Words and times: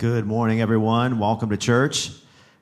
Good 0.00 0.24
morning, 0.24 0.62
everyone. 0.62 1.18
Welcome 1.18 1.50
to 1.50 1.58
church. 1.58 2.10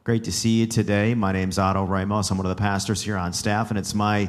Great 0.02 0.24
to 0.24 0.32
see 0.32 0.58
you 0.58 0.66
today. 0.66 1.14
My 1.14 1.30
name's 1.30 1.56
Otto 1.56 1.84
Ramos. 1.84 2.32
I'm 2.32 2.36
one 2.36 2.46
of 2.46 2.56
the 2.56 2.60
pastors 2.60 3.00
here 3.00 3.16
on 3.16 3.32
staff, 3.32 3.70
and 3.70 3.78
it's 3.78 3.94
my 3.94 4.28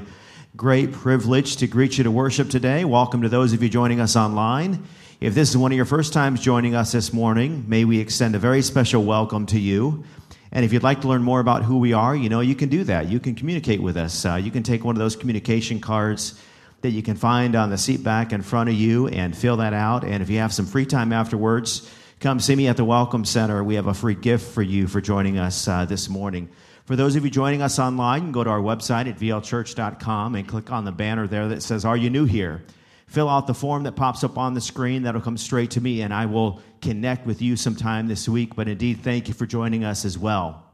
great 0.55 0.91
privilege 0.91 1.57
to 1.57 1.65
greet 1.65 1.97
you 1.97 2.03
to 2.03 2.11
worship 2.11 2.51
today. 2.51 2.85
Welcome 2.85 3.23
to 3.23 3.29
those 3.29 3.51
of 3.51 3.63
you 3.63 3.69
joining 3.69 3.99
us 3.99 4.15
online. 4.15 4.85
If 5.19 5.33
this 5.33 5.49
is 5.49 5.57
one 5.57 5.71
of 5.71 5.75
your 5.75 5.87
first 5.87 6.13
times 6.13 6.39
joining 6.39 6.75
us 6.75 6.91
this 6.91 7.11
morning, 7.11 7.65
may 7.67 7.83
we 7.83 7.99
extend 7.99 8.35
a 8.35 8.37
very 8.37 8.61
special 8.61 9.03
welcome 9.03 9.47
to 9.47 9.59
you. 9.59 10.03
And 10.51 10.63
if 10.63 10.71
you'd 10.71 10.83
like 10.83 11.01
to 11.01 11.07
learn 11.07 11.23
more 11.23 11.39
about 11.39 11.63
who 11.63 11.79
we 11.79 11.93
are, 11.93 12.15
you 12.15 12.29
know, 12.29 12.41
you 12.41 12.53
can 12.53 12.69
do 12.69 12.83
that. 12.83 13.09
You 13.09 13.19
can 13.19 13.33
communicate 13.33 13.81
with 13.81 13.97
us. 13.97 14.23
Uh, 14.23 14.35
you 14.35 14.51
can 14.51 14.61
take 14.61 14.83
one 14.83 14.95
of 14.95 14.99
those 14.99 15.15
communication 15.15 15.79
cards 15.79 16.39
that 16.81 16.91
you 16.91 17.01
can 17.01 17.15
find 17.15 17.55
on 17.55 17.71
the 17.71 17.77
seat 17.79 18.03
back 18.03 18.33
in 18.33 18.43
front 18.43 18.69
of 18.69 18.75
you 18.75 19.07
and 19.07 19.35
fill 19.35 19.57
that 19.57 19.73
out. 19.73 20.03
And 20.03 20.21
if 20.21 20.29
you 20.29 20.37
have 20.37 20.53
some 20.53 20.67
free 20.67 20.85
time 20.85 21.11
afterwards, 21.11 21.89
come 22.19 22.39
see 22.41 22.55
me 22.55 22.67
at 22.67 22.75
the 22.75 22.83
Welcome 22.83 23.23
Center. 23.23 23.63
We 23.63 23.75
have 23.75 23.87
a 23.87 23.93
free 23.93 24.13
gift 24.13 24.51
for 24.51 24.61
you 24.61 24.87
for 24.87 24.99
joining 24.99 25.37
us 25.37 25.67
uh, 25.69 25.85
this 25.85 26.09
morning. 26.09 26.49
For 26.83 26.97
those 26.97 27.15
of 27.15 27.23
you 27.23 27.31
joining 27.31 27.61
us 27.61 27.79
online, 27.79 28.19
you 28.19 28.25
can 28.25 28.31
go 28.33 28.43
to 28.43 28.49
our 28.49 28.59
website 28.59 29.07
at 29.07 29.17
vlchurch.com 29.17 30.35
and 30.35 30.45
click 30.45 30.69
on 30.69 30.83
the 30.83 30.91
banner 30.91 31.27
there 31.27 31.47
that 31.47 31.63
says, 31.63 31.85
Are 31.85 31.95
you 31.95 32.09
new 32.09 32.25
here? 32.25 32.63
Fill 33.07 33.29
out 33.29 33.47
the 33.47 33.53
form 33.53 33.83
that 33.83 33.93
pops 33.93 34.23
up 34.25 34.37
on 34.37 34.53
the 34.53 34.59
screen. 34.59 35.03
That'll 35.03 35.21
come 35.21 35.37
straight 35.37 35.71
to 35.71 35.81
me, 35.81 36.01
and 36.01 36.13
I 36.13 36.25
will 36.25 36.61
connect 36.81 37.25
with 37.25 37.41
you 37.41 37.55
sometime 37.55 38.07
this 38.07 38.27
week. 38.27 38.53
But 38.53 38.67
indeed, 38.67 38.99
thank 39.01 39.29
you 39.29 39.33
for 39.33 39.45
joining 39.45 39.85
us 39.85 40.03
as 40.03 40.17
well. 40.17 40.65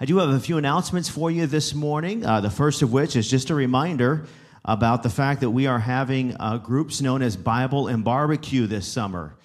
I 0.00 0.04
do 0.04 0.18
have 0.18 0.30
a 0.30 0.40
few 0.40 0.58
announcements 0.58 1.08
for 1.08 1.30
you 1.30 1.46
this 1.46 1.74
morning. 1.74 2.26
Uh, 2.26 2.40
the 2.40 2.50
first 2.50 2.82
of 2.82 2.92
which 2.92 3.14
is 3.14 3.30
just 3.30 3.50
a 3.50 3.54
reminder 3.54 4.26
about 4.64 5.04
the 5.04 5.10
fact 5.10 5.42
that 5.42 5.50
we 5.50 5.68
are 5.68 5.78
having 5.78 6.36
uh, 6.40 6.58
groups 6.58 7.00
known 7.00 7.22
as 7.22 7.36
Bible 7.36 7.86
and 7.86 8.02
Barbecue 8.02 8.66
this 8.66 8.86
summer. 8.86 9.35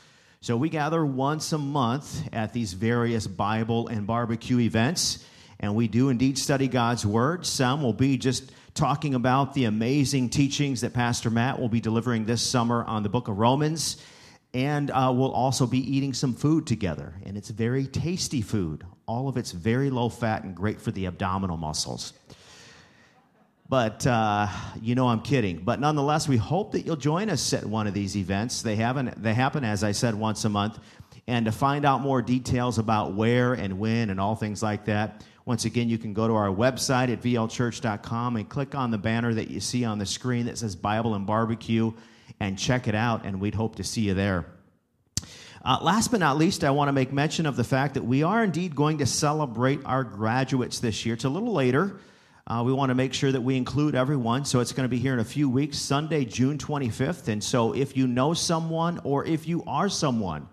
So 0.44 0.58
we 0.58 0.70
gather 0.70 1.06
once 1.06 1.54
a 1.54 1.60
month 1.60 2.28
at 2.34 2.52
these 2.52 2.74
various 2.74 3.28
Bible 3.28 3.90
and 3.90 4.08
barbecue 4.08 4.58
events, 4.58 5.24
and 5.60 5.76
we 5.76 5.88
do 5.88 6.10
indeed 6.10 6.36
study 6.36 6.68
God's 6.68 7.06
Word. 7.06 7.46
Some 7.46 7.84
will 7.84 7.94
be 7.94 8.18
just 8.18 8.52
talking 8.74 9.14
about 9.14 9.54
the 9.54 9.66
amazing 9.66 10.30
teachings 10.30 10.82
that 10.82 10.96
Pastor 10.96 11.30
Matt 11.30 11.60
will 11.60 11.70
be 11.70 11.80
delivering 11.80 12.26
this 12.26 12.42
summer 12.42 12.84
on 12.86 13.04
the 13.04 13.10
book 13.10 13.28
of 13.28 13.38
Romans. 13.38 14.04
And 14.52 14.90
uh, 14.90 15.14
we'll 15.16 15.32
also 15.32 15.68
be 15.68 15.78
eating 15.78 16.12
some 16.12 16.34
food 16.34 16.66
together. 16.66 17.14
And 17.24 17.38
it's 17.38 17.52
very 17.52 17.86
tasty 17.86 18.42
food. 18.42 18.84
All 19.06 19.30
of 19.30 19.38
it's 19.38 19.52
very 19.52 19.92
low 19.92 20.10
fat 20.10 20.44
and 20.44 20.56
great 20.56 20.82
for 20.82 20.90
the 20.90 21.06
abdominal 21.06 21.58
muscles. 21.58 22.14
But 23.72 24.06
uh, 24.06 24.50
you 24.82 24.96
know 24.96 25.08
I'm 25.08 25.22
kidding. 25.22 25.60
But 25.60 25.80
nonetheless, 25.80 26.28
we 26.28 26.36
hope 26.36 26.74
that 26.74 26.86
you'll 26.86 26.98
join 26.98 27.30
us 27.30 27.54
at 27.54 27.66
one 27.66 27.88
of 27.88 27.94
these 27.94 28.18
events. 28.18 28.64
They 28.64 28.76
happen, 28.76 29.14
they 29.16 29.34
happen, 29.34 29.64
as 29.64 29.82
I 29.82 29.94
said, 29.94 30.14
once 30.14 30.44
a 30.44 30.50
month. 30.50 30.78
And 31.26 31.46
to 31.46 31.54
find 31.54 31.86
out 31.86 32.02
more 32.02 32.22
details 32.22 32.80
about 32.80 33.14
where 33.14 33.54
and 33.54 33.80
when 33.80 34.10
and 34.10 34.20
all 34.20 34.36
things 34.36 34.62
like 34.62 34.84
that, 34.86 35.24
once 35.46 35.64
again, 35.64 35.88
you 35.88 35.98
can 35.98 36.14
go 36.14 36.28
to 36.28 36.36
our 36.36 36.50
website 36.50 37.14
at 37.14 37.22
vlchurch.com 37.22 38.36
and 38.36 38.50
click 38.50 38.76
on 38.76 38.92
the 38.92 38.98
banner 38.98 39.34
that 39.34 39.50
you 39.50 39.62
see 39.62 39.86
on 39.86 40.00
the 40.00 40.06
screen 40.06 40.48
that 40.48 40.58
says 40.58 40.76
Bible 40.76 41.16
and 41.16 41.26
Barbecue 41.26 41.94
and 42.42 42.60
check 42.60 42.90
it 42.90 42.96
out, 42.96 43.24
and 43.24 43.40
we'd 43.40 43.56
hope 43.56 43.78
to 43.78 43.86
see 43.86 44.02
you 44.02 44.14
there. 44.14 44.48
Uh, 45.64 45.78
last 45.82 46.12
but 46.12 46.20
not 46.20 46.38
least, 46.38 46.66
I 46.66 46.72
want 46.72 46.90
to 46.90 46.94
make 46.94 47.14
mention 47.14 47.46
of 47.46 47.56
the 47.56 47.64
fact 47.64 47.94
that 47.94 48.04
we 48.04 48.22
are 48.22 48.44
indeed 48.44 48.76
going 48.76 48.98
to 48.98 49.06
celebrate 49.06 49.80
our 49.86 50.04
graduates 50.04 50.80
this 50.80 51.06
year. 51.06 51.16
It's 51.16 51.24
a 51.24 51.30
little 51.30 51.54
later. 51.54 52.02
Uh, 52.52 52.62
we 52.62 52.74
want 52.74 52.90
to 52.90 52.96
make 52.96 53.14
sure 53.14 53.32
that 53.32 53.40
we 53.40 53.56
include 53.56 53.96
everyone. 53.96 54.44
So 54.44 54.60
it's 54.60 54.74
going 54.74 54.84
to 54.84 54.90
be 54.90 54.98
here 54.98 55.14
in 55.14 55.20
a 55.20 55.24
few 55.24 55.50
weeks, 55.50 55.78
Sunday, 55.78 56.26
June 56.26 56.58
25th. 56.58 57.30
And 57.30 57.42
so 57.42 57.74
if 57.74 57.96
you 57.96 58.08
know 58.08 58.34
someone 58.34 59.00
or 59.06 59.24
if 59.24 59.48
you 59.48 59.64
are 59.68 59.88
someone 59.88 60.50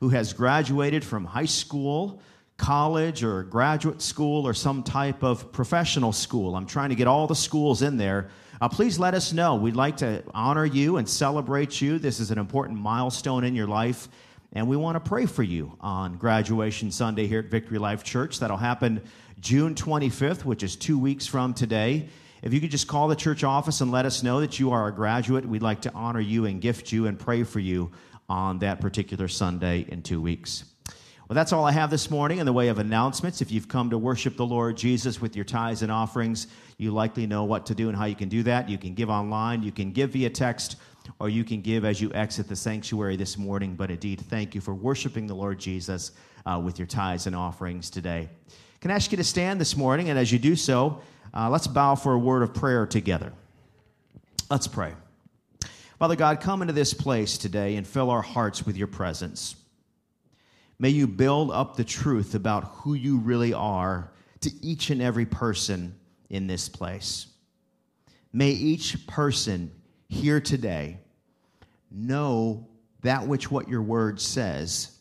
who 0.00 0.08
has 0.08 0.32
graduated 0.32 1.04
from 1.04 1.24
high 1.24 1.44
school, 1.44 2.20
college, 2.56 3.22
or 3.22 3.44
graduate 3.44 4.02
school, 4.02 4.44
or 4.44 4.54
some 4.54 4.82
type 4.82 5.22
of 5.22 5.52
professional 5.52 6.12
school, 6.12 6.56
I'm 6.56 6.66
trying 6.66 6.88
to 6.88 6.96
get 6.96 7.06
all 7.06 7.28
the 7.28 7.36
schools 7.36 7.80
in 7.80 7.96
there. 7.96 8.28
Uh, 8.60 8.68
please 8.68 8.98
let 8.98 9.14
us 9.14 9.32
know. 9.32 9.54
We'd 9.54 9.76
like 9.76 9.98
to 9.98 10.24
honor 10.34 10.64
you 10.64 10.96
and 10.96 11.08
celebrate 11.08 11.80
you. 11.80 12.00
This 12.00 12.18
is 12.18 12.32
an 12.32 12.38
important 12.38 12.80
milestone 12.80 13.44
in 13.44 13.54
your 13.54 13.68
life. 13.68 14.08
And 14.52 14.66
we 14.68 14.76
want 14.76 14.96
to 14.96 15.08
pray 15.08 15.26
for 15.26 15.44
you 15.44 15.76
on 15.80 16.16
graduation 16.16 16.90
Sunday 16.90 17.28
here 17.28 17.40
at 17.40 17.46
Victory 17.46 17.78
Life 17.78 18.02
Church. 18.02 18.40
That'll 18.40 18.56
happen 18.56 19.02
June 19.46 19.76
25th, 19.76 20.44
which 20.44 20.64
is 20.64 20.74
two 20.74 20.98
weeks 20.98 21.24
from 21.24 21.54
today. 21.54 22.08
If 22.42 22.52
you 22.52 22.60
could 22.60 22.72
just 22.72 22.88
call 22.88 23.06
the 23.06 23.14
church 23.14 23.44
office 23.44 23.80
and 23.80 23.92
let 23.92 24.04
us 24.04 24.24
know 24.24 24.40
that 24.40 24.58
you 24.58 24.72
are 24.72 24.88
a 24.88 24.92
graduate, 24.92 25.46
we'd 25.46 25.62
like 25.62 25.82
to 25.82 25.92
honor 25.94 26.18
you 26.18 26.46
and 26.46 26.60
gift 26.60 26.90
you 26.90 27.06
and 27.06 27.16
pray 27.16 27.44
for 27.44 27.60
you 27.60 27.92
on 28.28 28.58
that 28.58 28.80
particular 28.80 29.28
Sunday 29.28 29.86
in 29.86 30.02
two 30.02 30.20
weeks. 30.20 30.64
Well, 31.28 31.36
that's 31.36 31.52
all 31.52 31.64
I 31.64 31.70
have 31.70 31.90
this 31.90 32.10
morning 32.10 32.38
in 32.38 32.44
the 32.44 32.52
way 32.52 32.66
of 32.66 32.80
announcements. 32.80 33.40
If 33.40 33.52
you've 33.52 33.68
come 33.68 33.88
to 33.90 33.98
worship 33.98 34.36
the 34.36 34.44
Lord 34.44 34.76
Jesus 34.76 35.20
with 35.20 35.36
your 35.36 35.44
tithes 35.44 35.82
and 35.82 35.92
offerings, 35.92 36.48
you 36.76 36.90
likely 36.90 37.28
know 37.28 37.44
what 37.44 37.66
to 37.66 37.74
do 37.76 37.88
and 37.88 37.96
how 37.96 38.06
you 38.06 38.16
can 38.16 38.28
do 38.28 38.42
that. 38.42 38.68
You 38.68 38.78
can 38.78 38.94
give 38.94 39.10
online, 39.10 39.62
you 39.62 39.70
can 39.70 39.92
give 39.92 40.10
via 40.10 40.30
text, 40.30 40.74
or 41.20 41.28
you 41.28 41.44
can 41.44 41.60
give 41.60 41.84
as 41.84 42.00
you 42.00 42.12
exit 42.14 42.48
the 42.48 42.56
sanctuary 42.56 43.14
this 43.14 43.38
morning. 43.38 43.76
But 43.76 43.92
indeed, 43.92 44.22
thank 44.22 44.56
you 44.56 44.60
for 44.60 44.74
worshiping 44.74 45.28
the 45.28 45.36
Lord 45.36 45.60
Jesus 45.60 46.10
uh, 46.46 46.60
with 46.60 46.80
your 46.80 46.88
tithes 46.88 47.28
and 47.28 47.36
offerings 47.36 47.90
today. 47.90 48.28
Can 48.86 48.92
I 48.92 48.94
ask 48.94 49.10
you 49.10 49.16
to 49.16 49.24
stand 49.24 49.60
this 49.60 49.76
morning? 49.76 50.10
And 50.10 50.16
as 50.16 50.30
you 50.30 50.38
do 50.38 50.54
so, 50.54 51.00
uh, 51.34 51.50
let's 51.50 51.66
bow 51.66 51.96
for 51.96 52.12
a 52.12 52.18
word 52.20 52.44
of 52.44 52.54
prayer 52.54 52.86
together. 52.86 53.32
Let's 54.48 54.68
pray. 54.68 54.92
Father 55.98 56.14
God, 56.14 56.40
come 56.40 56.62
into 56.62 56.72
this 56.72 56.94
place 56.94 57.36
today 57.36 57.74
and 57.74 57.84
fill 57.84 58.10
our 58.10 58.22
hearts 58.22 58.64
with 58.64 58.76
your 58.76 58.86
presence. 58.86 59.56
May 60.78 60.90
you 60.90 61.08
build 61.08 61.50
up 61.50 61.74
the 61.74 61.82
truth 61.82 62.36
about 62.36 62.62
who 62.62 62.94
you 62.94 63.18
really 63.18 63.52
are 63.52 64.12
to 64.42 64.52
each 64.62 64.90
and 64.90 65.02
every 65.02 65.26
person 65.26 65.92
in 66.30 66.46
this 66.46 66.68
place. 66.68 67.26
May 68.32 68.50
each 68.50 69.04
person 69.08 69.72
here 70.06 70.40
today 70.40 71.00
know 71.90 72.68
that 73.02 73.26
which 73.26 73.50
what 73.50 73.68
your 73.68 73.82
word 73.82 74.20
says 74.20 74.95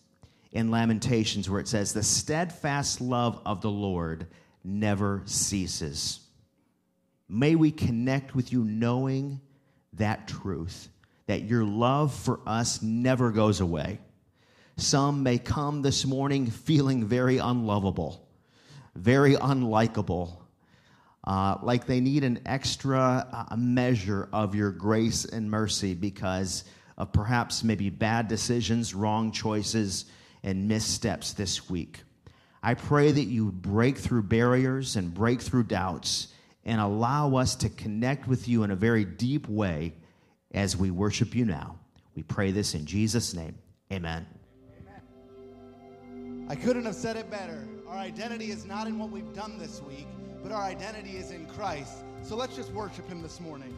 in 0.55 0.71
Lamentations, 0.71 1.49
where 1.49 1.59
it 1.59 1.67
says, 1.67 1.91
The 1.91 2.01
steadfast 2.01 3.01
love 3.01 3.41
of 3.45 3.61
the 3.61 3.69
Lord 3.69 4.25
never 4.63 5.21
ceases. 5.25 6.21
May 7.27 7.55
we 7.55 7.71
connect 7.71 8.33
with 8.33 8.53
you 8.53 8.63
knowing 8.63 9.41
that 9.93 10.29
truth, 10.29 10.87
that 11.27 11.43
your 11.43 11.65
love 11.65 12.13
for 12.13 12.39
us 12.45 12.81
never 12.81 13.31
goes 13.31 13.59
away. 13.59 13.99
Some 14.77 15.23
may 15.23 15.39
come 15.39 15.81
this 15.81 16.05
morning 16.05 16.47
feeling 16.47 17.05
very 17.05 17.37
unlovable, 17.37 18.25
very 18.95 19.35
unlikable, 19.35 20.37
uh, 21.25 21.57
like 21.63 21.85
they 21.85 21.99
need 21.99 22.23
an 22.23 22.39
extra 22.45 23.27
uh, 23.51 23.55
measure 23.57 24.29
of 24.31 24.55
your 24.55 24.71
grace 24.71 25.25
and 25.25 25.51
mercy 25.51 25.93
because 25.93 26.63
of 26.97 27.11
perhaps 27.11 27.61
maybe 27.61 27.89
bad 27.89 28.29
decisions, 28.29 28.93
wrong 28.93 29.33
choices, 29.33 30.05
and 30.45 30.67
missteps 30.67 31.33
this 31.33 31.69
week. 31.69 32.03
I 32.63 32.75
pray 32.75 33.11
that 33.11 33.23
you 33.23 33.51
break 33.51 33.97
through 33.97 34.23
barriers 34.23 34.95
and 34.95 35.13
break 35.13 35.41
through 35.41 35.63
doubts 35.63 36.29
and 36.63 36.79
allow 36.79 37.35
us 37.35 37.55
to 37.57 37.69
connect 37.69 38.27
with 38.27 38.47
you 38.47 38.63
in 38.63 38.71
a 38.71 38.75
very 38.75 39.03
deep 39.03 39.49
way 39.49 39.93
as 40.53 40.77
we 40.77 40.91
worship 40.91 41.35
you 41.35 41.45
now. 41.45 41.79
We 42.15 42.23
pray 42.23 42.51
this 42.51 42.75
in 42.75 42.85
Jesus' 42.85 43.33
name. 43.33 43.57
Amen. 43.91 44.25
I 46.47 46.55
couldn't 46.55 46.85
have 46.85 46.95
said 46.95 47.17
it 47.17 47.29
better. 47.31 47.67
Our 47.87 47.97
identity 47.97 48.51
is 48.51 48.65
not 48.65 48.87
in 48.87 48.99
what 48.99 49.09
we've 49.09 49.33
done 49.33 49.57
this 49.57 49.81
week, 49.81 50.07
but 50.43 50.51
our 50.51 50.63
identity 50.63 51.17
is 51.17 51.31
in 51.31 51.47
Christ. 51.47 52.03
So 52.21 52.35
let's 52.35 52.55
just 52.55 52.71
worship 52.71 53.07
Him 53.09 53.23
this 53.23 53.39
morning. 53.39 53.75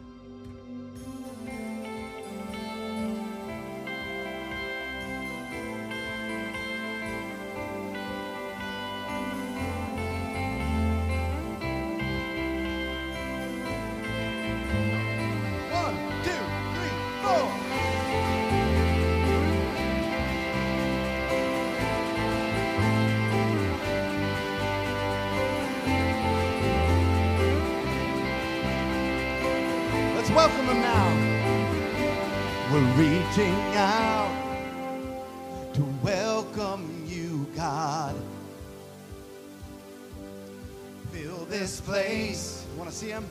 See 42.98 43.10
him? 43.10 43.24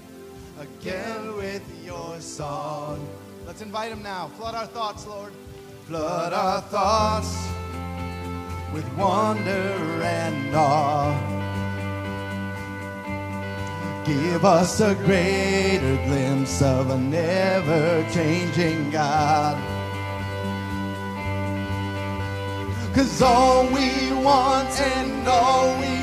Again 0.62 1.36
with 1.36 1.62
your 1.84 2.22
song. 2.22 3.06
Let's 3.46 3.62
invite 3.62 3.92
him 3.92 4.02
now. 4.02 4.30
Flood 4.38 4.56
our 4.56 4.66
thoughts, 4.66 5.06
Lord. 5.06 5.34
Flood 5.88 6.32
our 6.32 6.62
thoughts 6.62 7.36
with 8.74 8.88
wonder 8.96 9.52
and 9.52 10.56
awe. 10.56 11.14
Give 14.06 14.46
us 14.46 14.80
a 14.80 14.96
greater 14.96 15.98
glimpse 16.06 16.62
of 16.62 16.90
a 16.90 16.98
never 16.98 18.10
changing 18.14 18.90
God. 18.90 19.58
Cause 22.96 23.22
all 23.22 23.66
we 23.66 24.14
want 24.14 24.80
and 24.80 25.28
all 25.28 25.78
we 25.82 25.97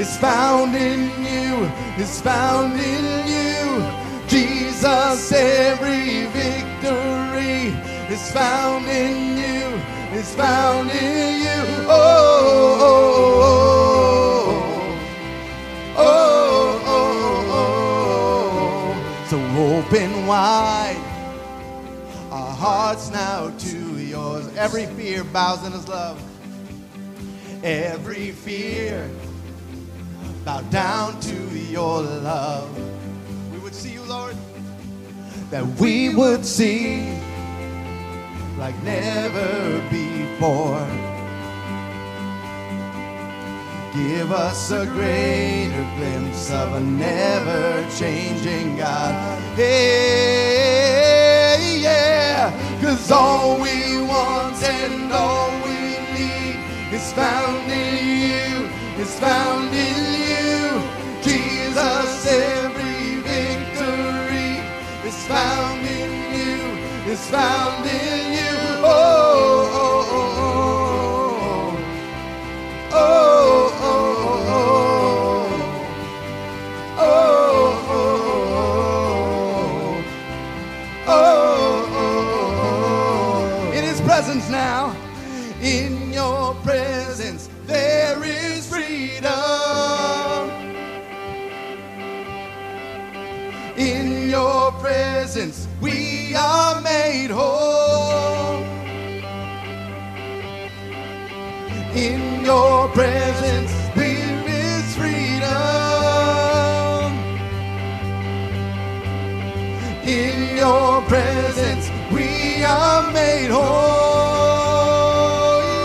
is 0.00 0.16
found 0.16 0.74
in 0.74 1.10
you, 1.22 1.68
is 2.02 2.22
found 2.22 2.72
in 2.72 3.04
you. 3.28 3.84
Jesus, 4.28 5.30
every 5.30 6.24
victory 6.28 7.74
is 8.08 8.32
found 8.32 8.86
in 8.86 9.36
you, 9.36 10.18
is 10.18 10.34
found 10.34 10.90
in 10.90 11.42
you. 11.42 11.84
Oh, 11.86 12.78
oh, 12.80 13.26
oh, 15.98 15.98
oh, 15.98 16.82
oh, 16.86 17.52
oh. 17.52 18.94
oh. 18.94 19.26
So 19.28 19.36
open 19.76 20.26
wide 20.26 20.96
our 22.30 22.54
hearts 22.54 23.10
now 23.10 23.50
to 23.50 23.98
yours. 23.98 24.48
Every 24.56 24.86
fear 24.86 25.24
bows 25.24 25.66
in 25.66 25.72
his 25.72 25.86
love. 25.88 26.18
Every 27.62 28.30
fear 28.30 29.10
bow 30.44 30.60
down 30.70 31.20
to 31.20 31.34
your 31.58 32.02
love. 32.02 32.70
We 33.52 33.58
would 33.58 33.74
see 33.74 33.92
you, 33.92 34.02
Lord, 34.04 34.36
that 35.50 35.66
we 35.80 36.14
would 36.14 36.44
see 36.44 37.18
like 38.58 38.74
never 38.82 39.80
before. 39.90 40.86
Give 43.94 44.30
us 44.30 44.70
a 44.70 44.86
greater 44.86 45.86
glimpse 45.96 46.50
of 46.52 46.74
a 46.74 46.80
never 46.80 47.84
changing 47.96 48.76
God. 48.76 49.38
Hey, 49.56 50.60
yeah, 51.82 52.52
cause 52.80 53.10
all 53.10 53.56
we 53.60 54.00
want 54.02 54.62
and 54.62 55.12
all 55.12 55.50
we 55.64 55.98
need 56.14 56.60
is 56.94 57.12
found 57.12 57.68
in 57.70 57.96
you, 58.30 58.68
is 59.02 59.18
found 59.18 59.74
in 59.74 60.04
you. 60.04 60.09
Is 65.10 65.26
found 65.26 65.84
in 65.86 66.10
you, 66.36 67.12
is 67.12 67.28
found 67.30 67.84
in 67.84 68.32
you. 68.32 68.49
Are 113.50 113.52
made 113.52 113.52
whole. 113.52 113.62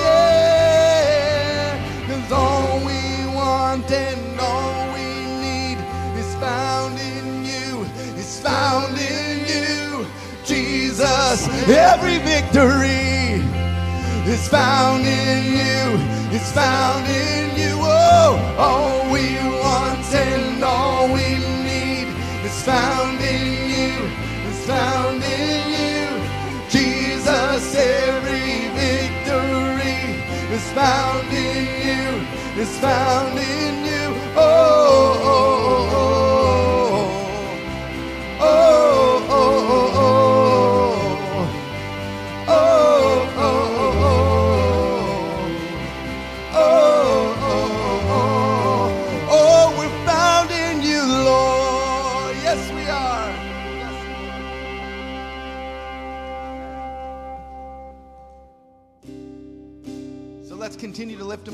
Yeah, 0.04 1.78
'Cause 2.08 2.32
all 2.32 2.80
we 2.86 3.02
want 3.36 3.90
and 3.92 4.40
all 4.40 4.94
we 4.94 5.06
need 5.46 5.78
is 6.20 6.36
found 6.36 7.00
in 7.00 7.46
you, 7.46 7.86
is 8.18 8.40
found 8.40 8.98
in 8.98 9.46
you. 9.48 10.06
Jesus, 10.46 11.48
every 11.68 12.20
victory 12.20 13.44
is 14.28 14.48
found 14.48 15.06
in 15.06 15.44
you, 15.60 16.00
is 16.38 16.52
found 16.52 17.06
in 17.08 17.58
you. 17.62 17.76
Oh, 17.82 18.40
all 18.60 18.95
found 30.76 31.32
in 31.32 31.66
you, 31.88 32.62
is 32.62 32.78
found 32.80 33.40
in 33.40 33.85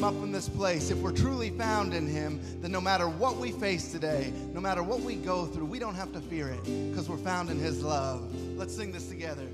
him 0.02 0.18
up 0.18 0.24
in 0.24 0.32
this 0.32 0.50
place. 0.50 0.90
If 0.90 0.98
we're 0.98 1.12
truly 1.12 1.52
found 1.52 1.94
in 1.94 2.08
him, 2.08 2.40
then 2.60 2.72
no 2.72 2.82
matter 2.82 3.08
what 3.08 3.38
we 3.38 3.52
face 3.52 3.92
today, 3.92 4.34
no 4.52 4.60
matter 4.60 4.82
what 4.82 5.02
we 5.02 5.14
go 5.14 5.46
through, 5.46 5.66
we 5.66 5.78
don't 5.78 5.94
have 5.94 6.12
to 6.14 6.22
fear 6.22 6.50
it 6.50 6.64
because 6.90 7.08
we're 7.08 7.18
found 7.18 7.52
in 7.52 7.60
his 7.60 7.84
love. 7.84 8.34
Let's 8.58 8.76
sing 8.76 8.92
this 8.92 9.08
together. 9.10 9.46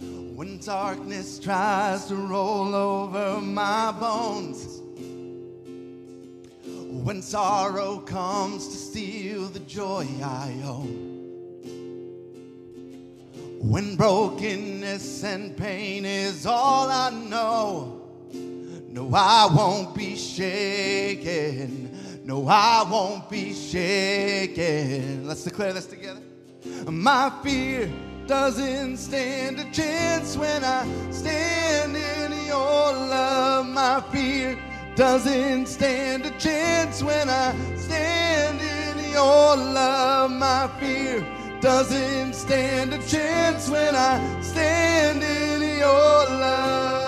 When 0.00 0.58
darkness 0.58 1.38
tries 1.38 2.06
to 2.06 2.16
roll 2.16 2.74
over 2.74 3.40
my 3.40 3.92
bones, 3.92 4.82
when 7.04 7.22
sorrow 7.22 7.98
comes 7.98 8.66
to 8.68 8.76
steal 8.76 9.44
the 9.44 9.60
joy 9.60 10.04
I 10.20 10.52
own, 10.64 11.10
when 13.60 13.94
brokenness 13.94 15.22
and 15.22 15.56
pain 15.56 16.04
is 16.04 16.44
all 16.44 16.90
I 16.90 17.10
know, 17.10 18.01
no, 18.92 19.10
I 19.14 19.48
won't 19.50 19.94
be 19.94 20.16
shaken. 20.16 21.98
No, 22.24 22.46
I 22.46 22.86
won't 22.88 23.30
be 23.30 23.54
shaken. 23.54 25.26
Let's 25.26 25.44
declare 25.44 25.72
this 25.72 25.86
together. 25.86 26.20
My 26.86 27.32
fear 27.42 27.90
doesn't 28.26 28.98
stand 28.98 29.58
a 29.60 29.70
chance 29.72 30.36
when 30.36 30.62
I 30.62 30.86
stand 31.10 31.96
in 31.96 32.46
your 32.46 32.92
love. 32.92 33.66
My 33.66 34.02
fear 34.12 34.58
doesn't 34.94 35.66
stand 35.66 36.26
a 36.26 36.30
chance 36.38 37.02
when 37.02 37.30
I 37.30 37.56
stand 37.76 38.60
in 38.60 39.10
your 39.10 39.56
love. 39.56 40.30
My 40.30 40.68
fear 40.78 41.26
doesn't 41.60 42.34
stand 42.34 42.92
a 42.92 42.98
chance 43.08 43.70
when 43.70 43.96
I 43.96 44.40
stand 44.42 45.22
in 45.22 45.78
your 45.78 45.88
love. 45.88 47.01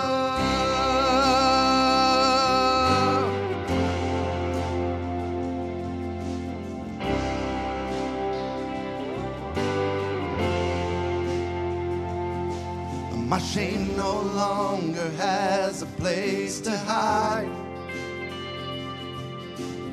My 13.35 13.41
shame 13.41 13.97
no 13.97 14.21
longer 14.21 15.09
has 15.17 15.81
a 15.81 15.85
place 15.85 16.61
to 16.61 16.71
hide. 16.71 17.51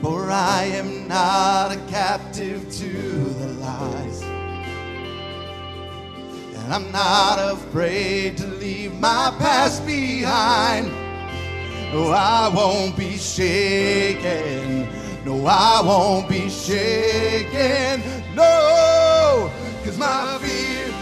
For 0.00 0.30
I 0.30 0.62
am 0.66 1.08
not 1.08 1.72
a 1.72 1.76
captive 1.88 2.70
to 2.70 2.88
the 3.40 3.48
lies. 3.58 4.22
And 6.54 6.72
I'm 6.72 6.92
not 6.92 7.40
afraid 7.40 8.36
to 8.36 8.46
leave 8.46 8.94
my 9.00 9.34
past 9.40 9.84
behind. 9.86 10.86
No, 11.92 12.12
I 12.12 12.48
won't 12.54 12.96
be 12.96 13.16
shaken. 13.16 14.88
No, 15.24 15.44
I 15.46 15.82
won't 15.84 16.28
be 16.28 16.48
shaken. 16.48 18.04
No, 18.36 19.50
cause 19.82 19.98
my 19.98 20.38
fear 20.40 21.01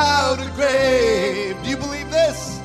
Out 0.00 0.40
a 0.40 0.50
grave. 0.52 1.56
Do 1.62 1.68
you 1.68 1.76
believe 1.76 2.10
this? 2.10 2.58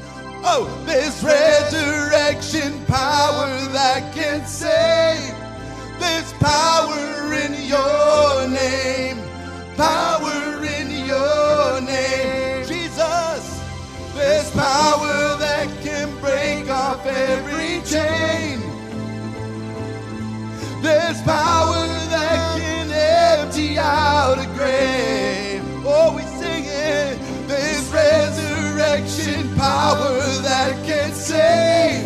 Oh, 0.48 0.66
there's 0.86 1.22
resurrection 1.24 2.72
power 2.86 3.50
that 3.78 4.14
can 4.14 4.46
save. 4.46 5.36
There's 6.00 6.32
power 6.34 7.34
in 7.44 7.54
your 7.68 8.48
name. 8.48 9.18
Power 9.76 10.64
in 10.64 10.88
your 11.06 11.82
name. 11.82 12.66
Jesus. 12.66 13.44
There's 14.14 14.50
power 14.52 15.36
that 15.46 15.68
can 15.84 16.08
break 16.22 16.70
off 16.70 17.06
every 17.06 17.82
chain. 17.92 18.62
This 20.82 21.22
power 21.24 21.88
that 22.14 22.60
can 22.60 22.92
empty 22.92 23.78
out 23.78 24.38
a 24.38 24.48
grave. 24.56 25.45
There's 27.56 27.90
resurrection 27.90 29.56
power 29.56 30.20
that 30.44 30.76
can 30.86 31.14
save. 31.14 32.04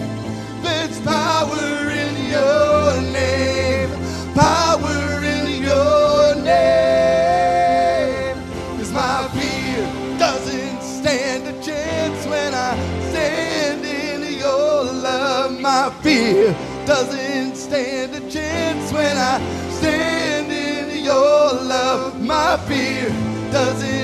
There's 0.61 1.01
power 1.01 1.89
in 1.89 2.29
your 2.29 3.01
name. 3.11 3.89
Power 4.35 5.23
in 5.23 5.63
your 5.63 6.35
name. 6.35 8.37
Cause 8.77 8.91
my 8.91 9.27
fear 9.33 9.87
doesn't 10.19 10.83
stand 10.83 11.47
a 11.47 11.59
chance 11.63 12.27
when 12.27 12.53
I 12.53 12.77
stand 13.09 13.83
in 13.83 14.37
your 14.37 14.83
love. 14.83 15.59
My 15.59 15.89
fear 16.03 16.55
doesn't 16.85 17.55
stand 17.55 18.13
a 18.13 18.21
chance 18.29 18.93
when 18.93 19.17
I 19.17 19.39
stand 19.71 20.51
in 20.51 21.03
your 21.03 21.53
love. 21.73 22.21
My 22.21 22.55
fear 22.67 23.09
doesn't 23.51 23.98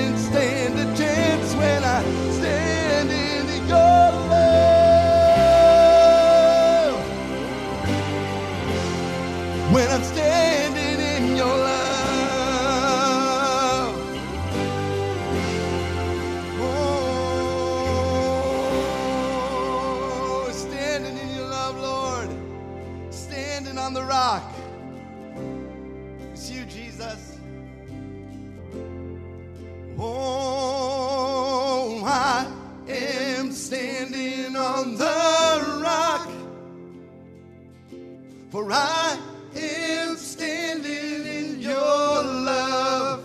For 38.66 38.72
I 38.72 39.16
am 39.54 40.16
standing 40.16 41.24
in 41.24 41.60
your 41.60 42.24
love. 42.24 43.22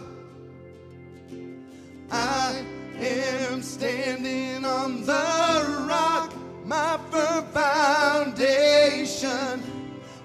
I 2.11 2.63
am 2.99 3.63
standing 3.63 4.63
on 4.63 5.03
the 5.03 5.87
rock, 5.89 6.31
my 6.63 6.99
firm 7.09 7.45
foundation, 7.47 8.43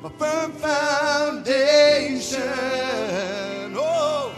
my 0.02 0.11
firm 0.18 0.52
foundation. 0.52 2.42
Oh, 3.74 4.35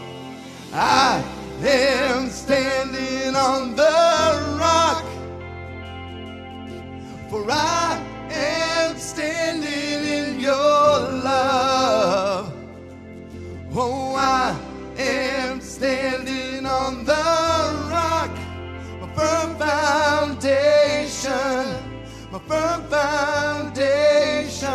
I 0.71 1.21
am 1.61 2.29
standing 2.29 3.35
on 3.35 3.75
the 3.75 4.57
rock, 4.57 5.03
for 7.29 7.51
I 7.51 8.08
Oh, 13.81 14.13
I 14.13 14.59
am 14.97 15.61
standing 15.61 16.65
on 16.65 17.05
the 17.05 17.13
rock, 17.13 18.29
my 18.99 19.07
firm 19.15 19.55
foundation, 19.57 21.31
my 22.29 22.39
firm 22.39 22.83
foundation. 22.89 24.67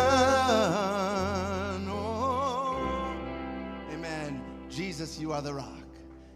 Oh. 1.87 3.15
Amen. 3.91 4.41
Jesus, 4.71 5.19
you 5.19 5.31
are 5.33 5.41
the 5.43 5.53
rock. 5.53 5.69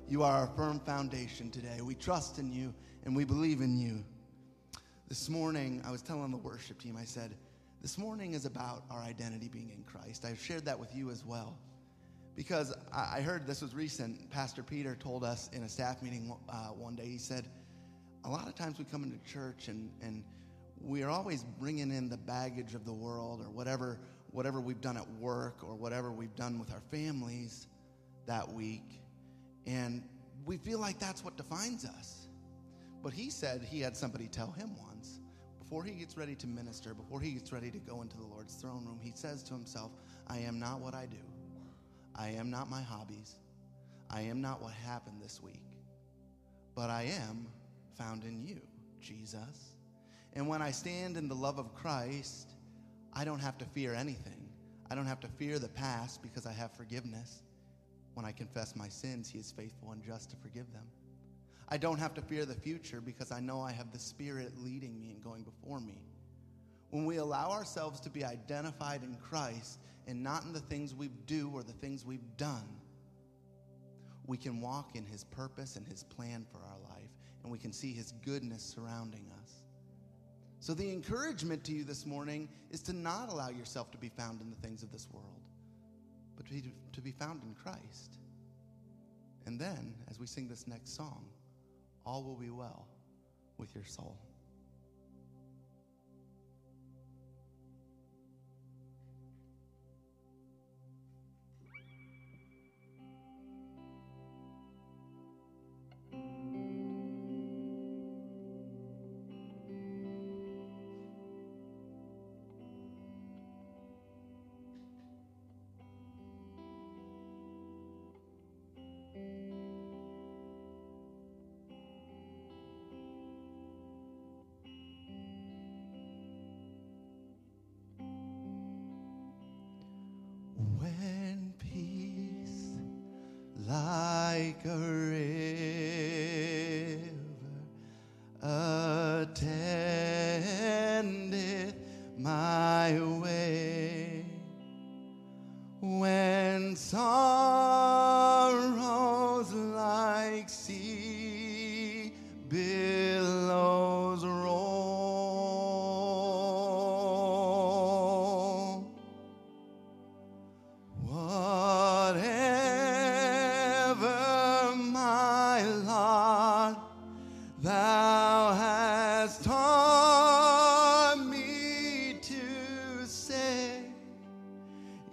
You 0.07 0.21
are 0.21 0.41
our 0.41 0.47
firm 0.55 0.79
foundation 0.81 1.49
today. 1.49 1.81
We 1.81 1.95
trust 1.95 2.37
in 2.37 2.51
you 2.51 2.71
and 3.03 3.15
we 3.15 3.25
believe 3.25 3.61
in 3.61 3.79
you. 3.79 4.03
This 5.07 5.27
morning, 5.27 5.81
I 5.83 5.89
was 5.89 6.03
telling 6.03 6.29
the 6.29 6.37
worship 6.37 6.79
team, 6.79 6.95
I 6.95 7.05
said, 7.05 7.33
this 7.81 7.97
morning 7.97 8.33
is 8.33 8.45
about 8.45 8.83
our 8.91 9.01
identity 9.01 9.47
being 9.47 9.71
in 9.71 9.83
Christ. 9.85 10.23
I've 10.23 10.39
shared 10.39 10.65
that 10.65 10.79
with 10.79 10.93
you 10.93 11.09
as 11.09 11.25
well. 11.25 11.57
Because 12.39 12.73
I 12.93 13.19
heard 13.19 13.45
this 13.45 13.61
was 13.61 13.75
recent. 13.75 14.29
Pastor 14.29 14.63
Peter 14.63 14.95
told 14.95 15.25
us 15.25 15.49
in 15.51 15.63
a 15.63 15.67
staff 15.67 16.01
meeting 16.01 16.33
uh, 16.47 16.67
one 16.67 16.95
day, 16.95 17.05
he 17.05 17.17
said, 17.17 17.45
a 18.23 18.29
lot 18.29 18.47
of 18.47 18.55
times 18.55 18.79
we 18.79 18.85
come 18.85 19.03
into 19.03 19.17
church 19.29 19.67
and, 19.67 19.91
and 20.01 20.23
we 20.79 21.03
are 21.03 21.09
always 21.09 21.43
bringing 21.59 21.91
in 21.91 22.07
the 22.07 22.15
baggage 22.15 22.75
of 22.75 22.85
the 22.85 22.93
world 22.93 23.41
or 23.41 23.49
whatever, 23.49 23.99
whatever 24.31 24.61
we've 24.61 24.79
done 24.79 24.95
at 24.95 25.05
work 25.19 25.57
or 25.61 25.75
whatever 25.75 26.13
we've 26.13 26.33
done 26.37 26.59
with 26.59 26.71
our 26.71 26.79
families 26.89 27.67
that 28.25 28.49
week. 28.49 29.01
And 29.67 30.01
we 30.45 30.55
feel 30.55 30.79
like 30.79 30.97
that's 30.97 31.25
what 31.25 31.35
defines 31.35 31.83
us. 31.83 32.29
But 33.03 33.11
he 33.11 33.29
said 33.29 33.67
he 33.69 33.81
had 33.81 33.97
somebody 33.97 34.27
tell 34.27 34.51
him 34.51 34.77
once, 34.87 35.19
before 35.59 35.83
he 35.83 35.91
gets 35.91 36.15
ready 36.15 36.35
to 36.35 36.47
minister, 36.47 36.93
before 36.93 37.19
he 37.19 37.31
gets 37.31 37.51
ready 37.51 37.69
to 37.69 37.79
go 37.79 38.01
into 38.01 38.15
the 38.15 38.27
Lord's 38.27 38.55
throne 38.55 38.85
room, 38.85 38.99
he 39.01 39.11
says 39.13 39.43
to 39.43 39.53
himself, 39.53 39.91
I 40.27 40.37
am 40.37 40.57
not 40.57 40.79
what 40.79 40.93
I 40.93 41.05
do. 41.05 41.17
I 42.19 42.31
am 42.31 42.49
not 42.51 42.69
my 42.69 42.81
hobbies. 42.81 43.35
I 44.09 44.21
am 44.21 44.41
not 44.41 44.61
what 44.61 44.73
happened 44.73 45.21
this 45.21 45.41
week. 45.41 45.63
But 46.75 46.89
I 46.89 47.03
am 47.03 47.47
found 47.97 48.25
in 48.25 48.41
you, 48.45 48.59
Jesus. 48.99 49.75
And 50.33 50.45
when 50.45 50.61
I 50.61 50.71
stand 50.71 51.15
in 51.15 51.29
the 51.29 51.35
love 51.35 51.59
of 51.59 51.73
Christ, 51.73 52.49
I 53.13 53.23
don't 53.23 53.39
have 53.39 53.57
to 53.59 53.65
fear 53.65 53.93
anything. 53.93 54.49
I 54.91 54.95
don't 54.95 55.05
have 55.05 55.21
to 55.21 55.27
fear 55.29 55.59
the 55.59 55.69
past 55.69 56.21
because 56.21 56.45
I 56.45 56.51
have 56.51 56.73
forgiveness. 56.73 57.41
When 58.15 58.25
I 58.25 58.33
confess 58.33 58.75
my 58.75 58.89
sins, 58.89 59.29
He 59.29 59.39
is 59.39 59.53
faithful 59.53 59.91
and 59.93 60.03
just 60.03 60.29
to 60.31 60.35
forgive 60.35 60.71
them. 60.73 60.85
I 61.69 61.77
don't 61.77 61.99
have 61.99 62.13
to 62.15 62.21
fear 62.21 62.45
the 62.45 62.55
future 62.55 62.99
because 62.99 63.31
I 63.31 63.39
know 63.39 63.61
I 63.61 63.71
have 63.71 63.93
the 63.93 63.99
Spirit 63.99 64.51
leading 64.57 64.99
me 64.99 65.11
and 65.11 65.23
going 65.23 65.43
before 65.43 65.79
me. 65.79 66.01
When 66.89 67.05
we 67.05 67.17
allow 67.17 67.51
ourselves 67.51 68.01
to 68.01 68.09
be 68.09 68.25
identified 68.25 69.03
in 69.03 69.15
Christ 69.15 69.79
and 70.09 70.23
not 70.23 70.43
in 70.43 70.51
the 70.51 70.59
things 70.59 70.95
we 70.95 71.09
do 71.27 71.51
or 71.53 71.61
the 71.61 71.71
things 71.71 72.03
we've 72.03 72.35
done, 72.35 72.67
we 74.25 74.37
can 74.37 74.59
walk 74.59 74.95
in 74.95 75.05
His 75.05 75.23
purpose 75.23 75.75
and 75.75 75.87
His 75.87 76.03
plan 76.03 76.47
for 76.51 76.57
our 76.57 76.79
life, 76.95 77.11
and 77.43 77.51
we 77.51 77.59
can 77.59 77.71
see 77.71 77.93
His 77.93 78.11
goodness 78.25 78.63
surrounding 78.63 79.27
us. 79.43 79.51
So, 80.61 80.73
the 80.73 80.91
encouragement 80.91 81.63
to 81.65 81.73
you 81.73 81.83
this 81.83 82.07
morning 82.07 82.49
is 82.71 82.81
to 82.83 82.93
not 82.93 83.29
allow 83.29 83.49
yourself 83.49 83.91
to 83.91 83.99
be 83.99 84.09
found 84.09 84.41
in 84.41 84.49
the 84.49 84.55
things 84.57 84.81
of 84.81 84.91
this 84.91 85.07
world, 85.13 85.43
but 86.35 86.47
to 86.47 86.53
be, 86.53 86.73
to 86.91 87.01
be 87.01 87.11
found 87.11 87.43
in 87.43 87.53
Christ. 87.53 88.17
And 89.45 89.59
then, 89.59 89.93
as 90.09 90.19
we 90.19 90.25
sing 90.25 90.47
this 90.47 90.67
next 90.67 90.95
song, 90.95 91.23
all 92.03 92.23
will 92.23 92.35
be 92.35 92.49
well 92.49 92.87
with 93.59 93.75
your 93.75 93.85
soul. 93.85 94.17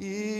It 0.00 0.35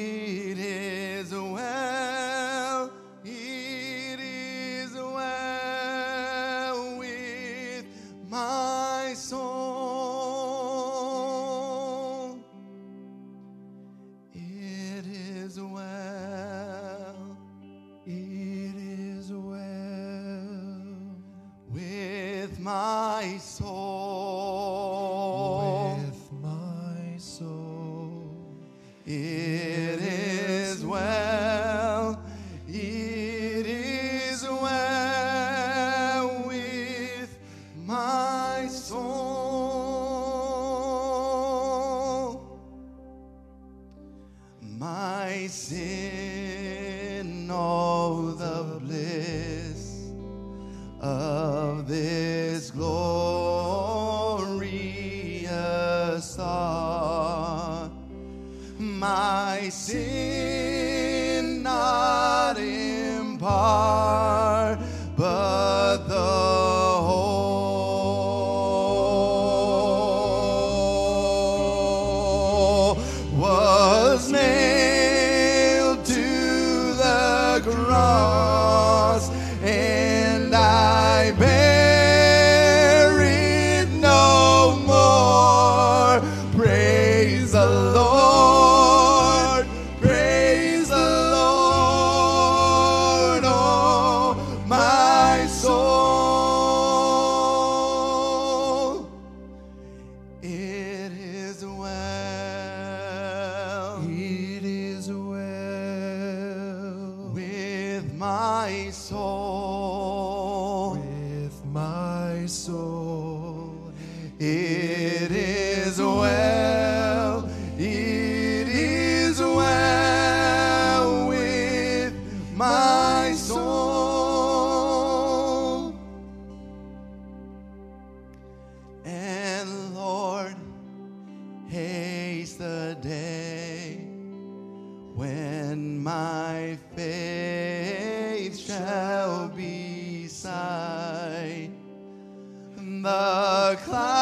the 143.06 143.78
clouds 143.84 144.15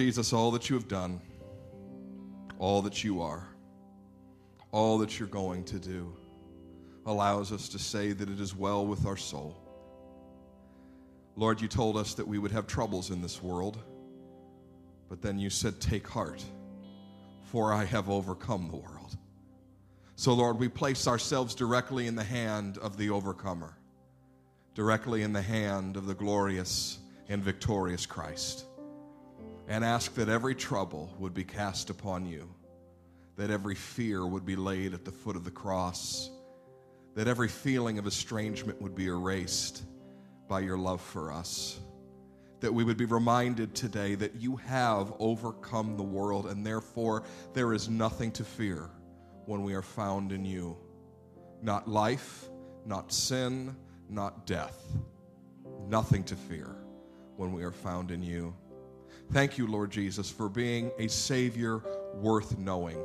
Jesus, 0.00 0.32
all 0.32 0.50
that 0.52 0.70
you 0.70 0.76
have 0.76 0.88
done, 0.88 1.20
all 2.58 2.80
that 2.80 3.04
you 3.04 3.20
are, 3.20 3.46
all 4.72 4.96
that 4.96 5.18
you're 5.18 5.28
going 5.28 5.62
to 5.62 5.78
do, 5.78 6.16
allows 7.04 7.52
us 7.52 7.68
to 7.68 7.78
say 7.78 8.12
that 8.12 8.30
it 8.30 8.40
is 8.40 8.56
well 8.56 8.86
with 8.86 9.04
our 9.04 9.18
soul. 9.18 9.54
Lord, 11.36 11.60
you 11.60 11.68
told 11.68 11.98
us 11.98 12.14
that 12.14 12.26
we 12.26 12.38
would 12.38 12.50
have 12.50 12.66
troubles 12.66 13.10
in 13.10 13.20
this 13.20 13.42
world, 13.42 13.76
but 15.10 15.20
then 15.20 15.38
you 15.38 15.50
said, 15.50 15.82
Take 15.82 16.08
heart, 16.08 16.42
for 17.52 17.70
I 17.70 17.84
have 17.84 18.08
overcome 18.08 18.70
the 18.70 18.78
world. 18.78 19.18
So, 20.16 20.32
Lord, 20.32 20.58
we 20.58 20.68
place 20.68 21.06
ourselves 21.06 21.54
directly 21.54 22.06
in 22.06 22.14
the 22.14 22.24
hand 22.24 22.78
of 22.78 22.96
the 22.96 23.10
overcomer, 23.10 23.76
directly 24.74 25.20
in 25.20 25.34
the 25.34 25.42
hand 25.42 25.98
of 25.98 26.06
the 26.06 26.14
glorious 26.14 27.00
and 27.28 27.44
victorious 27.44 28.06
Christ, 28.06 28.64
and 29.70 29.84
ask 29.84 30.16
that 30.16 30.28
every 30.28 30.54
trouble 30.54 31.14
would 31.20 31.32
be 31.32 31.44
cast 31.44 31.90
upon 31.90 32.26
you, 32.26 32.52
that 33.36 33.50
every 33.50 33.76
fear 33.76 34.26
would 34.26 34.44
be 34.44 34.56
laid 34.56 34.92
at 34.92 35.04
the 35.04 35.12
foot 35.12 35.36
of 35.36 35.44
the 35.44 35.50
cross, 35.50 36.28
that 37.14 37.28
every 37.28 37.46
feeling 37.46 37.96
of 37.96 38.04
estrangement 38.04 38.82
would 38.82 38.96
be 38.96 39.06
erased 39.06 39.84
by 40.48 40.58
your 40.58 40.76
love 40.76 41.00
for 41.00 41.30
us. 41.30 41.78
That 42.58 42.74
we 42.74 42.82
would 42.82 42.96
be 42.96 43.04
reminded 43.04 43.76
today 43.76 44.16
that 44.16 44.34
you 44.34 44.56
have 44.56 45.12
overcome 45.20 45.96
the 45.96 46.02
world, 46.02 46.46
and 46.46 46.66
therefore 46.66 47.22
there 47.54 47.72
is 47.72 47.88
nothing 47.88 48.32
to 48.32 48.44
fear 48.44 48.90
when 49.46 49.62
we 49.62 49.74
are 49.74 49.82
found 49.82 50.32
in 50.32 50.44
you. 50.44 50.76
Not 51.62 51.86
life, 51.86 52.48
not 52.84 53.12
sin, 53.12 53.76
not 54.08 54.46
death. 54.46 54.82
Nothing 55.86 56.24
to 56.24 56.34
fear 56.34 56.74
when 57.36 57.52
we 57.52 57.62
are 57.62 57.70
found 57.70 58.10
in 58.10 58.20
you. 58.20 58.52
Thank 59.32 59.58
you, 59.58 59.68
Lord 59.68 59.92
Jesus, 59.92 60.28
for 60.28 60.48
being 60.48 60.90
a 60.98 61.08
Savior 61.08 61.82
worth 62.14 62.58
knowing 62.58 62.98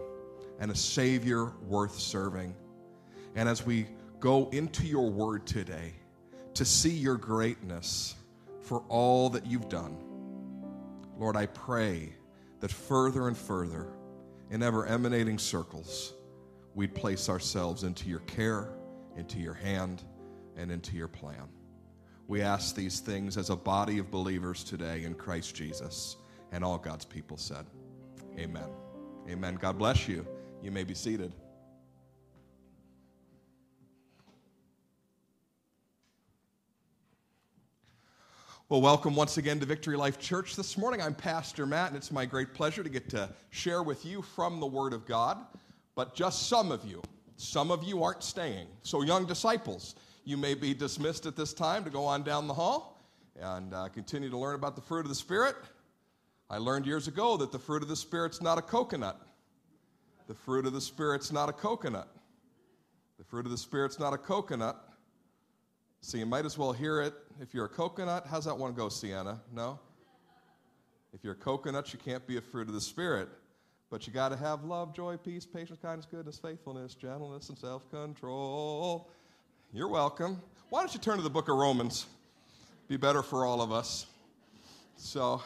and 0.60 0.72
a 0.72 0.76
Savior 0.76 1.52
worth 1.68 2.00
serving. 2.00 2.56
And 3.36 3.48
as 3.48 3.64
we 3.64 3.86
go 4.20 4.50
into 4.50 4.88
your 4.88 5.08
word 5.08 5.46
today 5.46 5.94
to 6.56 6.66
see 6.66 6.90
your 6.90 7.16
greatness 7.16 8.16
for 8.62 8.84
all 8.90 9.30
that 9.30 9.46
you've 9.46 9.70
done, 9.70 9.98
Lord, 11.16 11.36
I 11.36 11.46
pray 11.46 12.14
that 12.60 12.72
further 12.72 13.28
and 13.28 13.38
further, 13.38 13.90
in 14.50 14.64
ever 14.64 14.86
emanating 14.88 15.38
circles, 15.38 16.14
we'd 16.74 16.96
place 16.96 17.30
ourselves 17.30 17.84
into 17.84 18.10
your 18.10 18.20
care, 18.22 18.70
into 19.16 19.38
your 19.40 19.54
hand, 19.54 20.04
and 20.58 20.72
into 20.72 20.96
your 20.96 21.08
plan. 21.08 21.48
We 22.28 22.42
ask 22.42 22.76
these 22.76 23.00
things 23.00 23.38
as 23.38 23.52
a 23.52 23.56
body 23.56 24.00
of 24.00 24.10
believers 24.10 24.64
today 24.64 25.04
in 25.04 25.14
Christ 25.14 25.54
Jesus. 25.56 26.18
And 26.52 26.64
all 26.64 26.78
God's 26.78 27.06
people 27.06 27.38
said, 27.38 27.66
Amen. 28.40 28.68
Amen. 29.30 29.56
God 29.56 29.78
bless 29.78 30.08
you. 30.08 30.26
You 30.64 30.72
may 30.72 30.84
be 30.84 30.96
seated. 30.96 31.32
Well, 38.68 38.82
welcome 38.82 39.16
once 39.16 39.38
again 39.38 39.60
to 39.60 39.66
Victory 39.68 39.96
Life 39.96 40.18
Church. 40.18 40.56
This 40.56 40.76
morning 40.76 41.00
I'm 41.00 41.14
Pastor 41.14 41.68
Matt, 41.68 41.90
and 41.90 41.98
it's 41.98 42.12
my 42.12 42.26
great 42.26 42.56
pleasure 42.56 42.84
to 42.84 42.90
get 42.90 43.08
to 43.10 43.30
share 43.52 43.84
with 43.84 44.04
you 44.04 44.24
from 44.24 44.60
the 44.60 44.66
Word 44.66 44.94
of 44.94 45.06
God. 45.06 45.38
But 45.94 46.16
just 46.16 46.50
some 46.50 46.72
of 46.72 46.84
you, 46.84 47.04
some 47.38 47.70
of 47.70 47.84
you 47.84 48.04
aren't 48.04 48.24
staying. 48.24 48.66
So, 48.82 49.04
young 49.04 49.28
disciples, 49.28 49.94
you 50.26 50.38
may 50.38 50.56
be 50.56 50.74
dismissed 50.74 51.28
at 51.28 51.36
this 51.36 51.54
time 51.54 51.84
to 51.84 51.90
go 51.92 52.04
on 52.06 52.24
down 52.24 52.48
the 52.48 52.54
hall 52.54 53.00
and 53.40 53.74
uh, 53.74 53.88
continue 53.90 54.30
to 54.30 54.38
learn 54.38 54.56
about 54.56 54.76
the 54.76 54.82
fruit 54.82 55.02
of 55.02 55.10
the 55.10 55.16
Spirit. 55.16 55.56
I 56.50 56.58
learned 56.58 56.88
years 56.88 57.08
ago 57.08 57.38
that 57.38 57.52
the 57.52 57.60
fruit 57.60 57.84
of 57.84 57.90
the 57.90 57.96
Spirit's 57.96 58.42
not 58.42 58.58
a 58.58 58.62
coconut. 58.62 59.22
The 60.28 60.34
fruit 60.34 60.66
of 60.66 60.74
the 60.74 60.82
Spirit's 60.82 61.32
not 61.32 61.48
a 61.48 61.54
coconut. 61.54 62.10
The 63.20 63.24
fruit 63.24 63.46
of 63.46 63.52
the 63.52 63.58
Spirit's 63.58 64.00
not 64.00 64.14
a 64.14 64.18
coconut. 64.18 64.78
So 66.02 66.18
you 66.18 66.26
might 66.26 66.46
as 66.46 66.58
well 66.58 66.74
hear 66.74 67.02
it. 67.02 67.14
If 67.40 67.54
you're 67.54 67.66
a 67.66 67.70
coconut, 67.70 68.26
how's 68.28 68.46
that 68.46 68.58
one 68.58 68.74
go, 68.74 68.90
Sienna? 68.90 69.42
No? 69.52 69.80
If 71.14 71.24
you're 71.24 71.34
a 71.34 71.38
coconut, 71.38 71.94
you 71.94 72.00
can't 72.00 72.26
be 72.26 72.38
a 72.38 72.42
fruit 72.42 72.68
of 72.68 72.74
the 72.74 72.82
Spirit. 72.82 73.30
But 73.92 74.08
you 74.08 74.14
got 74.14 74.30
to 74.30 74.36
have 74.38 74.64
love, 74.64 74.96
joy, 74.96 75.18
peace, 75.18 75.46
patience, 75.46 75.78
kindness, 75.80 76.08
goodness, 76.10 76.40
faithfulness, 76.40 76.96
gentleness, 76.96 77.50
and 77.50 77.58
self 77.58 77.90
control. 77.92 79.10
You're 79.76 79.90
welcome. 79.90 80.42
Why 80.70 80.80
don't 80.80 80.94
you 80.94 81.02
turn 81.02 81.18
to 81.18 81.22
the 81.22 81.30
book 81.30 81.50
of 81.50 81.58
Romans? 81.58 82.06
Be 82.88 82.96
better 82.96 83.22
for 83.22 83.46
all 83.46 83.62
of 83.62 83.74
us. 83.74 84.06
So, 84.96 85.44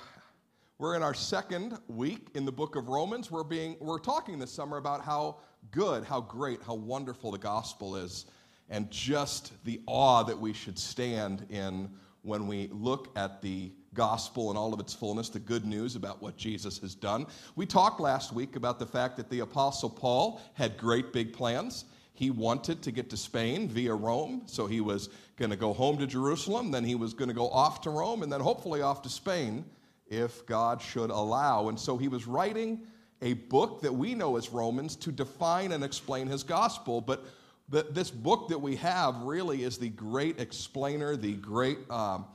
we're 0.77 0.95
in 0.95 1.01
our 1.01 1.15
second 1.15 1.79
week 1.87 2.27
in 2.35 2.45
the 2.45 2.51
book 2.51 2.75
of 2.75 2.89
Romans. 2.89 3.31
We're, 3.31 3.43
being, 3.43 3.75
we're 3.79 3.97
talking 3.97 4.37
this 4.37 4.51
summer 4.51 4.77
about 4.77 5.03
how 5.03 5.37
good, 5.71 6.03
how 6.03 6.21
great, 6.21 6.61
how 6.61 6.75
wonderful 6.75 7.31
the 7.31 7.39
gospel 7.39 7.95
is 7.95 8.27
and 8.69 8.91
just 8.91 9.51
the 9.65 9.81
awe 9.87 10.21
that 10.21 10.39
we 10.39 10.53
should 10.53 10.77
stand 10.77 11.47
in 11.49 11.89
when 12.21 12.45
we 12.45 12.69
look 12.71 13.09
at 13.17 13.41
the 13.41 13.71
gospel 13.95 14.51
in 14.51 14.57
all 14.57 14.75
of 14.75 14.79
its 14.79 14.93
fullness, 14.93 15.29
the 15.29 15.39
good 15.39 15.65
news 15.65 15.95
about 15.95 16.21
what 16.21 16.37
Jesus 16.37 16.77
has 16.77 16.93
done. 16.93 17.25
We 17.55 17.65
talked 17.65 17.99
last 17.99 18.31
week 18.31 18.55
about 18.55 18.77
the 18.77 18.85
fact 18.85 19.17
that 19.17 19.31
the 19.31 19.39
Apostle 19.39 19.89
Paul 19.89 20.39
had 20.53 20.77
great 20.77 21.13
big 21.13 21.33
plans. 21.33 21.85
He 22.19 22.31
wanted 22.31 22.81
to 22.81 22.91
get 22.91 23.09
to 23.11 23.17
Spain 23.17 23.69
via 23.69 23.95
Rome, 23.95 24.41
so 24.45 24.67
he 24.67 24.81
was 24.81 25.07
going 25.37 25.51
to 25.51 25.55
go 25.55 25.71
home 25.71 25.97
to 25.99 26.05
Jerusalem, 26.05 26.69
then 26.69 26.83
he 26.83 26.95
was 26.95 27.13
going 27.13 27.29
to 27.29 27.33
go 27.33 27.47
off 27.49 27.79
to 27.83 27.89
Rome, 27.89 28.23
and 28.23 28.31
then 28.31 28.41
hopefully 28.41 28.81
off 28.81 29.01
to 29.03 29.09
Spain 29.09 29.63
if 30.09 30.45
God 30.45 30.81
should 30.81 31.11
allow. 31.11 31.69
And 31.69 31.79
so 31.79 31.95
he 31.97 32.09
was 32.09 32.27
writing 32.27 32.81
a 33.21 33.35
book 33.35 33.81
that 33.83 33.93
we 33.93 34.15
know 34.15 34.35
as 34.35 34.49
Romans 34.49 34.97
to 34.97 35.13
define 35.13 35.71
and 35.71 35.81
explain 35.81 36.27
his 36.27 36.43
gospel. 36.43 36.99
But 36.99 37.23
this 37.69 38.11
book 38.11 38.49
that 38.49 38.59
we 38.59 38.75
have 38.75 39.15
really 39.21 39.63
is 39.63 39.77
the 39.77 39.87
great 39.87 40.41
explainer, 40.41 41.15
the 41.15 41.35
great 41.35 41.77
um, 41.89 42.25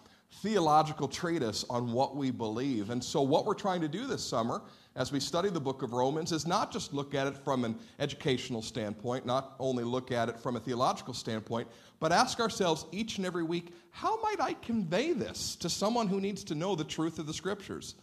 theological 0.43 1.09
treatise 1.09 1.65
on 1.71 1.93
what 1.93 2.17
we 2.17 2.31
believe. 2.31 2.91
And 2.91 3.03
so, 3.03 3.23
what 3.23 3.47
we're 3.47 3.55
trying 3.55 3.81
to 3.81 3.89
do 3.89 4.07
this 4.07 4.23
summer 4.23 4.63
as 4.97 5.11
we 5.11 5.19
study 5.19 5.49
the 5.49 5.61
book 5.61 5.83
of 5.83 5.93
Romans 5.93 6.31
is 6.31 6.47
not 6.47 6.73
just 6.73 6.93
look 6.93 7.15
at 7.15 7.27
it 7.27 7.37
from 7.37 7.65
an 7.65 7.77
educational 7.99 8.63
standpoint, 8.63 9.27
not 9.27 9.55
only 9.59 9.83
look 9.83 10.13
at 10.13 10.29
it 10.29 10.39
from 10.39 10.57
a 10.57 10.61
theological 10.61 11.15
standpoint, 11.15 11.67
but 11.99 12.13
ask 12.13 12.39
ourselves 12.39 12.87
each 12.93 13.17
and 13.17 13.27
every 13.27 13.43
week 13.43 13.75
how 13.91 14.21
might 14.23 14.41
I 14.41 14.55
convey 14.55 15.13
this 15.13 15.57
to 15.57 15.69
someone 15.71 16.09
who 16.09 16.21
needs 16.21 16.45
to 16.45 16.55
know 16.55 16.75
the 16.75 16.85
truth 16.85 17.19
of 17.19 17.27
the 17.27 17.35
scriptures? 17.35 17.95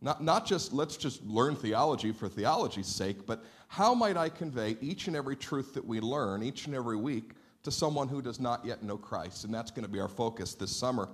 Not, 0.00 0.22
not 0.22 0.44
just 0.44 0.74
let's 0.74 0.98
just 0.98 1.24
learn 1.24 1.56
theology 1.56 2.12
for 2.12 2.28
theology's 2.28 2.86
sake, 2.86 3.24
but 3.24 3.42
how 3.68 3.94
might 3.94 4.18
I 4.18 4.28
convey 4.28 4.76
each 4.82 5.06
and 5.06 5.16
every 5.16 5.36
truth 5.36 5.72
that 5.74 5.84
we 5.84 6.00
learn 6.00 6.42
each 6.42 6.66
and 6.66 6.74
every 6.74 6.96
week 6.96 7.32
to 7.62 7.70
someone 7.70 8.08
who 8.08 8.20
does 8.20 8.38
not 8.38 8.64
yet 8.66 8.82
know 8.82 8.98
Christ? 8.98 9.44
And 9.44 9.54
that's 9.54 9.70
going 9.70 9.84
to 9.84 9.90
be 9.90 10.00
our 10.00 10.08
focus 10.08 10.54
this 10.54 10.74
summer. 10.74 11.08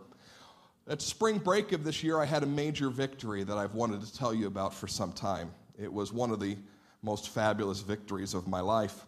At 0.88 1.03
spring 1.03 1.38
break 1.38 1.73
of 1.73 1.85
this 1.85 2.03
year, 2.03 2.19
I 2.19 2.25
had 2.25 2.43
a 2.43 2.47
major 2.47 2.90
victory 2.90 3.45
that 3.45 3.57
I've 3.57 3.75
wanted 3.75 4.03
to 4.03 4.12
tell 4.12 4.35
you 4.35 4.47
about 4.47 4.75
for 4.75 4.88
some 4.88 5.12
time. 5.12 5.51
It 5.79 5.93
was 5.93 6.12
one 6.12 6.31
of 6.31 6.40
the 6.40 6.57
most 7.03 7.29
fabulous 7.29 7.81
victories 7.81 8.35
of 8.35 8.49
my 8.49 8.61
life. 8.61 9.07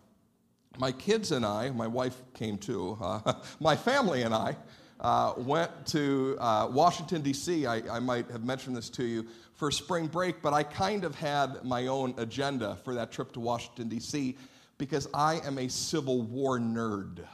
My 0.78 0.92
kids 0.92 1.32
and 1.32 1.44
I, 1.44 1.70
my 1.70 1.86
wife 1.86 2.22
came 2.34 2.56
too, 2.56 2.96
uh, 3.00 3.34
my 3.60 3.76
family 3.76 4.22
and 4.22 4.34
I 4.34 4.56
uh, 5.00 5.34
went 5.36 5.70
to 5.86 6.36
uh, 6.40 6.68
Washington, 6.70 7.22
D.C. 7.22 7.66
I, 7.66 7.82
I 7.90 7.98
might 7.98 8.30
have 8.30 8.44
mentioned 8.44 8.76
this 8.76 8.88
to 8.90 9.04
you 9.04 9.26
for 9.54 9.70
spring 9.70 10.06
break, 10.06 10.40
but 10.40 10.54
I 10.54 10.62
kind 10.62 11.04
of 11.04 11.14
had 11.14 11.64
my 11.64 11.88
own 11.88 12.14
agenda 12.16 12.76
for 12.84 12.94
that 12.94 13.10
trip 13.10 13.32
to 13.32 13.40
Washington, 13.40 13.88
D.C. 13.88 14.36
because 14.78 15.08
I 15.12 15.40
am 15.44 15.58
a 15.58 15.68
Civil 15.68 16.22
War 16.22 16.58
nerd 16.58 17.24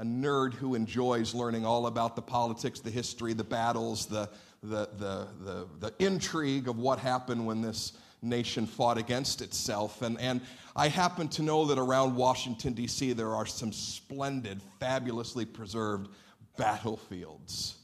a 0.00 0.02
nerd 0.02 0.54
who 0.54 0.74
enjoys 0.74 1.34
learning 1.34 1.66
all 1.66 1.86
about 1.86 2.16
the 2.16 2.22
politics, 2.22 2.80
the 2.80 2.90
history, 2.90 3.34
the 3.34 3.44
battles, 3.44 4.06
the, 4.06 4.30
the, 4.62 4.88
the, 4.96 5.28
the, 5.44 5.66
the 5.78 5.94
intrigue 5.98 6.68
of 6.68 6.78
what 6.78 6.98
happened 6.98 7.46
when 7.46 7.60
this 7.60 7.92
nation 8.22 8.66
fought 8.66 8.96
against 8.96 9.42
itself. 9.42 10.00
And, 10.00 10.18
and 10.18 10.40
I 10.74 10.88
happen 10.88 11.28
to 11.28 11.42
know 11.42 11.66
that 11.66 11.78
around 11.78 12.16
Washington, 12.16 12.72
D.C., 12.72 13.12
there 13.12 13.34
are 13.34 13.44
some 13.44 13.72
splendid, 13.74 14.62
fabulously 14.78 15.44
preserved 15.44 16.08
battlefields. 16.56 17.76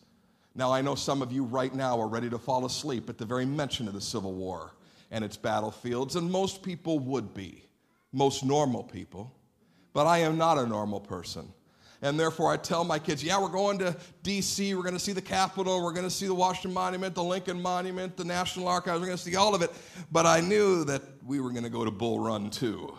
Now, 0.55 0.73
I 0.73 0.81
know 0.81 0.95
some 0.95 1.21
of 1.21 1.33
you 1.33 1.45
right 1.45 1.75
now 1.75 2.01
are 2.01 2.09
ready 2.09 2.31
to 2.31 2.39
fall 2.39 2.65
asleep 2.65 3.11
at 3.11 3.19
the 3.19 3.27
very 3.27 3.45
mention 3.45 3.89
of 3.89 3.95
the 3.95 4.01
Civil 4.01 4.33
War 4.33 4.73
and 5.11 5.23
its 5.23 5.37
battlefields, 5.37 6.17
and 6.17 6.33
most 6.33 6.63
people 6.63 6.99
would 6.99 7.35
be, 7.35 7.63
most 8.11 8.43
normal 8.43 8.85
people. 8.85 9.35
But 9.93 10.07
I 10.07 10.19
am 10.19 10.39
not 10.39 10.57
a 10.57 10.67
normal 10.67 11.01
person. 11.01 11.53
And 12.03 12.19
therefore, 12.19 12.53
I 12.53 12.57
tell 12.57 12.85
my 12.85 12.99
kids, 12.99 13.25
yeah, 13.25 13.41
we're 13.41 13.49
going 13.49 13.79
to 13.79 13.97
D.C., 14.23 14.75
we're 14.75 14.83
going 14.83 14.95
to 14.95 15.01
see 15.01 15.13
the 15.13 15.23
Capitol, 15.23 15.83
we're 15.83 15.93
going 15.93 16.05
to 16.07 16.11
see 16.11 16.27
the 16.27 16.35
Washington 16.35 16.75
Monument, 16.75 17.15
the 17.15 17.25
Lincoln 17.25 17.61
Monument, 17.61 18.17
the 18.17 18.25
National 18.25 18.69
Archives, 18.69 19.01
we're 19.01 19.07
going 19.07 19.19
to 19.19 19.23
see 19.23 19.37
all 19.37 19.55
of 19.55 19.63
it. 19.63 19.71
But 20.13 20.27
I 20.27 20.41
knew 20.41 20.85
that 20.85 21.03
we 21.25 21.41
were 21.41 21.51
going 21.51 21.65
to 21.65 21.71
go 21.71 21.85
to 21.85 21.91
Bull 21.91 22.21
Run 22.21 22.51
too. 22.51 22.95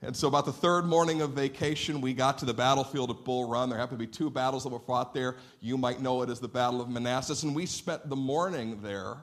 And 0.00 0.16
so, 0.16 0.28
about 0.28 0.46
the 0.46 0.52
third 0.52 0.84
morning 0.84 1.22
of 1.22 1.32
vacation, 1.32 2.00
we 2.00 2.14
got 2.14 2.38
to 2.38 2.44
the 2.44 2.54
battlefield 2.54 3.10
at 3.10 3.24
Bull 3.24 3.48
Run. 3.48 3.68
There 3.68 3.78
happened 3.78 3.98
to 3.98 4.06
be 4.06 4.10
two 4.10 4.30
battles 4.30 4.62
that 4.62 4.68
were 4.68 4.78
fought 4.78 5.12
there. 5.12 5.36
You 5.60 5.76
might 5.76 6.00
know 6.00 6.22
it 6.22 6.30
as 6.30 6.38
the 6.38 6.48
Battle 6.48 6.80
of 6.80 6.88
Manassas. 6.88 7.42
And 7.42 7.54
we 7.54 7.66
spent 7.66 8.08
the 8.08 8.16
morning 8.16 8.80
there 8.80 9.18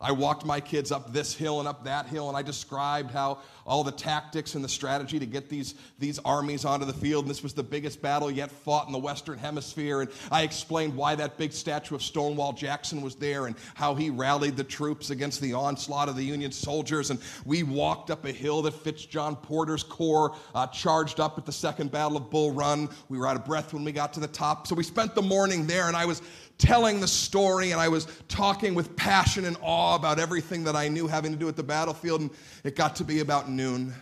I 0.00 0.12
walked 0.12 0.44
my 0.44 0.60
kids 0.60 0.92
up 0.92 1.12
this 1.12 1.34
hill 1.34 1.58
and 1.58 1.68
up 1.68 1.84
that 1.84 2.06
hill, 2.06 2.28
and 2.28 2.36
I 2.36 2.42
described 2.42 3.10
how 3.10 3.38
all 3.68 3.84
the 3.84 3.92
tactics 3.92 4.54
and 4.54 4.64
the 4.64 4.68
strategy 4.68 5.18
to 5.18 5.26
get 5.26 5.48
these, 5.48 5.74
these 5.98 6.18
armies 6.20 6.64
onto 6.64 6.86
the 6.86 6.92
field. 6.92 7.24
And 7.24 7.30
this 7.30 7.42
was 7.42 7.52
the 7.52 7.62
biggest 7.62 8.00
battle 8.00 8.30
yet 8.30 8.50
fought 8.50 8.86
in 8.86 8.92
the 8.92 8.98
Western 8.98 9.38
Hemisphere. 9.38 10.00
And 10.00 10.10
I 10.32 10.42
explained 10.42 10.96
why 10.96 11.14
that 11.14 11.36
big 11.36 11.52
statue 11.52 11.94
of 11.94 12.02
Stonewall 12.02 12.52
Jackson 12.54 13.02
was 13.02 13.14
there 13.14 13.46
and 13.46 13.54
how 13.74 13.94
he 13.94 14.10
rallied 14.10 14.56
the 14.56 14.64
troops 14.64 15.10
against 15.10 15.40
the 15.40 15.52
onslaught 15.52 16.08
of 16.08 16.16
the 16.16 16.24
Union 16.24 16.50
soldiers. 16.50 17.10
And 17.10 17.20
we 17.44 17.62
walked 17.62 18.10
up 18.10 18.24
a 18.24 18.32
hill 18.32 18.62
that 18.62 18.72
Fitz 18.72 19.04
John 19.04 19.36
Porter's 19.36 19.82
corps, 19.82 20.34
uh, 20.54 20.66
charged 20.68 21.20
up 21.20 21.36
at 21.38 21.44
the 21.44 21.52
Second 21.52 21.92
Battle 21.92 22.16
of 22.16 22.30
Bull 22.30 22.52
Run. 22.52 22.88
We 23.08 23.18
were 23.18 23.26
out 23.26 23.36
of 23.36 23.44
breath 23.44 23.74
when 23.74 23.84
we 23.84 23.92
got 23.92 24.12
to 24.14 24.20
the 24.20 24.28
top. 24.28 24.66
So 24.66 24.74
we 24.74 24.82
spent 24.82 25.14
the 25.14 25.22
morning 25.22 25.66
there, 25.66 25.88
and 25.88 25.96
I 25.96 26.06
was 26.06 26.22
telling 26.58 27.00
the 27.00 27.08
story 27.08 27.70
and 27.70 27.80
I 27.80 27.88
was 27.88 28.06
talking 28.26 28.74
with 28.74 28.94
passion 28.96 29.44
and 29.44 29.56
awe 29.62 29.94
about 29.94 30.18
everything 30.18 30.64
that 30.64 30.74
I 30.74 30.88
knew 30.88 31.06
having 31.06 31.32
to 31.32 31.38
do 31.38 31.46
with 31.46 31.56
the 31.56 31.62
battlefield. 31.62 32.20
And 32.20 32.30
it 32.64 32.76
got 32.76 32.96
to 32.96 33.04
be 33.04 33.20
about 33.20 33.48
noon. 33.58 33.92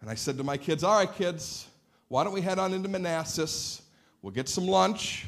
And 0.00 0.08
I 0.08 0.14
said 0.14 0.38
to 0.38 0.44
my 0.44 0.56
kids, 0.56 0.82
All 0.82 0.98
right, 0.98 1.14
kids, 1.14 1.66
why 2.08 2.24
don't 2.24 2.32
we 2.32 2.40
head 2.40 2.58
on 2.58 2.72
into 2.72 2.88
Manassas? 2.88 3.82
We'll 4.22 4.32
get 4.32 4.48
some 4.48 4.66
lunch, 4.66 5.26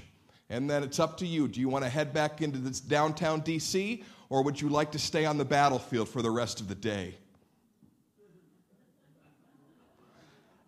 and 0.49 0.69
then 0.69 0.83
it's 0.83 0.99
up 0.99 1.19
to 1.19 1.27
you. 1.27 1.47
Do 1.47 1.61
you 1.61 1.69
want 1.69 1.85
to 1.85 1.91
head 1.91 2.15
back 2.15 2.41
into 2.41 2.59
this 2.59 2.81
downtown 2.81 3.43
DC, 3.43 4.03
or 4.31 4.43
would 4.43 4.59
you 4.59 4.71
like 4.71 4.91
to 4.93 4.99
stay 4.99 5.27
on 5.27 5.37
the 5.37 5.45
battlefield 5.45 6.09
for 6.09 6.23
the 6.23 6.31
rest 6.31 6.61
of 6.61 6.69
the 6.69 6.75
day? 6.75 7.15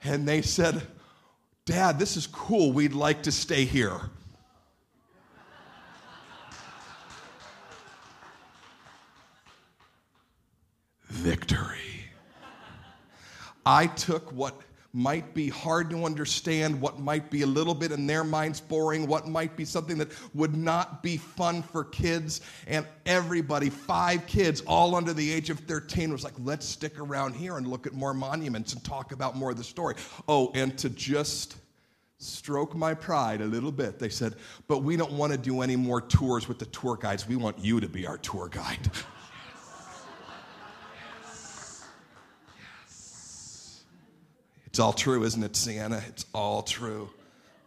And 0.05 0.29
they 0.29 0.43
said, 0.43 0.83
Dad, 1.65 1.99
this 1.99 2.19
is 2.19 2.27
cool. 2.27 2.71
We'd 2.73 2.93
like 2.93 3.23
to 3.23 3.33
stay 3.33 3.65
here. 3.65 4.11
victory. 11.23 11.82
I 13.64 13.87
took 13.87 14.31
what 14.33 14.61
might 14.94 15.33
be 15.33 15.48
hard 15.48 15.88
to 15.88 16.05
understand, 16.05 16.79
what 16.79 17.01
might 17.01 17.30
be 17.30 17.43
a 17.43 17.47
little 17.47 17.74
bit 17.74 17.93
in 17.93 18.07
their 18.07 18.24
minds 18.24 18.61
boring, 18.61 19.07
what 19.07 19.26
might 19.26 19.57
be 19.57 19.64
something 19.64 19.97
that 19.97 20.09
would 20.34 20.55
not 20.55 21.03
be 21.03 21.16
fun 21.16 21.62
for 21.62 21.84
kids. 21.84 22.43
And 22.66 22.87
everybody, 23.07 23.70
five 23.70 24.26
kids, 24.26 24.61
all 24.66 24.95
under 24.95 25.14
the 25.14 25.32
age 25.32 25.49
of 25.49 25.61
13, 25.61 26.12
was 26.12 26.24
like, 26.24 26.34
let's 26.39 26.66
stick 26.66 26.99
around 26.99 27.34
here 27.34 27.57
and 27.57 27.66
look 27.66 27.87
at 27.87 27.95
more 27.95 28.12
monuments 28.12 28.74
and 28.74 28.84
talk 28.84 29.12
about 29.12 29.34
more 29.34 29.51
of 29.51 29.57
the 29.57 29.64
story. 29.64 29.95
Oh, 30.28 30.53
and 30.55 30.76
to 30.78 30.91
just 30.91 31.57
stroke 32.18 32.74
my 32.74 32.93
pride 32.93 33.41
a 33.41 33.47
little 33.47 33.72
bit, 33.72 33.99
they 33.99 34.11
said, 34.11 34.34
but 34.68 34.82
we 34.82 34.97
don't 34.97 35.12
want 35.12 35.32
to 35.32 35.39
do 35.39 35.62
any 35.62 35.74
more 35.74 36.03
tours 36.03 36.49
with 36.49 36.59
the 36.59 36.66
tour 36.66 36.97
guides. 36.97 37.26
We 37.26 37.37
want 37.37 37.59
you 37.59 37.80
to 37.80 37.89
be 37.89 38.07
our 38.07 38.18
tour 38.18 38.49
guide. 38.49 38.91
It's 44.73 44.79
all 44.79 44.95
true, 44.95 45.23
isn't 45.23 45.43
it, 45.43 45.55
Sienna? 45.55 46.03
It's 46.09 46.25
all 46.33 46.62
true. 46.62 47.11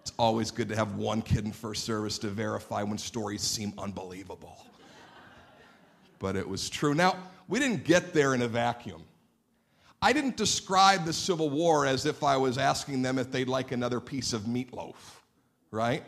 It's 0.02 0.12
always 0.18 0.50
good 0.50 0.70
to 0.70 0.76
have 0.76 0.96
one 0.96 1.22
kid 1.22 1.46
in 1.46 1.52
first 1.52 1.84
service 1.84 2.18
to 2.18 2.30
verify 2.30 2.82
when 2.82 2.98
stories 2.98 3.44
seem 3.44 3.74
unbelievable. 3.78 4.58
But 6.18 6.36
it 6.36 6.50
was 6.50 6.68
true. 6.68 6.96
Now, 6.96 7.16
we 7.48 7.60
didn't 7.60 7.84
get 7.84 8.12
there 8.12 8.34
in 8.34 8.42
a 8.42 8.48
vacuum. 8.48 9.04
I 10.02 10.14
didn't 10.14 10.36
describe 10.36 11.06
the 11.06 11.14
Civil 11.14 11.52
War 11.52 11.86
as 11.86 12.08
if 12.08 12.24
I 12.24 12.38
was 12.38 12.58
asking 12.58 13.04
them 13.04 13.20
if 13.20 13.32
they'd 13.32 13.48
like 13.48 13.72
another 13.72 14.00
piece 14.00 14.34
of 14.34 14.42
meatloaf, 14.46 14.96
right? 15.70 16.04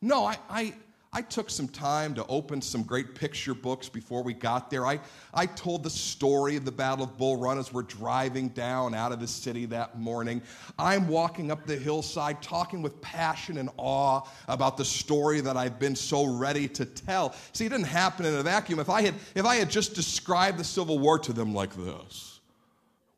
No, 0.00 0.24
I, 0.24 0.38
I, 0.48 0.74
I 1.14 1.20
took 1.20 1.50
some 1.50 1.68
time 1.68 2.14
to 2.14 2.26
open 2.26 2.62
some 2.62 2.82
great 2.82 3.14
picture 3.14 3.52
books 3.52 3.86
before 3.86 4.22
we 4.22 4.32
got 4.32 4.70
there. 4.70 4.86
I, 4.86 4.98
I 5.34 5.44
told 5.44 5.82
the 5.82 5.90
story 5.90 6.56
of 6.56 6.64
the 6.64 6.72
Battle 6.72 7.04
of 7.04 7.18
Bull 7.18 7.36
Run 7.36 7.58
as 7.58 7.70
we're 7.70 7.82
driving 7.82 8.48
down 8.48 8.94
out 8.94 9.12
of 9.12 9.20
the 9.20 9.26
city 9.26 9.66
that 9.66 9.98
morning. 9.98 10.40
I'm 10.78 11.06
walking 11.06 11.50
up 11.50 11.66
the 11.66 11.76
hillside 11.76 12.40
talking 12.40 12.80
with 12.80 12.98
passion 13.02 13.58
and 13.58 13.68
awe 13.76 14.22
about 14.48 14.78
the 14.78 14.86
story 14.86 15.42
that 15.42 15.54
I've 15.54 15.78
been 15.78 15.94
so 15.94 16.24
ready 16.24 16.66
to 16.68 16.86
tell. 16.86 17.34
See, 17.52 17.66
it 17.66 17.68
didn't 17.68 17.88
happen 17.88 18.24
in 18.24 18.34
a 18.34 18.42
vacuum. 18.42 18.78
If 18.78 18.88
I 18.88 19.02
had, 19.02 19.14
if 19.34 19.44
I 19.44 19.56
had 19.56 19.68
just 19.68 19.94
described 19.94 20.56
the 20.56 20.64
Civil 20.64 20.98
War 20.98 21.18
to 21.18 21.34
them 21.34 21.52
like 21.52 21.76
this, 21.76 22.40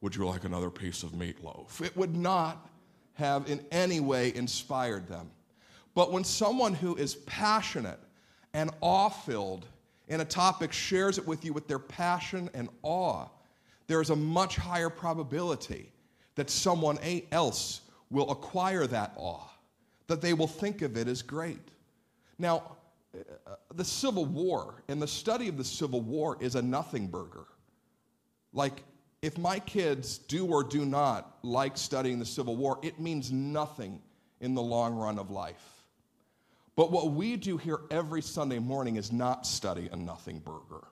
would 0.00 0.16
you 0.16 0.26
like 0.26 0.42
another 0.42 0.68
piece 0.68 1.04
of 1.04 1.12
meatloaf? 1.12 1.80
It 1.80 1.96
would 1.96 2.16
not 2.16 2.68
have 3.12 3.48
in 3.48 3.64
any 3.70 4.00
way 4.00 4.34
inspired 4.34 5.06
them. 5.06 5.30
But 5.94 6.12
when 6.12 6.24
someone 6.24 6.74
who 6.74 6.96
is 6.96 7.14
passionate 7.14 8.00
and 8.52 8.70
awe 8.80 9.08
filled 9.08 9.66
in 10.08 10.20
a 10.20 10.24
topic 10.24 10.72
shares 10.72 11.18
it 11.18 11.26
with 11.26 11.44
you 11.44 11.52
with 11.52 11.68
their 11.68 11.78
passion 11.78 12.50
and 12.52 12.68
awe, 12.82 13.26
there 13.86 14.00
is 14.00 14.10
a 14.10 14.16
much 14.16 14.56
higher 14.56 14.90
probability 14.90 15.92
that 16.34 16.50
someone 16.50 16.98
else 17.30 17.82
will 18.10 18.30
acquire 18.30 18.86
that 18.86 19.12
awe, 19.16 19.48
that 20.08 20.20
they 20.20 20.34
will 20.34 20.48
think 20.48 20.82
of 20.82 20.96
it 20.96 21.08
as 21.08 21.22
great. 21.22 21.70
Now, 22.38 22.76
uh, 23.14 23.54
the 23.74 23.84
Civil 23.84 24.24
War 24.24 24.82
and 24.88 25.00
the 25.00 25.06
study 25.06 25.48
of 25.48 25.56
the 25.56 25.64
Civil 25.64 26.00
War 26.00 26.36
is 26.40 26.56
a 26.56 26.62
nothing 26.62 27.06
burger. 27.06 27.46
Like, 28.52 28.82
if 29.22 29.38
my 29.38 29.58
kids 29.60 30.18
do 30.18 30.46
or 30.46 30.64
do 30.64 30.84
not 30.84 31.38
like 31.42 31.78
studying 31.78 32.18
the 32.18 32.26
Civil 32.26 32.56
War, 32.56 32.78
it 32.82 32.98
means 33.00 33.30
nothing 33.32 34.02
in 34.40 34.54
the 34.54 34.62
long 34.62 34.96
run 34.96 35.18
of 35.18 35.30
life. 35.30 35.83
But 36.76 36.90
what 36.90 37.12
we 37.12 37.36
do 37.36 37.56
here 37.56 37.78
every 37.90 38.22
Sunday 38.22 38.58
morning 38.58 38.96
is 38.96 39.12
not 39.12 39.46
study 39.46 39.88
a 39.92 39.96
nothing 39.96 40.40
burger. 40.40 40.86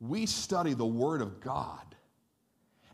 We 0.00 0.26
study 0.26 0.74
the 0.74 0.86
Word 0.86 1.20
of 1.20 1.40
God. 1.40 1.94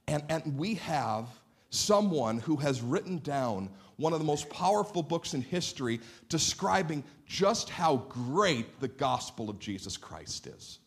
And, 0.09 0.25
and 0.29 0.59
we 0.59 0.75
have 0.77 1.27
someone 1.71 2.39
who 2.39 2.57
has 2.57 2.83
written 2.83 3.19
down 3.19 3.71
one 3.97 4.13
of 4.13 4.19
the 4.19 4.25
most 4.25 4.51
powerful 4.51 5.03
books 5.03 5.33
in 5.33 5.43
history 5.43 6.01
describing 6.29 7.05
just 7.27 7.71
how 7.71 7.97
great 8.09 8.81
the 8.81 8.89
gospel 8.89 9.49
of 9.49 9.59
Jesus 9.59 9.97
Christ 9.97 10.49
is, 10.49 10.81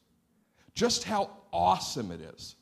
just 0.74 1.04
how 1.06 1.32
awesome 1.52 2.12
it 2.12 2.22
is. 2.22 2.56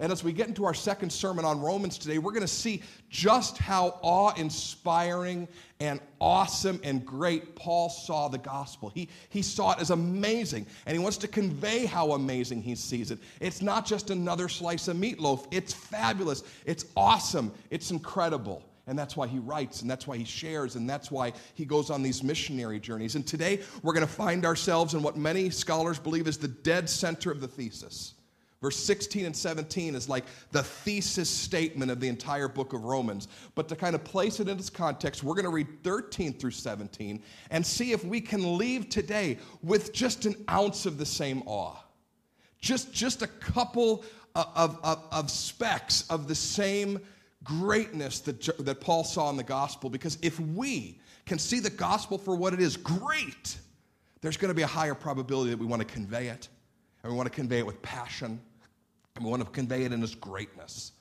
And 0.00 0.12
as 0.12 0.22
we 0.22 0.32
get 0.32 0.46
into 0.46 0.64
our 0.64 0.74
second 0.74 1.10
sermon 1.10 1.44
on 1.44 1.60
Romans 1.60 1.98
today, 1.98 2.18
we're 2.18 2.32
going 2.32 2.42
to 2.42 2.48
see 2.48 2.82
just 3.10 3.58
how 3.58 3.98
awe 4.02 4.32
inspiring 4.36 5.48
and 5.80 6.00
awesome 6.20 6.80
and 6.84 7.04
great 7.04 7.56
Paul 7.56 7.88
saw 7.88 8.28
the 8.28 8.38
gospel. 8.38 8.90
He, 8.90 9.08
he 9.28 9.42
saw 9.42 9.72
it 9.72 9.80
as 9.80 9.90
amazing, 9.90 10.66
and 10.86 10.96
he 10.96 11.02
wants 11.02 11.16
to 11.18 11.28
convey 11.28 11.84
how 11.84 12.12
amazing 12.12 12.62
he 12.62 12.76
sees 12.76 13.10
it. 13.10 13.18
It's 13.40 13.60
not 13.60 13.86
just 13.86 14.10
another 14.10 14.48
slice 14.48 14.86
of 14.86 14.96
meatloaf, 14.96 15.46
it's 15.50 15.72
fabulous, 15.72 16.44
it's 16.64 16.84
awesome, 16.96 17.52
it's 17.70 17.90
incredible. 17.90 18.62
And 18.86 18.98
that's 18.98 19.16
why 19.16 19.26
he 19.26 19.38
writes, 19.38 19.82
and 19.82 19.90
that's 19.90 20.06
why 20.06 20.16
he 20.16 20.24
shares, 20.24 20.74
and 20.74 20.88
that's 20.88 21.10
why 21.10 21.34
he 21.54 21.66
goes 21.66 21.90
on 21.90 22.02
these 22.02 22.22
missionary 22.22 22.80
journeys. 22.80 23.16
And 23.16 23.26
today, 23.26 23.60
we're 23.82 23.92
going 23.92 24.06
to 24.06 24.12
find 24.12 24.46
ourselves 24.46 24.94
in 24.94 25.02
what 25.02 25.16
many 25.16 25.50
scholars 25.50 25.98
believe 25.98 26.26
is 26.26 26.38
the 26.38 26.48
dead 26.48 26.88
center 26.88 27.30
of 27.30 27.40
the 27.40 27.48
thesis. 27.48 28.14
Verse 28.60 28.76
16 28.76 29.24
and 29.24 29.36
17 29.36 29.94
is 29.94 30.08
like 30.08 30.24
the 30.50 30.62
thesis 30.62 31.30
statement 31.30 31.92
of 31.92 32.00
the 32.00 32.08
entire 32.08 32.48
book 32.48 32.72
of 32.72 32.84
Romans. 32.84 33.28
But 33.54 33.68
to 33.68 33.76
kind 33.76 33.94
of 33.94 34.02
place 34.02 34.40
it 34.40 34.48
in 34.48 34.58
its 34.58 34.68
context, 34.68 35.22
we're 35.22 35.34
going 35.34 35.44
to 35.44 35.50
read 35.50 35.68
13 35.84 36.32
through 36.32 36.50
17 36.50 37.22
and 37.50 37.64
see 37.64 37.92
if 37.92 38.04
we 38.04 38.20
can 38.20 38.58
leave 38.58 38.88
today 38.88 39.38
with 39.62 39.92
just 39.92 40.26
an 40.26 40.34
ounce 40.50 40.86
of 40.86 40.98
the 40.98 41.06
same 41.06 41.42
awe. 41.46 41.76
Just, 42.60 42.92
just 42.92 43.22
a 43.22 43.28
couple 43.28 44.04
of, 44.34 44.76
of, 44.82 45.04
of 45.12 45.30
specks 45.30 46.04
of 46.10 46.26
the 46.26 46.34
same 46.34 46.98
greatness 47.44 48.18
that, 48.20 48.42
that 48.64 48.80
Paul 48.80 49.04
saw 49.04 49.30
in 49.30 49.36
the 49.36 49.44
gospel. 49.44 49.88
Because 49.88 50.18
if 50.20 50.40
we 50.40 51.00
can 51.26 51.38
see 51.38 51.60
the 51.60 51.70
gospel 51.70 52.18
for 52.18 52.34
what 52.34 52.54
it 52.54 52.60
is, 52.60 52.76
great, 52.76 53.56
there's 54.20 54.36
going 54.36 54.50
to 54.50 54.54
be 54.54 54.62
a 54.62 54.66
higher 54.66 54.96
probability 54.96 55.50
that 55.50 55.58
we 55.58 55.66
want 55.66 55.80
to 55.80 55.86
convey 55.86 56.26
it. 56.26 56.48
And 57.04 57.12
we 57.12 57.16
want 57.16 57.28
to 57.28 57.34
convey 57.34 57.58
it 57.58 57.66
with 57.66 57.80
passion 57.82 58.40
and 59.18 59.24
we 59.24 59.30
want 59.30 59.44
to 59.44 59.50
convey 59.50 59.82
it 59.82 59.92
in 59.92 60.02
its 60.02 60.14
greatness. 60.14 60.92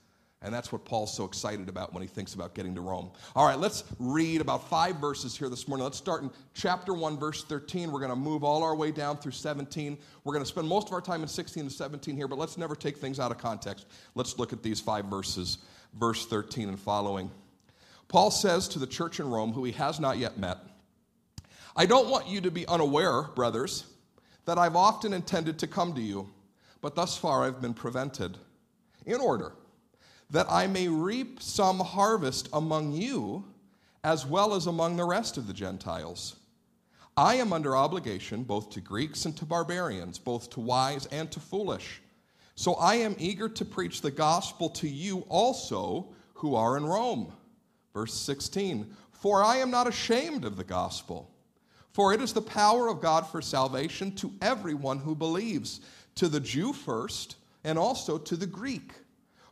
And 0.41 0.53
that's 0.53 0.72
what 0.72 0.86
Paul's 0.86 1.15
so 1.15 1.26
excited 1.26 1.68
about 1.68 1.93
when 1.93 2.01
he 2.01 2.07
thinks 2.07 2.34
about 2.36 2.53
getting 2.53 2.76
to 2.76 2.82
Rome. 2.82 3.09
All 3.36 3.45
right, 3.45 3.57
let's 3.57 3.84
read 3.99 4.39
about 4.39 4.70
five 4.70 4.97
verses 4.97 5.36
here 5.36 5.49
this 5.49 5.68
morning. 5.68 5.84
Let's 5.84 5.97
start 5.97 6.22
in 6.22 6.30
chapter 6.53 6.93
1, 6.93 7.18
verse 7.18 7.43
13. 7.43 7.91
We're 7.91 7.99
going 7.99 8.11
to 8.11 8.15
move 8.15 8.43
all 8.43 8.63
our 8.63 8.76
way 8.76 8.91
down 8.91 9.18
through 9.18 9.32
17. 9.32 9.97
We're 10.24 10.34
going 10.34 10.43
to 10.43 10.49
spend 10.49 10.68
most 10.68 10.88
of 10.88 10.93
our 10.93 11.01
time 11.01 11.22
in 11.24 11.28
16 11.28 11.65
to 11.65 11.70
17 11.70 12.15
here, 12.15 12.28
but 12.28 12.38
let's 12.38 12.57
never 12.57 12.76
take 12.76 12.97
things 12.97 13.20
out 13.20 13.32
of 13.32 13.39
context. 13.39 13.88
Let's 14.13 14.38
look 14.38 14.53
at 14.53 14.61
these 14.61 14.80
five 14.80 15.05
verses, 15.05 15.57
verse 15.95 16.28
13 16.28 16.70
and 16.70 16.80
following. 16.80 17.32
Paul 18.07 18.30
says 18.30 18.68
to 18.70 18.80
the 18.80 18.88
church 18.88 19.20
in 19.20 19.30
Rome, 19.30 19.53
who 19.53 19.63
he 19.63 19.72
has 19.74 19.99
not 19.99 20.18
yet 20.20 20.38
met, 20.38 20.59
I 21.76 21.86
don't 21.86 22.09
want 22.09 22.28
you 22.28 22.41
to 22.41 22.51
be 22.51 22.68
unaware, 22.68 23.24
brothers, 23.24 23.86
that 24.45 24.57
I've 24.57 24.76
often 24.76 25.13
intended 25.13 25.59
to 25.59 25.68
come 25.68 25.93
to 25.95 26.01
you 26.01 26.30
but 26.82 26.96
thus 26.96 27.18
far 27.18 27.44
I've 27.44 27.62
been 27.62 27.74
prevented, 27.74 28.38
in 29.06 29.20
order 29.20 29.54
that 30.30 30.48
I 30.50 30.68
may 30.68 30.88
reap 30.88 31.42
some 31.42 31.80
harvest 31.80 32.50
among 32.52 32.94
you 32.94 33.46
as 34.04 34.26
well 34.26 34.54
as 34.54 34.68
among 34.68 34.96
the 34.96 35.06
rest 35.06 35.38
of 35.38 35.48
the 35.48 35.54
Gentiles. 35.54 36.36
I 37.16 37.36
am 37.36 37.52
under 37.52 37.76
obligation 37.76 38.44
both 38.44 38.70
to 38.72 38.82
Greeks 38.82 39.26
and 39.26 39.36
to 39.38 39.46
barbarians, 39.46 40.20
both 40.20 40.50
to 40.52 40.60
wise 40.60 41.08
and 41.08 41.32
to 41.32 41.40
foolish. 41.40 42.02
So 42.56 42.76
I 42.76 42.96
am 42.96 43.16
eager 43.18 43.50
to 43.50 43.66
preach 43.66 44.02
the 44.02 44.12
gospel 44.12 44.70
to 44.72 44.88
you 44.88 45.20
also 45.30 46.10
who 46.36 46.56
are 46.56 46.78
in 46.78 46.86
Rome. 46.86 47.34
Verse 47.94 48.14
16 48.14 48.96
For 49.12 49.44
I 49.44 49.58
am 49.58 49.72
not 49.72 49.88
ashamed 49.88 50.46
of 50.46 50.58
the 50.58 50.64
gospel, 50.64 51.32
for 51.92 52.14
it 52.14 52.22
is 52.22 52.34
the 52.34 52.42
power 52.42 52.88
of 52.88 53.02
God 53.02 53.28
for 53.28 53.42
salvation 53.42 54.14
to 54.18 54.32
everyone 54.42 55.00
who 55.00 55.16
believes, 55.16 55.82
to 56.18 56.28
the 56.28 56.39
Jew 56.39 56.74
first, 56.74 57.36
and 57.63 57.78
also 57.78 58.18
to 58.18 58.36
the 58.36 58.47
Greek. 58.47 58.91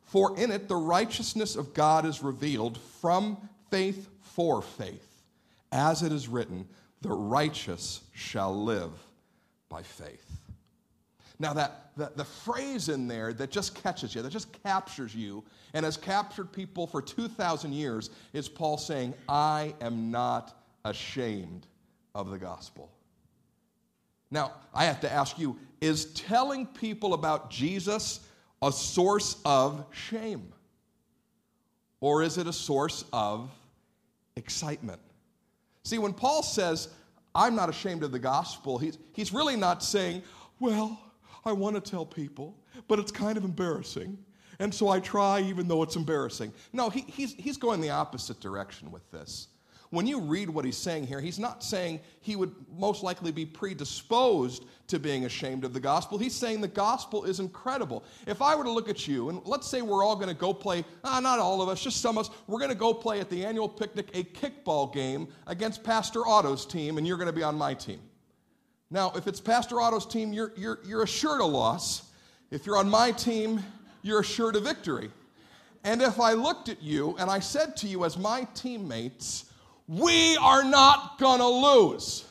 For 0.03 0.38
in 0.38 0.51
it 0.51 0.68
the 0.68 0.76
righteousness 0.76 1.55
of 1.55 1.74
God 1.74 2.05
is 2.05 2.22
revealed 2.22 2.78
from 3.01 3.38
faith 3.70 4.09
for 4.22 4.61
faith, 4.61 5.24
as 5.72 6.03
it 6.03 6.11
is 6.11 6.28
written, 6.28 6.68
the 7.01 7.09
righteous 7.09 8.01
shall 8.13 8.55
live 8.63 8.91
by 9.70 9.84
faith. 9.84 10.39
Now, 11.39 11.53
that, 11.53 11.91
the, 11.97 12.11
the 12.16 12.24
phrase 12.24 12.89
in 12.89 13.07
there 13.07 13.34
that 13.34 13.51
just 13.51 13.76
catches 13.76 14.16
you, 14.16 14.22
that 14.22 14.32
just 14.32 14.51
captures 14.63 15.13
you, 15.13 15.43
and 15.74 15.84
has 15.84 15.97
captured 15.97 16.51
people 16.51 16.88
for 16.88 17.01
2,000 17.01 17.74
years, 17.74 18.09
is 18.34 18.47
Paul 18.47 18.78
saying, 18.78 19.13
I 19.28 19.74
am 19.82 20.11
not 20.11 20.57
ashamed 20.86 21.68
of 22.13 22.30
the 22.30 22.38
gospel. 22.38 22.89
Now, 24.32 24.54
I 24.74 24.86
have 24.86 25.02
to 25.02 25.12
ask 25.12 25.38
you, 25.38 25.58
is 25.82 26.06
telling 26.14 26.66
people 26.66 27.14
about 27.14 27.50
Jesus 27.50 28.22
a 28.62 28.72
source 28.72 29.38
of 29.46 29.86
shame? 29.92 30.52
Or 32.00 32.24
is 32.24 32.38
it 32.38 32.48
a 32.48 32.54
source 32.54 33.06
of 33.14 33.50
excitement? 34.36 35.02
See, 35.84 35.98
when 35.98 36.14
Paul 36.14 36.44
says, 36.44 36.90
I'm 37.34 37.56
not 37.56 37.70
ashamed 37.70 38.04
of 38.04 38.12
the 38.12 38.20
gospel, 38.20 38.78
he's, 38.78 38.98
he's 39.14 39.34
really 39.34 39.56
not 39.56 39.84
saying, 39.84 40.24
Well, 40.60 41.00
I 41.46 41.52
want 41.52 41.76
to 41.76 41.92
tell 41.92 42.06
people, 42.06 42.58
but 42.88 42.98
it's 43.00 43.12
kind 43.12 43.38
of 43.38 43.44
embarrassing. 43.44 44.18
And 44.60 44.74
so 44.74 44.88
I 44.88 45.00
try 45.00 45.42
even 45.42 45.68
though 45.68 45.84
it's 45.84 45.96
embarrassing. 45.96 46.54
No, 46.72 46.90
he, 46.90 47.02
he's, 47.02 47.34
he's 47.34 47.58
going 47.58 47.82
the 47.82 47.90
opposite 47.90 48.40
direction 48.40 48.90
with 48.90 49.10
this 49.12 49.48
when 49.90 50.08
you 50.08 50.20
read 50.20 50.50
what 50.50 50.66
he's 50.66 50.78
saying 50.78 51.08
here, 51.08 51.22
he's 51.22 51.40
not 51.40 51.64
saying 51.64 52.00
he 52.22 52.36
would 52.36 52.54
most 52.78 53.04
likely 53.04 53.32
be 53.32 53.46
predisposed 53.46 54.66
to 54.88 55.00
being 55.00 55.26
ashamed 55.26 55.64
of 55.64 55.74
the 55.74 55.80
gospel. 55.80 56.18
He's 56.18 56.36
saying 56.36 56.62
the 56.62 56.68
gospel 56.68 57.24
is 57.24 57.40
incredible. 57.40 58.04
If 58.28 58.42
I 58.42 58.56
were 58.56 58.64
to 58.64 58.72
look 58.72 58.90
at 58.90 59.08
you, 59.08 59.30
and 59.30 59.42
let's 59.46 59.68
say 59.68 59.82
we're 59.82 60.04
all 60.04 60.16
going 60.16 60.30
to 60.30 60.36
go 60.36 60.54
play, 60.54 60.86
ah, 61.04 61.20
not 61.20 61.40
all 61.40 61.62
of 61.62 61.70
us, 61.70 61.82
just 61.82 62.02
some 62.02 62.18
of 62.18 62.28
us, 62.28 62.36
we're 62.48 62.60
going 62.60 62.72
to 62.72 62.78
go 62.78 62.94
play 62.94 63.20
at 63.20 63.30
the 63.30 63.46
annual 63.46 63.70
picnic 63.70 64.10
a 64.14 64.24
kickball 64.24 64.94
game 64.94 65.28
against 65.48 65.84
Pastor 65.84 66.26
Otto's 66.28 66.66
team, 66.66 66.98
and 66.98 67.08
you're 67.08 67.18
going 67.18 67.28
to 67.28 67.34
be 67.34 67.44
on 67.44 67.56
my 67.56 67.74
team. 67.74 68.00
Now, 68.92 69.12
if 69.16 69.28
it's 69.28 69.42
Pastor 69.42 69.82
Otto's 69.82 70.06
team, 70.06 70.32
you're, 70.34 70.54
you're, 70.56 70.80
you're 70.86 71.04
assured 71.04 71.42
a 71.42 71.46
loss. 71.46 72.10
If 72.52 72.66
you're 72.66 72.78
on 72.78 72.90
my 72.90 73.12
team, 73.12 73.64
you're 74.04 74.20
assured 74.20 74.56
a 74.56 74.60
victory. 74.60 75.10
And 75.84 76.02
if 76.02 76.20
I 76.20 76.34
looked 76.34 76.70
at 76.70 76.82
you 76.82 77.16
and 77.20 77.30
I 77.30 77.40
said 77.40 77.76
to 77.78 77.88
you, 77.88 78.06
as 78.06 78.18
my 78.18 78.48
teammates, 78.56 79.46
we 79.88 80.38
are 80.38 80.64
not 80.64 81.20
going 81.20 81.40
to 81.40 81.48
lose. 81.48 82.26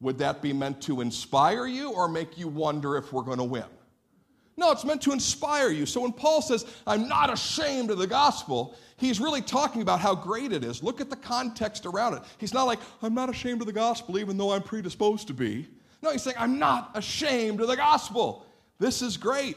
Would 0.00 0.18
that 0.18 0.40
be 0.40 0.52
meant 0.52 0.80
to 0.82 1.02
inspire 1.02 1.66
you 1.66 1.92
or 1.92 2.08
make 2.08 2.38
you 2.38 2.48
wonder 2.48 2.96
if 2.96 3.12
we're 3.12 3.22
going 3.22 3.38
to 3.38 3.44
win? 3.44 3.64
No, 4.56 4.70
it's 4.70 4.84
meant 4.84 5.02
to 5.02 5.12
inspire 5.12 5.70
you. 5.70 5.86
So 5.86 6.02
when 6.02 6.12
Paul 6.12 6.42
says, 6.42 6.66
I'm 6.86 7.08
not 7.08 7.32
ashamed 7.32 7.90
of 7.90 7.98
the 7.98 8.06
gospel, 8.06 8.76
he's 8.96 9.20
really 9.20 9.40
talking 9.40 9.80
about 9.80 10.00
how 10.00 10.14
great 10.14 10.52
it 10.52 10.64
is. 10.64 10.82
Look 10.82 11.00
at 11.00 11.08
the 11.08 11.16
context 11.16 11.86
around 11.86 12.14
it. 12.14 12.22
He's 12.38 12.52
not 12.52 12.64
like, 12.64 12.78
I'm 13.02 13.14
not 13.14 13.30
ashamed 13.30 13.60
of 13.62 13.66
the 13.66 13.72
gospel, 13.72 14.18
even 14.18 14.36
though 14.36 14.52
I'm 14.52 14.62
predisposed 14.62 15.28
to 15.28 15.34
be. 15.34 15.66
No, 16.02 16.10
he's 16.10 16.22
saying, 16.22 16.36
I'm 16.38 16.58
not 16.58 16.90
ashamed 16.94 17.60
of 17.60 17.68
the 17.68 17.76
gospel. 17.76 18.46
This 18.78 19.02
is 19.02 19.16
great. 19.16 19.56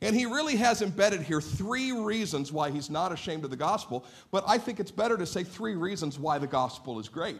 And 0.00 0.14
he 0.14 0.26
really 0.26 0.56
has 0.56 0.82
embedded 0.82 1.22
here 1.22 1.40
three 1.40 1.92
reasons 1.92 2.52
why 2.52 2.70
he's 2.70 2.88
not 2.88 3.12
ashamed 3.12 3.44
of 3.44 3.50
the 3.50 3.56
gospel, 3.56 4.04
but 4.30 4.44
I 4.46 4.58
think 4.58 4.78
it's 4.78 4.90
better 4.90 5.16
to 5.16 5.26
say 5.26 5.42
three 5.42 5.74
reasons 5.74 6.18
why 6.18 6.38
the 6.38 6.46
gospel 6.46 7.00
is 7.00 7.08
great. 7.08 7.38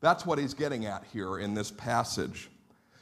That's 0.00 0.26
what 0.26 0.38
he's 0.38 0.52
getting 0.52 0.84
at 0.84 1.04
here 1.12 1.38
in 1.38 1.54
this 1.54 1.70
passage. 1.70 2.50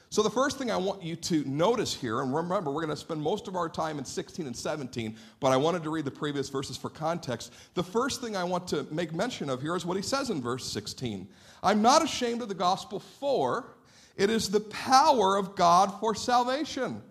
So, 0.08 0.22
the 0.22 0.30
first 0.30 0.58
thing 0.58 0.70
I 0.70 0.76
want 0.76 1.02
you 1.02 1.16
to 1.16 1.42
notice 1.48 1.94
here, 1.94 2.20
and 2.20 2.34
remember, 2.34 2.70
we're 2.70 2.82
going 2.82 2.94
to 2.94 2.96
spend 2.96 3.22
most 3.22 3.48
of 3.48 3.56
our 3.56 3.68
time 3.68 3.98
in 3.98 4.04
16 4.04 4.46
and 4.46 4.54
17, 4.54 5.16
but 5.40 5.52
I 5.52 5.56
wanted 5.56 5.82
to 5.84 5.90
read 5.90 6.04
the 6.04 6.10
previous 6.10 6.50
verses 6.50 6.76
for 6.76 6.90
context. 6.90 7.54
The 7.72 7.82
first 7.82 8.20
thing 8.20 8.36
I 8.36 8.44
want 8.44 8.68
to 8.68 8.86
make 8.90 9.14
mention 9.14 9.48
of 9.48 9.62
here 9.62 9.74
is 9.74 9.86
what 9.86 9.96
he 9.96 10.02
says 10.02 10.28
in 10.28 10.42
verse 10.42 10.70
16 10.70 11.26
I'm 11.62 11.80
not 11.80 12.04
ashamed 12.04 12.42
of 12.42 12.48
the 12.48 12.54
gospel, 12.54 13.00
for 13.00 13.74
it 14.16 14.28
is 14.28 14.50
the 14.50 14.60
power 14.60 15.38
of 15.38 15.56
God 15.56 15.98
for 15.98 16.14
salvation 16.14 17.02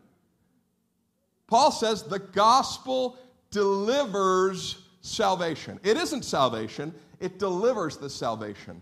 Paul 1.51 1.69
says 1.69 2.03
the 2.03 2.19
gospel 2.19 3.17
delivers 3.49 4.87
salvation. 5.01 5.81
It 5.83 5.97
isn't 5.97 6.23
salvation, 6.23 6.95
it 7.19 7.39
delivers 7.39 7.97
the 7.97 8.09
salvation. 8.09 8.81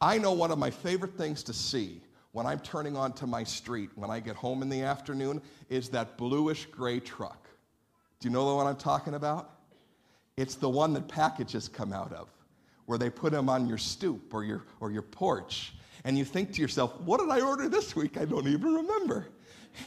I 0.00 0.16
know 0.16 0.32
one 0.32 0.50
of 0.50 0.58
my 0.58 0.70
favorite 0.70 1.18
things 1.18 1.42
to 1.42 1.52
see 1.52 2.00
when 2.32 2.46
I'm 2.46 2.60
turning 2.60 2.96
onto 2.96 3.26
my 3.26 3.44
street 3.44 3.90
when 3.94 4.10
I 4.10 4.20
get 4.20 4.36
home 4.36 4.62
in 4.62 4.70
the 4.70 4.84
afternoon 4.84 5.42
is 5.68 5.90
that 5.90 6.16
bluish 6.16 6.64
gray 6.64 6.98
truck. 6.98 7.46
Do 8.20 8.28
you 8.28 8.32
know 8.32 8.48
the 8.48 8.54
one 8.54 8.66
I'm 8.66 8.76
talking 8.76 9.12
about? 9.12 9.50
It's 10.38 10.54
the 10.54 10.70
one 10.70 10.94
that 10.94 11.08
packages 11.08 11.68
come 11.68 11.92
out 11.92 12.12
of, 12.14 12.30
where 12.86 12.96
they 12.96 13.10
put 13.10 13.32
them 13.32 13.50
on 13.50 13.68
your 13.68 13.76
stoop 13.78 14.32
or 14.32 14.44
your, 14.44 14.62
or 14.80 14.90
your 14.90 15.02
porch. 15.02 15.74
And 16.04 16.16
you 16.16 16.24
think 16.24 16.54
to 16.54 16.62
yourself, 16.62 16.98
what 17.02 17.20
did 17.20 17.28
I 17.28 17.42
order 17.42 17.68
this 17.68 17.94
week? 17.94 18.16
I 18.16 18.24
don't 18.24 18.48
even 18.48 18.74
remember 18.74 19.28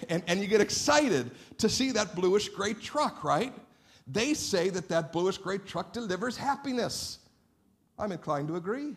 and, 0.10 0.24
and 0.28 0.42
you 0.42 0.48
get 0.48 0.62
excited 0.62 1.32
to 1.58 1.70
see 1.70 1.92
that 1.92 2.16
bluish 2.16 2.50
gray 2.50 2.74
truck, 2.74 3.24
right? 3.24 3.54
They 4.08 4.34
say 4.34 4.70
that 4.70 4.90
that 4.90 5.12
bluish 5.12 5.38
gray 5.38 5.60
truck 5.60 5.94
delivers 5.94 6.36
happiness. 6.36 7.20
I'm 7.98 8.12
inclined 8.12 8.48
to 8.48 8.56
agree. 8.56 8.96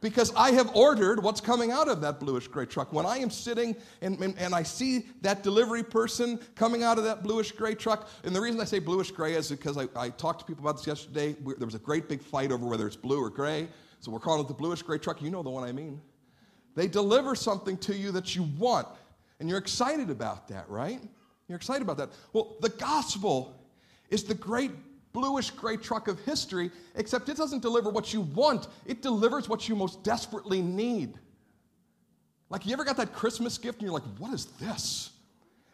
Because 0.00 0.32
I 0.36 0.52
have 0.52 0.76
ordered 0.76 1.22
what's 1.22 1.40
coming 1.40 1.72
out 1.72 1.88
of 1.88 2.00
that 2.02 2.20
bluish 2.20 2.46
gray 2.46 2.66
truck. 2.66 2.92
When 2.92 3.04
I 3.04 3.18
am 3.18 3.30
sitting 3.30 3.74
and, 4.00 4.20
and, 4.20 4.38
and, 4.38 4.54
I 4.54 4.62
see 4.62 5.06
that 5.22 5.42
delivery 5.42 5.82
person 5.82 6.38
coming 6.54 6.84
out 6.84 6.98
of 6.98 7.04
that 7.04 7.24
bluish 7.24 7.50
gray 7.50 7.74
truck, 7.74 8.08
and 8.22 8.34
the 8.34 8.40
reason 8.40 8.60
I 8.60 8.64
say 8.64 8.78
bluish 8.78 9.10
gray 9.10 9.34
is 9.34 9.48
because 9.48 9.76
I, 9.76 9.88
I 9.96 10.10
talked 10.10 10.40
to 10.40 10.44
people 10.44 10.64
about 10.64 10.76
this 10.76 10.86
yesterday. 10.86 11.32
There 11.32 11.66
was 11.66 11.74
a 11.74 11.80
great 11.80 12.08
big 12.08 12.22
fight 12.22 12.52
over 12.52 12.64
whether 12.64 12.86
it's 12.86 12.94
blue 12.94 13.20
or 13.20 13.30
gray. 13.30 13.68
So 13.98 14.12
we're 14.12 14.20
calling 14.20 14.44
it 14.44 14.48
the 14.48 14.54
bluish 14.54 14.82
gray 14.82 14.98
truck. 14.98 15.20
You 15.20 15.30
know 15.30 15.42
the 15.42 15.50
one 15.50 15.64
I 15.64 15.72
mean. 15.72 16.00
They 16.76 16.86
deliver 16.86 17.34
something 17.34 17.76
to 17.78 17.96
you 17.96 18.12
that 18.12 18.36
you 18.36 18.44
want. 18.56 18.86
And 19.40 19.48
you're 19.48 19.58
excited 19.58 20.10
about 20.10 20.48
that, 20.48 20.68
right? 20.68 21.00
You're 21.48 21.56
excited 21.56 21.82
about 21.82 21.96
that. 21.98 22.10
Well, 22.32 22.56
the 22.60 22.68
gospel 22.70 23.54
is 24.10 24.24
the 24.24 24.34
great 24.34 24.72
bluish 25.12 25.50
gray 25.50 25.76
truck 25.76 26.08
of 26.08 26.20
history, 26.20 26.70
except 26.94 27.28
it 27.28 27.36
doesn't 27.36 27.62
deliver 27.62 27.90
what 27.90 28.12
you 28.12 28.20
want, 28.20 28.68
it 28.86 29.02
delivers 29.02 29.48
what 29.48 29.68
you 29.68 29.74
most 29.74 30.02
desperately 30.02 30.62
need. 30.62 31.14
Like, 32.50 32.66
you 32.66 32.72
ever 32.72 32.84
got 32.84 32.96
that 32.96 33.12
Christmas 33.12 33.58
gift 33.58 33.78
and 33.78 33.82
you're 33.82 33.92
like, 33.92 34.18
what 34.18 34.32
is 34.32 34.46
this? 34.60 35.10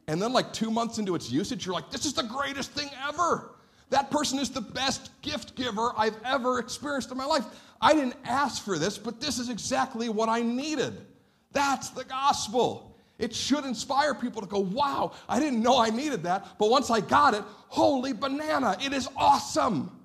And 0.09 0.21
then, 0.21 0.33
like, 0.33 0.53
two 0.53 0.71
months 0.71 0.99
into 0.99 1.15
its 1.15 1.31
usage, 1.31 1.65
you're 1.65 1.75
like, 1.75 1.91
this 1.91 2.05
is 2.05 2.13
the 2.13 2.25
greatest 2.25 2.73
thing 2.73 2.91
ever. 3.09 3.53
That 3.91 4.11
person 4.11 4.39
is 4.39 4.51
the 4.51 4.61
best 4.61 5.11
gift 5.23 5.55
giver 5.55 5.93
I've 5.97 6.17
ever 6.25 6.59
experienced 6.59 7.11
in 7.11 7.17
my 7.17 7.25
life. 7.25 7.45
I 7.81 7.95
didn't 7.95 8.17
ask 8.25 8.65
for 8.65 8.79
this, 8.79 8.99
but 8.99 9.21
this 9.21 9.39
is 9.39 9.49
exactly 9.51 10.09
what 10.09 10.29
I 10.29 10.43
needed. 10.43 11.07
That's 11.53 11.91
the 11.91 12.05
gospel. 12.05 12.94
It 13.25 13.35
should 13.35 13.65
inspire 13.65 14.15
people 14.15 14.43
to 14.43 14.47
go, 14.47 14.59
wow, 14.59 15.13
I 15.31 15.41
didn't 15.41 15.63
know 15.63 15.79
I 15.79 15.89
needed 15.89 16.23
that, 16.25 16.59
but 16.59 16.69
once 16.69 16.91
I 16.91 17.01
got 17.01 17.33
it, 17.33 17.43
holy 17.69 18.13
banana, 18.13 18.77
it 18.85 18.93
is 18.93 19.09
awesome. 19.17 19.99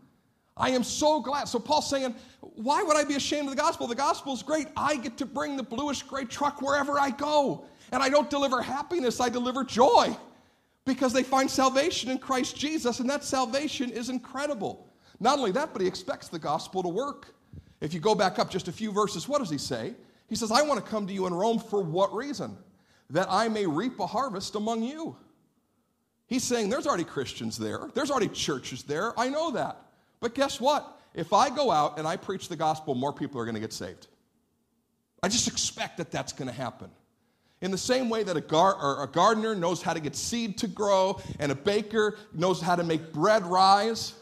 I 0.56 0.70
am 0.70 0.84
so 0.84 1.20
glad. 1.20 1.50
So 1.50 1.60
Paul's 1.60 1.90
saying, 1.90 2.16
why 2.40 2.82
would 2.82 2.96
I 2.96 3.04
be 3.04 3.16
ashamed 3.16 3.50
of 3.50 3.56
the 3.58 3.62
gospel? 3.62 3.88
The 3.88 3.96
gospel 3.96 4.32
is 4.32 4.42
great. 4.42 4.68
I 4.78 4.96
get 4.96 5.18
to 5.18 5.26
bring 5.26 5.58
the 5.58 5.64
bluish 5.64 6.02
gray 6.02 6.24
truck 6.24 6.62
wherever 6.62 6.98
I 6.98 7.10
go. 7.10 7.66
And 7.92 8.02
I 8.02 8.08
don't 8.08 8.30
deliver 8.30 8.62
happiness, 8.62 9.20
I 9.20 9.28
deliver 9.28 9.66
joy 9.66 10.16
because 10.86 11.12
they 11.12 11.24
find 11.24 11.52
salvation 11.52 12.10
in 12.10 12.20
Christ 12.20 12.56
Jesus, 12.56 13.02
and 13.02 13.10
that 13.10 13.26
salvation 13.26 13.90
is 13.90 14.08
incredible. 14.08 14.88
Not 15.20 15.40
only 15.40 15.52
that, 15.52 15.74
but 15.74 15.82
he 15.82 15.90
expects 15.90 16.30
the 16.30 16.40
gospel 16.40 16.82
to 16.84 16.90
work. 16.90 17.36
If 17.82 17.94
you 17.94 18.00
go 18.00 18.16
back 18.16 18.40
up 18.40 18.50
just 18.50 18.70
a 18.70 18.72
few 18.72 18.94
verses, 18.94 19.28
what 19.28 19.40
does 19.40 19.50
he 19.50 19.58
say? 19.58 19.94
He 20.30 20.36
says, 20.36 20.52
I 20.52 20.62
want 20.62 20.84
to 20.84 20.90
come 20.90 21.06
to 21.06 21.14
you 21.14 21.28
in 21.28 21.34
Rome 21.34 21.60
for 21.60 21.82
what 21.82 22.14
reason? 22.14 22.58
That 23.10 23.28
I 23.30 23.48
may 23.48 23.66
reap 23.66 24.00
a 24.00 24.08
harvest 24.08 24.56
among 24.56 24.84
you. 24.84 25.16
He's 26.28 26.44
saying 26.44 26.70
there's 26.70 26.86
already 26.86 27.04
Christians 27.04 27.58
there, 27.58 27.90
there's 27.96 28.12
already 28.12 28.30
churches 28.30 28.84
there. 28.84 29.20
I 29.20 29.30
know 29.30 29.52
that. 29.52 29.78
But 30.20 30.36
guess 30.36 30.60
what? 30.60 31.00
If 31.16 31.34
I 31.34 31.50
go 31.50 31.72
out 31.72 31.98
and 31.98 32.08
I 32.08 32.18
preach 32.18 32.50
the 32.50 32.56
gospel, 32.56 32.94
more 32.94 33.12
people 33.12 33.42
are 33.42 33.46
going 33.46 33.56
to 33.56 33.62
get 33.62 33.74
saved. 33.74 34.08
I 35.24 35.28
just 35.28 35.48
expect 35.48 35.98
that 35.98 36.12
that's 36.12 36.34
going 36.34 36.48
to 36.48 36.54
happen. 36.54 36.92
In 37.62 37.72
the 37.72 37.78
same 37.78 38.10
way 38.10 38.24
that 38.24 38.38
a, 38.38 38.42
gar- 38.42 39.04
a 39.04 39.08
gardener 39.08 39.56
knows 39.56 39.82
how 39.82 39.94
to 39.94 40.00
get 40.00 40.16
seed 40.16 40.58
to 40.60 40.68
grow 40.68 41.20
and 41.40 41.52
a 41.52 41.56
baker 41.56 42.18
knows 42.34 42.62
how 42.62 42.76
to 42.76 42.84
make 42.84 43.12
bread 43.12 43.46
rise, 43.46 44.14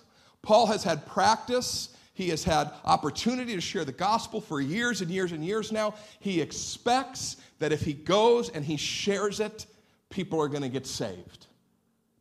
Paul 0.41 0.65
has 0.67 0.83
had 0.83 1.05
practice 1.05 1.89
He 2.17 2.29
has 2.29 2.43
had 2.43 2.71
opportunity 2.83 3.53
to 3.53 3.61
share 3.61 3.85
the 3.85 3.91
gospel 3.91 4.41
for 4.41 4.59
years 4.59 5.01
and 5.01 5.11
years 5.11 5.33
and 5.33 5.45
years 5.45 5.71
now. 5.71 5.93
He 6.19 6.41
expects 6.41 7.37
that 7.59 7.71
if 7.71 7.81
he 7.81 7.93
goes 7.93 8.49
and 8.49 8.63
he 8.63 8.77
shares 8.77 9.39
it, 9.39 9.65
people 10.09 10.41
are 10.41 10.47
going 10.47 10.63
to 10.63 10.69
get 10.69 10.87
saved. 10.87 11.47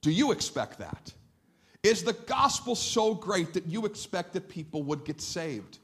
Do 0.01 0.11
you 0.11 0.33
expect 0.33 0.79
that? 0.79 1.13
Is 1.83 2.03
the 2.03 2.13
gospel 2.13 2.75
so 2.75 3.15
great 3.15 3.53
that 3.55 3.67
you 3.67 3.87
expect 3.87 4.33
that 4.33 4.49
people 4.49 4.83
would 4.85 5.05
get 5.05 5.21
saved? 5.21 5.79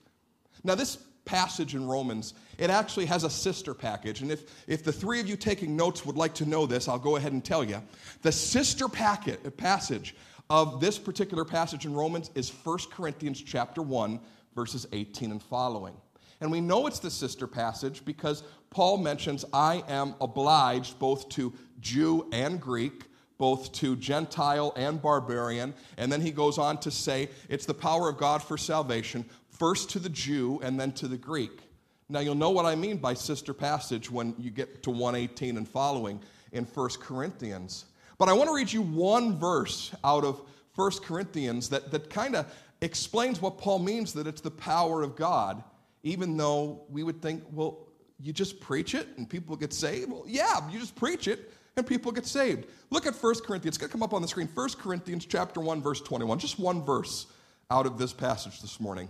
Now, 0.64 0.74
this 0.74 0.98
passage 1.24 1.74
in 1.74 1.86
Romans, 1.86 2.34
it 2.58 2.70
actually 2.70 3.06
has 3.06 3.24
a 3.24 3.30
sister 3.30 3.74
package. 3.74 4.20
And 4.20 4.30
if, 4.30 4.64
if 4.66 4.82
the 4.82 4.92
three 4.92 5.20
of 5.20 5.28
you 5.28 5.36
taking 5.36 5.76
notes 5.76 6.04
would 6.04 6.16
like 6.16 6.34
to 6.34 6.46
know 6.46 6.66
this, 6.66 6.88
I'll 6.88 6.98
go 6.98 7.16
ahead 7.16 7.32
and 7.32 7.44
tell 7.44 7.62
you. 7.62 7.80
The 8.22 8.32
sister 8.32 8.88
packet, 8.88 9.40
uh, 9.46 9.50
passage 9.50 10.16
of 10.50 10.80
this 10.80 10.98
particular 10.98 11.44
passage 11.44 11.86
in 11.86 11.94
Romans 11.94 12.30
is 12.34 12.50
1 12.50 12.78
Corinthians 12.90 13.40
chapter 13.40 13.82
1, 13.82 14.20
verses 14.54 14.86
18 14.92 15.30
and 15.30 15.42
following. 15.42 15.94
And 16.40 16.50
we 16.50 16.60
know 16.60 16.88
it's 16.88 16.98
the 16.98 17.10
sister 17.10 17.46
passage 17.46 18.04
because 18.04 18.42
Paul 18.72 18.98
mentions, 18.98 19.44
I 19.52 19.84
am 19.86 20.14
obliged 20.20 20.98
both 20.98 21.28
to 21.30 21.52
Jew 21.80 22.26
and 22.32 22.60
Greek, 22.60 23.04
both 23.36 23.70
to 23.72 23.96
Gentile 23.96 24.72
and 24.76 25.00
barbarian. 25.00 25.74
And 25.98 26.10
then 26.10 26.22
he 26.22 26.30
goes 26.30 26.56
on 26.56 26.78
to 26.78 26.90
say, 26.90 27.28
it's 27.48 27.66
the 27.66 27.74
power 27.74 28.08
of 28.08 28.16
God 28.16 28.42
for 28.42 28.56
salvation, 28.56 29.26
first 29.50 29.90
to 29.90 29.98
the 29.98 30.08
Jew 30.08 30.58
and 30.62 30.80
then 30.80 30.92
to 30.92 31.06
the 31.06 31.18
Greek. 31.18 31.60
Now, 32.08 32.20
you'll 32.20 32.34
know 32.34 32.50
what 32.50 32.66
I 32.66 32.74
mean 32.74 32.96
by 32.96 33.14
sister 33.14 33.52
passage 33.52 34.10
when 34.10 34.34
you 34.38 34.50
get 34.50 34.82
to 34.84 34.90
118 34.90 35.56
and 35.56 35.68
following 35.68 36.20
in 36.52 36.64
1 36.64 36.88
Corinthians. 37.00 37.84
But 38.18 38.28
I 38.28 38.32
want 38.32 38.48
to 38.48 38.54
read 38.54 38.72
you 38.72 38.82
one 38.82 39.38
verse 39.38 39.94
out 40.02 40.24
of 40.24 40.40
1 40.76 40.90
Corinthians 41.02 41.68
that, 41.70 41.90
that 41.90 42.08
kind 42.08 42.36
of 42.36 42.46
explains 42.80 43.40
what 43.42 43.58
Paul 43.58 43.80
means 43.80 44.12
that 44.14 44.26
it's 44.26 44.40
the 44.40 44.50
power 44.50 45.02
of 45.02 45.14
God, 45.14 45.62
even 46.02 46.36
though 46.36 46.84
we 46.88 47.02
would 47.02 47.20
think, 47.20 47.44
well, 47.50 47.88
you 48.22 48.32
just 48.32 48.60
preach 48.60 48.94
it 48.94 49.08
and 49.16 49.28
people 49.28 49.56
get 49.56 49.72
saved? 49.72 50.10
Well, 50.10 50.24
yeah, 50.26 50.68
you 50.70 50.78
just 50.78 50.94
preach 50.94 51.26
it 51.28 51.52
and 51.76 51.86
people 51.86 52.12
get 52.12 52.26
saved. 52.26 52.66
Look 52.90 53.06
at 53.06 53.14
1 53.14 53.34
Corinthians. 53.40 53.76
It's 53.76 53.78
going 53.78 53.88
to 53.88 53.92
come 53.92 54.02
up 54.02 54.14
on 54.14 54.22
the 54.22 54.28
screen. 54.28 54.48
1 54.54 54.68
Corinthians 54.78 55.26
chapter 55.26 55.60
1, 55.60 55.82
verse 55.82 56.00
21. 56.00 56.38
Just 56.38 56.58
one 56.58 56.82
verse 56.82 57.26
out 57.70 57.86
of 57.86 57.98
this 57.98 58.12
passage 58.12 58.60
this 58.60 58.78
morning. 58.78 59.08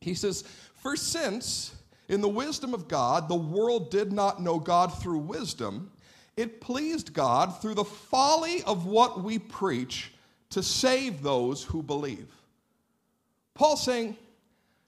He 0.00 0.14
says, 0.14 0.44
For 0.76 0.96
since 0.96 1.74
in 2.08 2.20
the 2.20 2.28
wisdom 2.28 2.74
of 2.74 2.88
God 2.88 3.28
the 3.28 3.34
world 3.34 3.90
did 3.90 4.12
not 4.12 4.40
know 4.40 4.58
God 4.58 4.88
through 5.00 5.18
wisdom, 5.18 5.90
it 6.36 6.60
pleased 6.60 7.12
God 7.12 7.60
through 7.60 7.74
the 7.74 7.84
folly 7.84 8.62
of 8.62 8.86
what 8.86 9.22
we 9.22 9.38
preach 9.38 10.12
to 10.50 10.62
save 10.62 11.22
those 11.22 11.62
who 11.62 11.82
believe. 11.82 12.28
Paul 13.54 13.76
saying, 13.76 14.16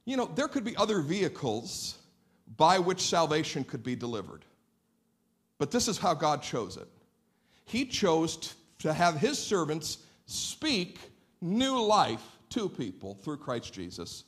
you 0.05 0.16
know, 0.16 0.26
there 0.26 0.49
could 0.49 0.64
be 0.64 0.76
other 0.76 1.01
vehicles 1.01 1.99
by 2.57 2.78
which 2.78 3.00
salvation 3.00 3.64
could 3.64 3.82
be 3.82 3.96
delivered. 3.96 4.44
But 5.59 5.70
this 5.70 5.88
is 5.88 5.98
how 5.98 6.14
God 6.14 6.42
chose 6.42 6.76
it. 6.76 6.88
He 7.64 7.86
chose 7.86 8.55
to 8.80 8.92
have 8.92 9.16
his 9.16 9.38
servants 9.38 9.98
speak 10.26 10.98
new 11.40 11.80
life 11.80 12.22
to 12.50 12.68
people 12.68 13.14
through 13.14 13.38
Christ 13.38 13.72
Jesus. 13.72 14.24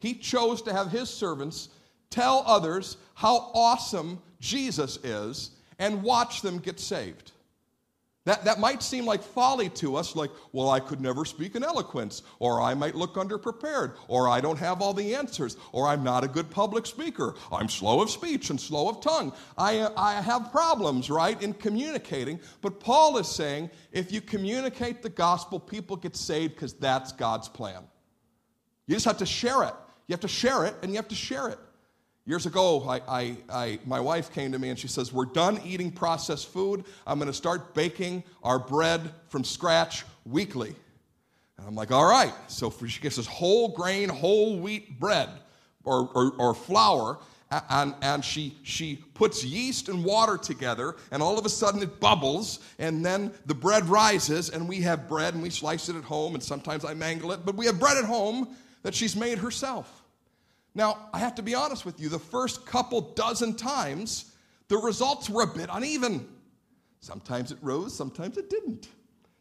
He 0.00 0.14
chose 0.14 0.62
to 0.62 0.72
have 0.72 0.90
his 0.90 1.08
servants 1.08 1.68
tell 2.10 2.42
others 2.46 2.96
how 3.14 3.50
awesome 3.54 4.20
Jesus 4.40 4.96
is 5.04 5.50
and 5.78 6.02
watch 6.02 6.42
them 6.42 6.58
get 6.58 6.80
saved. 6.80 7.32
That, 8.24 8.42
that 8.46 8.58
might 8.58 8.82
seem 8.82 9.04
like 9.04 9.22
folly 9.22 9.68
to 9.70 9.96
us, 9.96 10.16
like, 10.16 10.30
well, 10.52 10.70
I 10.70 10.80
could 10.80 10.98
never 10.98 11.26
speak 11.26 11.56
in 11.56 11.62
eloquence, 11.62 12.22
or 12.38 12.62
I 12.62 12.72
might 12.72 12.94
look 12.94 13.16
underprepared, 13.16 13.96
or 14.08 14.28
I 14.28 14.40
don't 14.40 14.58
have 14.58 14.80
all 14.80 14.94
the 14.94 15.14
answers, 15.14 15.58
or 15.72 15.86
I'm 15.86 16.02
not 16.02 16.24
a 16.24 16.28
good 16.28 16.50
public 16.50 16.86
speaker, 16.86 17.34
I'm 17.52 17.68
slow 17.68 18.00
of 18.00 18.08
speech 18.08 18.48
and 18.48 18.58
slow 18.58 18.88
of 18.88 19.02
tongue. 19.02 19.34
I, 19.58 19.90
I 19.94 20.22
have 20.22 20.50
problems, 20.50 21.10
right, 21.10 21.40
in 21.42 21.52
communicating. 21.52 22.40
But 22.62 22.80
Paul 22.80 23.18
is 23.18 23.28
saying 23.28 23.70
if 23.92 24.10
you 24.10 24.22
communicate 24.22 25.02
the 25.02 25.10
gospel, 25.10 25.60
people 25.60 25.96
get 25.96 26.16
saved 26.16 26.54
because 26.54 26.72
that's 26.72 27.12
God's 27.12 27.48
plan. 27.48 27.82
You 28.86 28.96
just 28.96 29.04
have 29.04 29.18
to 29.18 29.26
share 29.26 29.64
it. 29.64 29.74
You 30.06 30.14
have 30.14 30.20
to 30.20 30.28
share 30.28 30.64
it, 30.64 30.76
and 30.82 30.92
you 30.92 30.96
have 30.96 31.08
to 31.08 31.14
share 31.14 31.48
it. 31.48 31.58
Years 32.26 32.46
ago, 32.46 32.88
I, 32.88 33.00
I, 33.06 33.36
I, 33.50 33.78
my 33.84 34.00
wife 34.00 34.32
came 34.32 34.52
to 34.52 34.58
me 34.58 34.70
and 34.70 34.78
she 34.78 34.88
says, 34.88 35.12
We're 35.12 35.26
done 35.26 35.60
eating 35.64 35.90
processed 35.90 36.48
food. 36.48 36.84
I'm 37.06 37.18
going 37.18 37.30
to 37.30 37.36
start 37.36 37.74
baking 37.74 38.24
our 38.42 38.58
bread 38.58 39.10
from 39.28 39.44
scratch 39.44 40.04
weekly. 40.24 40.74
And 41.58 41.66
I'm 41.66 41.74
like, 41.74 41.92
All 41.92 42.08
right. 42.08 42.32
So 42.48 42.72
she 42.86 43.00
gets 43.00 43.16
this 43.16 43.26
whole 43.26 43.68
grain, 43.68 44.08
whole 44.08 44.58
wheat 44.58 44.98
bread 44.98 45.28
or, 45.84 46.08
or, 46.14 46.32
or 46.38 46.54
flour, 46.54 47.18
and, 47.68 47.94
and 48.00 48.24
she, 48.24 48.56
she 48.62 48.96
puts 49.14 49.44
yeast 49.44 49.90
and 49.90 50.02
water 50.02 50.38
together, 50.38 50.96
and 51.10 51.22
all 51.22 51.38
of 51.38 51.44
a 51.44 51.50
sudden 51.50 51.82
it 51.82 52.00
bubbles, 52.00 52.60
and 52.78 53.04
then 53.04 53.32
the 53.46 53.54
bread 53.54 53.84
rises, 53.84 54.48
and 54.48 54.66
we 54.68 54.80
have 54.80 55.08
bread, 55.08 55.34
and 55.34 55.42
we 55.42 55.50
slice 55.50 55.90
it 55.90 55.96
at 55.96 56.04
home, 56.04 56.34
and 56.34 56.42
sometimes 56.42 56.84
I 56.84 56.94
mangle 56.94 57.32
it, 57.32 57.40
but 57.44 57.54
we 57.54 57.66
have 57.66 57.78
bread 57.78 57.98
at 57.98 58.04
home 58.04 58.48
that 58.82 58.94
she's 58.94 59.14
made 59.14 59.38
herself. 59.38 60.03
Now, 60.74 61.08
I 61.12 61.18
have 61.20 61.36
to 61.36 61.42
be 61.42 61.54
honest 61.54 61.84
with 61.84 62.00
you, 62.00 62.08
the 62.08 62.18
first 62.18 62.66
couple 62.66 63.00
dozen 63.00 63.54
times, 63.54 64.32
the 64.68 64.76
results 64.78 65.30
were 65.30 65.42
a 65.42 65.46
bit 65.46 65.68
uneven. 65.70 66.28
Sometimes 67.00 67.52
it 67.52 67.58
rose, 67.62 67.94
sometimes 67.94 68.38
it 68.38 68.50
didn't. 68.50 68.88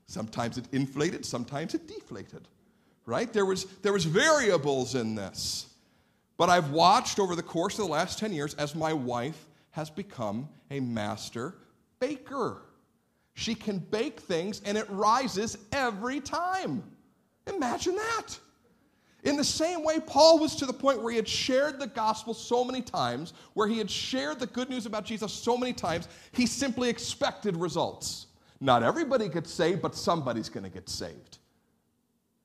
Sometimes 0.05 0.57
it 0.57 0.65
inflated, 0.71 1.25
sometimes 1.25 1.73
it 1.73 1.87
deflated. 1.87 2.47
Right? 3.05 3.31
There 3.33 3.45
was, 3.45 3.65
there 3.81 3.93
was 3.93 4.05
variables 4.05 4.95
in 4.95 5.15
this. 5.15 5.67
But 6.37 6.49
I've 6.49 6.71
watched 6.71 7.19
over 7.19 7.35
the 7.35 7.43
course 7.43 7.79
of 7.79 7.85
the 7.85 7.91
last 7.91 8.19
10 8.19 8.33
years 8.33 8.53
as 8.55 8.75
my 8.75 8.93
wife 8.93 9.47
has 9.71 9.89
become 9.89 10.49
a 10.69 10.79
master 10.79 11.55
baker. 11.99 12.61
She 13.33 13.55
can 13.55 13.79
bake 13.79 14.19
things 14.19 14.61
and 14.65 14.77
it 14.77 14.85
rises 14.89 15.57
every 15.71 16.19
time. 16.19 16.83
Imagine 17.47 17.95
that. 17.95 18.37
In 19.23 19.37
the 19.37 19.43
same 19.43 19.83
way, 19.83 19.99
Paul 19.99 20.39
was 20.39 20.55
to 20.57 20.65
the 20.65 20.73
point 20.73 21.01
where 21.01 21.11
he 21.11 21.15
had 21.15 21.27
shared 21.27 21.79
the 21.79 21.87
gospel 21.87 22.33
so 22.33 22.65
many 22.65 22.81
times, 22.81 23.33
where 23.53 23.67
he 23.67 23.77
had 23.77 23.89
shared 23.89 24.39
the 24.39 24.47
good 24.47 24.69
news 24.69 24.85
about 24.85 25.05
Jesus 25.05 25.31
so 25.31 25.57
many 25.57 25.71
times, 25.71 26.09
he 26.33 26.45
simply 26.45 26.89
expected 26.89 27.55
results. 27.55 28.27
Not 28.59 28.83
everybody 28.83 29.29
gets 29.29 29.51
saved, 29.51 29.81
but 29.81 29.95
somebody's 29.95 30.49
going 30.49 30.65
to 30.65 30.69
get 30.69 30.89
saved. 30.89 31.37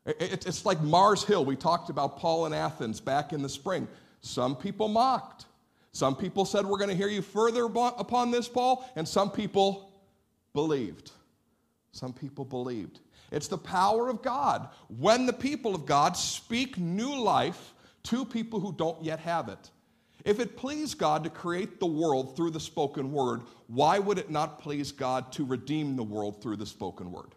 It's 0.07 0.65
like 0.65 0.81
Mars 0.81 1.25
Hill. 1.25 1.45
We 1.45 1.57
talked 1.57 1.91
about 1.91 2.17
Paul 2.17 2.47
in 2.47 2.55
Athens 2.55 3.01
back 3.01 3.33
in 3.33 3.43
the 3.43 3.49
spring. 3.49 3.87
Some 4.21 4.57
people 4.57 4.89
mocked. 4.89 5.47
Some 5.93 6.17
people 6.17 6.45
said, 6.45 6.65
We're 6.65 6.79
going 6.79 6.91
to 6.91 6.97
hear 6.97 7.09
you 7.09 7.23
further 7.23 7.65
upon 7.67 8.31
this, 8.31 8.49
Paul. 8.49 8.89
And 8.97 9.07
some 9.07 9.31
people 9.31 9.93
believed. 10.55 11.11
Some 11.93 12.13
people 12.13 12.45
believed. 12.45 13.01
It's 13.31 13.49
the 13.49 13.59
power 13.59 14.09
of 14.09 14.23
God 14.23 14.69
when 14.89 15.27
the 15.27 15.33
people 15.33 15.75
of 15.75 15.87
God 15.87 16.17
speak 16.17 16.79
new 16.79 17.15
life 17.15 17.75
to 18.05 18.25
people 18.25 18.61
who 18.61 18.73
don't 18.73 19.03
yet 19.03 19.21
have 19.21 19.49
it. 19.49 19.71
If 20.25 20.41
it 20.41 20.57
pleased 20.57 20.99
God 20.99 21.25
to 21.25 21.31
create 21.31 21.79
the 21.79 21.87
world 21.87 22.37
through 22.37 22.51
the 22.51 22.61
spoken 22.61 23.13
word, 23.13 23.43
why 23.67 23.99
would 23.99 24.19
it 24.19 24.31
not 24.31 24.61
please 24.61 24.93
God 24.93 25.33
to 25.33 25.45
redeem 25.45 25.97
the 25.97 26.03
world 26.03 26.43
through 26.43 26.57
the 26.57 26.67
spoken 26.67 27.13
word? 27.13 27.35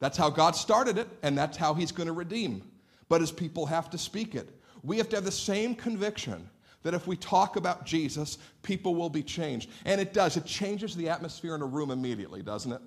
That's 0.00 0.18
how 0.18 0.28
God 0.28 0.54
started 0.56 0.98
it, 0.98 1.08
and 1.22 1.36
that's 1.38 1.56
how 1.56 1.72
He's 1.72 1.92
going 1.92 2.08
to 2.08 2.12
redeem. 2.12 2.62
But 3.08 3.20
His 3.20 3.32
people 3.32 3.66
have 3.66 3.90
to 3.90 3.98
speak 3.98 4.34
it. 4.34 4.48
We 4.82 4.98
have 4.98 5.08
to 5.10 5.16
have 5.16 5.24
the 5.24 5.32
same 5.32 5.74
conviction 5.74 6.48
that 6.82 6.94
if 6.94 7.06
we 7.06 7.16
talk 7.16 7.56
about 7.56 7.86
Jesus, 7.86 8.38
people 8.62 8.94
will 8.94 9.08
be 9.08 9.22
changed. 9.22 9.70
And 9.86 10.00
it 10.00 10.12
does. 10.12 10.36
It 10.36 10.44
changes 10.44 10.94
the 10.94 11.08
atmosphere 11.08 11.54
in 11.54 11.62
a 11.62 11.66
room 11.66 11.90
immediately, 11.90 12.42
doesn't 12.42 12.72
it? 12.72 12.82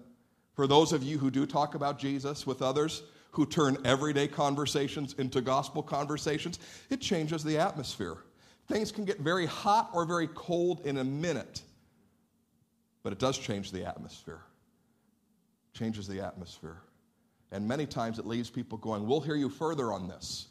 For 0.57 0.65
those 0.65 0.91
of 0.91 1.03
you 1.03 1.19
who 1.19 1.29
do 1.29 1.45
talk 1.45 1.75
about 1.75 1.99
Jesus 1.99 2.47
with 2.47 2.63
others, 2.63 3.03
who 3.29 3.45
turn 3.45 3.77
everyday 3.85 4.27
conversations 4.27 5.13
into 5.19 5.39
gospel 5.39 5.83
conversations, 5.83 6.57
it 6.89 6.99
changes 6.99 7.43
the 7.43 7.59
atmosphere. 7.59 8.17
Things 8.67 8.91
can 8.91 9.05
get 9.05 9.19
very 9.19 9.45
hot 9.45 9.91
or 9.93 10.03
very 10.03 10.27
cold 10.33 10.81
in 10.83 10.97
a 10.97 11.03
minute, 11.03 11.61
but 13.03 13.13
it 13.13 13.19
does 13.19 13.37
change 13.37 13.71
the 13.71 13.87
atmosphere. 13.87 14.41
Changes 15.73 16.07
the 16.07 16.21
atmosphere. 16.21 16.81
And 17.51 17.67
many 17.67 17.85
times 17.85 18.17
it 18.17 18.25
leaves 18.25 18.49
people 18.49 18.79
going, 18.79 19.05
We'll 19.05 19.21
hear 19.21 19.35
you 19.35 19.49
further 19.49 19.93
on 19.93 20.07
this. 20.07 20.47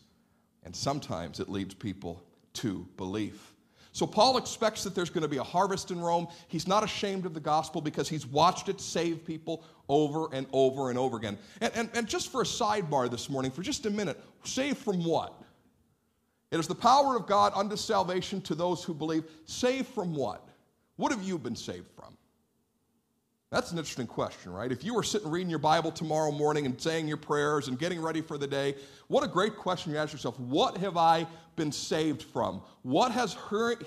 And 0.63 0.75
sometimes 0.75 1.41
it 1.41 1.49
leads 1.49 1.75
people 1.75 2.23
to 2.55 2.87
belief. 2.97 3.56
So 3.97 4.07
Paul 4.07 4.36
expects 4.36 4.84
that 4.84 4.94
there's 4.94 5.09
going 5.09 5.22
to 5.22 5.28
be 5.28 5.38
a 5.38 5.42
harvest 5.42 5.90
in 5.90 5.99
Rome. 5.99 6.28
He's 6.49 6.68
not 6.68 6.84
ashamed 6.84 7.24
of 7.24 7.32
the 7.32 7.40
gospel 7.40 7.80
because 7.80 8.11
he's 8.11 8.26
watched 8.26 8.68
it 8.68 8.78
save 8.78 9.24
people 9.24 9.64
over 9.88 10.28
and 10.34 10.47
over 10.53 10.90
and 10.90 10.99
over 10.99 11.16
again. 11.16 11.38
And, 11.62 11.72
and, 11.74 11.90
and 11.94 12.07
just 12.07 12.30
for 12.30 12.42
a 12.42 12.44
sidebar 12.44 13.11
this 13.11 13.30
morning, 13.30 13.51
for 13.51 13.62
just 13.62 13.86
a 13.86 13.90
minute, 13.90 14.22
saved 14.44 14.76
from 14.76 15.03
what? 15.03 15.32
It 16.51 16.61
is 16.61 16.66
the 16.68 16.74
power 16.74 17.16
of 17.16 17.26
God 17.26 17.55
unto 17.55 17.74
salvation 17.74 18.42
to 18.42 18.55
those 18.55 18.84
who 18.84 18.92
believe. 18.92 19.24
Saved 19.47 19.86
from 19.86 20.14
what? 20.14 20.47
What 20.97 21.11
have 21.11 21.22
you 21.22 21.38
been 21.38 21.57
saved 21.57 21.88
from? 21.97 22.16
That's 23.57 23.73
an 23.73 23.79
interesting 23.79 24.07
question, 24.07 24.53
right? 24.53 24.71
If 24.71 24.85
you 24.85 24.93
were 24.93 25.03
sitting 25.03 25.31
reading 25.31 25.49
your 25.49 25.59
Bible 25.59 25.91
tomorrow 25.91 26.31
morning 26.31 26.67
and 26.67 26.79
saying 26.79 27.09
your 27.09 27.17
prayers 27.17 27.69
and 27.69 27.79
getting 27.79 28.03
ready 28.03 28.21
for 28.21 28.37
the 28.37 28.47
day, 28.47 28.75
what 29.09 29.25
a 29.25 29.27
great 29.27 29.57
question 29.57 29.93
you 29.93 29.99
ask 29.99 30.13
yourself. 30.13 30.39
What 30.39 30.77
have 30.77 30.99
I 30.99 31.27
been 31.57 31.73
saved 31.73 32.23
from? 32.23 32.61
What 32.83 33.13
has 33.13 33.35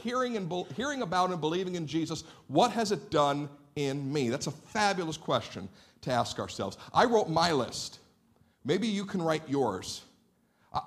hearing, 0.01 0.37
and, 0.37 0.51
hearing 0.75 1.03
about 1.03 1.29
and 1.29 1.39
believing 1.39 1.75
in 1.75 1.85
Jesus, 1.85 2.23
what 2.47 2.71
has 2.71 2.91
it 2.91 3.11
done 3.11 3.47
in 3.75 4.11
me? 4.11 4.29
That's 4.29 4.47
a 4.47 4.51
fabulous 4.51 5.17
question 5.17 5.69
to 6.01 6.11
ask 6.11 6.39
ourselves. 6.39 6.79
I 6.91 7.05
wrote 7.05 7.29
my 7.29 7.51
list. 7.51 7.99
Maybe 8.65 8.87
you 8.87 9.05
can 9.05 9.21
write 9.21 9.47
yours. 9.47 10.01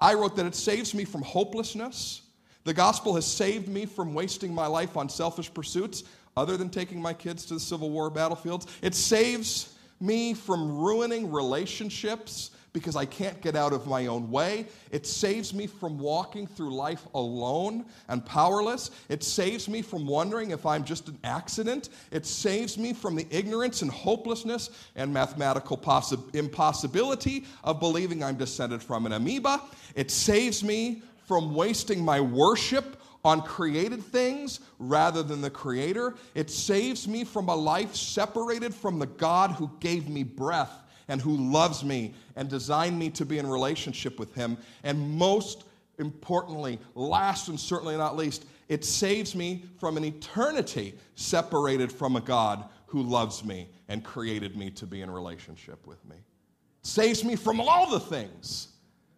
I 0.01 0.15
wrote 0.15 0.35
that 0.35 0.47
it 0.47 0.57
saves 0.57 0.93
me 0.93 1.05
from 1.05 1.23
hopelessness. 1.23 2.23
The 2.65 2.75
gospel 2.75 3.15
has 3.15 3.27
saved 3.27 3.69
me 3.69 3.87
from 3.87 4.13
wasting 4.13 4.53
my 4.53 4.67
life 4.67 4.97
on 4.97 5.09
selfish 5.09 5.55
pursuits 5.55 6.03
other 6.37 6.57
than 6.57 6.71
taking 6.71 7.01
my 7.01 7.13
kids 7.13 7.45
to 7.47 7.55
the 7.55 7.61
Civil 7.61 7.91
War 7.91 8.11
battlefields. 8.11 8.67
It 8.83 8.95
saves 8.95 9.77
me 10.01 10.35
from 10.35 10.79
ruining 10.79 11.31
relationships 11.31 12.51
because 12.73 12.97
I 12.97 13.05
can't 13.05 13.41
get 13.43 13.55
out 13.55 13.73
of 13.73 13.87
my 13.87 14.07
own 14.07 14.31
way. 14.31 14.67
It 14.91 15.07
saves 15.07 15.53
me 15.53 15.67
from 15.67 15.99
walking 15.99 16.47
through 16.47 16.75
life 16.75 17.07
alone 17.15 17.85
and 18.09 18.25
powerless. 18.25 18.91
It 19.09 19.23
saves 19.23 19.69
me 19.69 19.83
from 19.83 20.07
wondering 20.07 20.51
if 20.51 20.65
I'm 20.65 20.85
just 20.85 21.09
an 21.09 21.19
accident. 21.23 21.91
It 22.11 22.25
saves 22.25 22.79
me 22.79 22.95
from 22.95 23.17
the 23.17 23.27
ignorance 23.31 23.83
and 23.83 23.91
hopelessness 23.91 24.71
and 24.97 25.13
mathematical 25.13 25.77
possi- 25.77 26.35
impossibility 26.35 27.45
of 27.63 27.79
believing 27.79 28.25
I'm 28.25 28.37
descended 28.37 28.83
from 28.83 29.05
an 29.07 29.13
amoeba. 29.13 29.61
It 29.95 30.11
saves 30.11 30.65
me 30.65 31.03
from 31.27 31.55
wasting 31.55 32.03
my 32.03 32.21
worship 32.21 33.02
on 33.25 33.43
created 33.43 34.03
things 34.03 34.61
rather 34.79 35.23
than 35.23 35.41
the 35.41 35.51
Creator. 35.51 36.15
It 36.35 36.51
saves 36.51 37.07
me 37.07 37.25
from 37.25 37.49
a 37.49 37.55
life 37.55 37.95
separated 37.95 38.75
from 38.75 38.99
the 38.99 39.07
God 39.07 39.53
who 39.53 39.71
gave 39.81 40.09
me 40.09 40.23
breath 40.25 40.83
and 41.09 41.21
who 41.21 41.37
loves 41.37 41.85
me 41.85 42.15
and 42.37 42.49
designed 42.49 42.99
me 42.99 43.11
to 43.11 43.25
be 43.25 43.39
in 43.39 43.47
relationship 43.47 44.19
with 44.19 44.35
Him. 44.35 44.57
And 44.83 45.17
most 45.17 45.65
importantly, 45.99 46.79
last 46.95 47.49
and 47.49 47.59
certainly 47.59 47.97
not 47.97 48.17
least, 48.17 48.45
it 48.69 48.85
saves 48.85 49.35
me 49.35 49.65
from 49.79 49.97
an 49.97 50.05
eternity 50.05 50.95
separated 51.15 51.93
from 51.93 52.17
a 52.17 52.21
God 52.21 52.65
who 52.87 53.03
loves 53.03 53.45
me 53.45 53.69
and 53.89 54.05
created 54.05 54.57
me 54.57 54.71
to 54.71 54.87
be 54.87 55.03
in 55.03 55.11
relationship 55.11 55.87
with 55.87 56.05
me. 56.07 56.17
It 56.17 56.87
saves 56.87 57.25
me 57.25 57.37
from 57.37 57.61
all 57.61 57.91
the 57.91 58.01
things. 58.01 58.69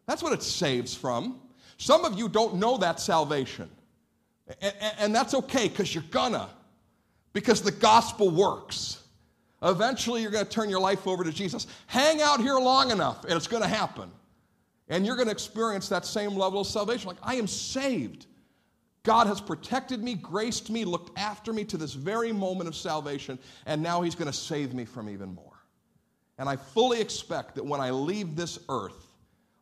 That's 0.06 0.22
what 0.22 0.32
it 0.32 0.42
saves 0.42 0.94
from. 0.94 1.40
Some 1.78 2.04
of 2.04 2.18
you 2.18 2.28
don't 2.28 2.56
know 2.56 2.76
that 2.78 3.00
salvation. 3.00 3.70
And, 4.60 4.74
and 4.98 5.14
that's 5.14 5.34
okay 5.34 5.68
because 5.68 5.94
you're 5.94 6.04
gonna, 6.10 6.48
because 7.32 7.62
the 7.62 7.72
gospel 7.72 8.30
works. 8.30 9.00
Eventually, 9.62 10.20
you're 10.20 10.30
going 10.30 10.44
to 10.44 10.50
turn 10.50 10.68
your 10.68 10.80
life 10.80 11.06
over 11.06 11.24
to 11.24 11.32
Jesus. 11.32 11.66
Hang 11.86 12.20
out 12.20 12.40
here 12.40 12.58
long 12.58 12.90
enough, 12.90 13.24
and 13.24 13.32
it's 13.32 13.46
going 13.46 13.62
to 13.62 13.68
happen. 13.68 14.10
And 14.90 15.06
you're 15.06 15.16
going 15.16 15.28
to 15.28 15.32
experience 15.32 15.88
that 15.88 16.04
same 16.04 16.36
level 16.36 16.60
of 16.60 16.66
salvation. 16.66 17.08
Like, 17.08 17.16
I 17.22 17.36
am 17.36 17.46
saved. 17.46 18.26
God 19.04 19.26
has 19.26 19.40
protected 19.40 20.02
me, 20.02 20.14
graced 20.14 20.68
me, 20.68 20.84
looked 20.84 21.18
after 21.18 21.50
me 21.50 21.64
to 21.64 21.78
this 21.78 21.94
very 21.94 22.30
moment 22.30 22.68
of 22.68 22.76
salvation, 22.76 23.38
and 23.64 23.82
now 23.82 24.02
He's 24.02 24.14
going 24.14 24.30
to 24.30 24.36
save 24.36 24.74
me 24.74 24.84
from 24.84 25.08
even 25.08 25.34
more. 25.34 25.52
And 26.36 26.46
I 26.46 26.56
fully 26.56 27.00
expect 27.00 27.54
that 27.54 27.64
when 27.64 27.80
I 27.80 27.90
leave 27.90 28.36
this 28.36 28.58
earth, 28.68 29.06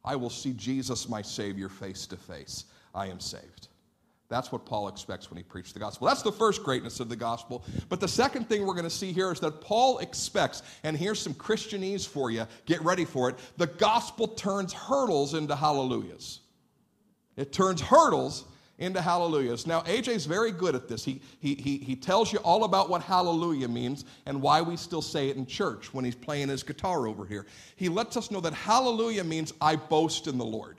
I 0.05 0.17
will 0.17 0.31
see 0.31 0.53
Jesus, 0.53 1.09
my 1.09 1.23
Savior, 1.23 1.69
face 1.69 2.07
to 2.09 2.17
face. 2.17 2.65
I 2.93 3.07
am 3.07 3.21
saved. 3.21 3.62
That's 4.33 4.51
what 4.51 4.65
Paul 4.65 4.89
expects 4.89 5.29
when 5.31 5.37
he 5.37 5.43
preached 5.43 5.75
the 5.75 5.81
gospel. 5.81 6.07
That's 6.09 6.23
the 6.23 6.33
first 6.33 6.63
greatness 6.63 7.01
of 7.01 7.11
the 7.11 7.17
gospel. 7.17 7.63
But 7.91 8.01
the 8.01 8.09
second 8.09 8.49
thing 8.49 8.65
we're 8.65 8.73
going 8.73 8.85
to 8.85 8.91
see 8.91 9.13
here 9.13 9.31
is 9.31 9.41
that 9.41 9.61
Paul 9.61 9.99
expects, 9.99 10.63
and 10.85 10.97
here's 10.97 11.21
some 11.21 11.35
Christianese 11.35 12.09
for 12.09 12.31
you, 12.31 12.47
get 12.65 12.81
ready 12.83 13.05
for 13.05 13.29
it. 13.29 13.37
The 13.59 13.67
gospel 13.67 14.27
turns 14.27 14.73
hurdles 14.73 15.35
into 15.35 15.55
hallelujahs. 15.55 16.41
It 17.37 17.53
turns 17.53 17.83
hurdles 17.83 18.47
into 18.79 19.03
hallelujahs. 19.03 19.67
Now, 19.67 19.83
AJ's 19.83 20.25
very 20.25 20.51
good 20.51 20.75
at 20.75 20.89
this. 20.89 21.05
He, 21.05 21.21
he, 21.41 21.55
he, 21.55 21.77
he 21.77 21.95
tells 21.95 22.33
you 22.33 22.39
all 22.39 22.65
about 22.65 22.89
what 22.89 23.03
hallelujah 23.03 23.69
means 23.69 24.07
and 24.25 24.41
why 24.41 24.63
we 24.63 24.79
still 24.79 25.03
say 25.03 25.29
it 25.29 25.37
in 25.37 25.45
church 25.45 25.93
when 25.93 26.07
he's 26.07 26.15
playing 26.15 26.49
his 26.49 26.63
guitar 26.63 27.07
over 27.07 27.27
here. 27.27 27.45
He 27.77 27.91
lets 27.91 28.17
us 28.17 28.31
know 28.31 28.41
that 28.41 28.55
hallelujah 28.55 29.25
means 29.25 29.53
I 29.61 29.77
boast 29.77 30.27
in 30.27 30.39
the 30.39 30.45
Lord 30.45 30.79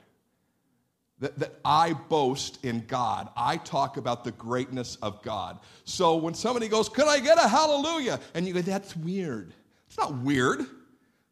that, 1.20 1.38
that 1.38 1.60
I 1.64 1.92
boast 1.92 2.64
in 2.64 2.84
God. 2.86 3.28
I 3.36 3.56
talk 3.58 3.96
about 3.96 4.24
the 4.24 4.32
greatness 4.32 4.96
of 4.96 5.22
God. 5.22 5.60
So 5.84 6.16
when 6.16 6.34
somebody 6.34 6.68
goes, 6.68 6.88
Could 6.88 7.08
I 7.08 7.20
get 7.20 7.38
a 7.38 7.48
hallelujah? 7.48 8.20
And 8.34 8.46
you 8.46 8.54
go, 8.54 8.60
That's 8.60 8.96
weird. 8.96 9.54
It's 9.86 9.98
not 9.98 10.16
weird. 10.18 10.66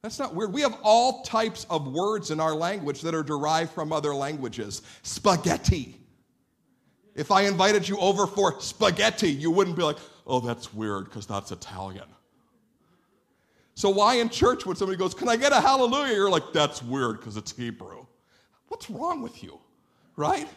That's 0.03 0.19
not 0.19 0.35
weird. 0.35 0.53
We 0.53 0.63
have 0.63 0.79
all 0.83 1.23
types 1.23 1.65
of 1.71 1.87
words 1.87 2.31
in 2.31 2.41
our 2.41 2.55
language 2.55 3.03
that 3.03 3.15
are 3.15 3.23
derived 3.23 3.71
from 3.71 3.93
other 3.93 4.15
languages. 4.15 4.83
Spaghetti. 5.03 5.97
If 7.15 7.31
I 7.31 7.43
invited 7.43 7.89
you 7.89 7.99
over 7.99 8.27
for 8.27 8.61
spaghetti, 8.61 9.31
you 9.31 9.51
wouldn't 9.51 9.77
be 9.77 9.83
like, 9.83 9.99
oh, 10.27 10.41
that's 10.41 10.73
weird 10.73 11.05
because 11.05 11.27
that's 11.27 11.53
Italian. 11.53 12.07
So, 13.75 13.91
why 13.91 14.15
in 14.15 14.29
church 14.29 14.67
when 14.67 14.77
somebody 14.77 14.99
goes, 14.99 15.15
Can 15.15 15.29
I 15.29 15.37
get 15.37 15.53
a 15.53 15.61
hallelujah? 15.61 16.15
You're 16.15 16.31
like, 16.31 16.53
That's 16.53 16.83
weird 16.83 17.19
because 17.19 17.37
it's 17.37 17.53
Hebrew. 17.57 18.07
What's 18.69 18.89
wrong 18.91 19.23
with 19.23 19.43
you? 19.43 19.59
Right? 20.17 20.49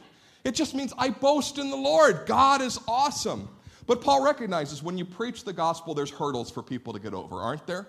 It 0.43 0.53
just 0.55 0.75
means 0.75 0.93
I 0.97 1.09
boast 1.09 1.57
in 1.57 1.69
the 1.69 1.75
Lord. 1.75 2.25
God 2.25 2.61
is 2.61 2.79
awesome. 2.87 3.49
But 3.87 4.01
Paul 4.01 4.23
recognizes 4.23 4.81
when 4.81 4.97
you 4.97 5.05
preach 5.05 5.43
the 5.43 5.53
gospel, 5.53 5.93
there's 5.93 6.11
hurdles 6.11 6.51
for 6.51 6.63
people 6.63 6.93
to 6.93 6.99
get 6.99 7.13
over, 7.13 7.37
aren't 7.37 7.67
there? 7.67 7.87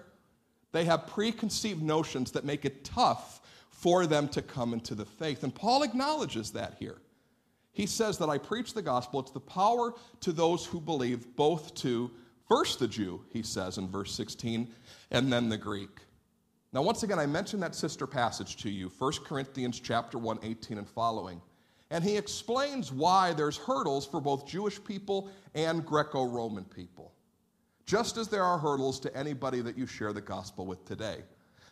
They 0.73 0.85
have 0.85 1.07
preconceived 1.07 1.83
notions 1.83 2.33
that 2.33 2.45
make 2.45 2.65
it 2.65 2.85
tough 2.85 3.41
for 3.71 4.07
them 4.07 4.29
to 4.29 4.43
come 4.43 4.73
into 4.73 4.95
the 4.95 5.05
faith. 5.05 5.43
And 5.43 5.55
Paul 5.55 5.83
acknowledges 5.83 6.51
that 6.53 6.77
here. 6.79 6.97
He 7.73 7.87
says 7.87 8.17
that 8.19 8.31
I 8.31 8.39
preach 8.39 8.73
the 8.73 8.83
gospel, 8.83 9.21
it's 9.21 9.31
the 9.31 9.41
power 9.41 9.93
to 10.21 10.33
those 10.33 10.65
who 10.65 10.81
believe, 10.81 11.37
both 11.37 11.75
to 11.77 12.11
first 12.49 12.79
the 12.79 12.89
Jew, 12.89 13.23
he 13.31 13.43
says 13.43 13.77
in 13.77 13.89
verse 13.89 14.15
16, 14.15 14.73
and 15.11 15.31
then 15.31 15.51
the 15.51 15.59
Greek. 15.59 16.01
Now, 16.73 16.83
once 16.83 17.03
again, 17.03 17.19
I 17.19 17.27
mentioned 17.27 17.63
that 17.63 17.75
sister 17.75 18.07
passage 18.07 18.57
to 18.59 18.71
you, 18.71 18.91
1 18.99 19.13
Corinthians 19.25 19.79
chapter 19.79 20.17
1, 20.19 20.39
18 20.43 20.79
and 20.79 20.89
following. 20.89 21.41
And 21.91 22.03
he 22.03 22.17
explains 22.17 22.93
why 22.93 23.33
there's 23.33 23.57
hurdles 23.57 24.07
for 24.07 24.21
both 24.21 24.47
Jewish 24.47 24.83
people 24.83 25.31
and 25.55 25.87
Greco 25.87 26.25
Roman 26.25 26.65
people. 26.65 27.13
Just 27.87 28.17
as 28.17 28.27
there 28.29 28.43
are 28.43 28.59
hurdles 28.59 28.99
to 29.01 29.17
anybody 29.17 29.61
that 29.61 29.79
you 29.79 29.87
share 29.87 30.13
the 30.13 30.21
gospel 30.21 30.67
with 30.67 30.85
today. 30.85 31.19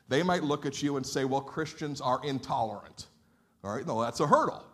They 0.09 0.23
might 0.23 0.45
look 0.45 0.67
at 0.67 0.83
you 0.83 0.97
and 0.97 1.05
say, 1.05 1.25
well, 1.25 1.41
Christians 1.41 2.01
are 2.01 2.21
intolerant. 2.25 3.07
All 3.65 3.75
right, 3.75 3.87
no, 3.87 4.01
that's 4.01 4.21
a 4.21 4.27
hurdle. 4.27 4.65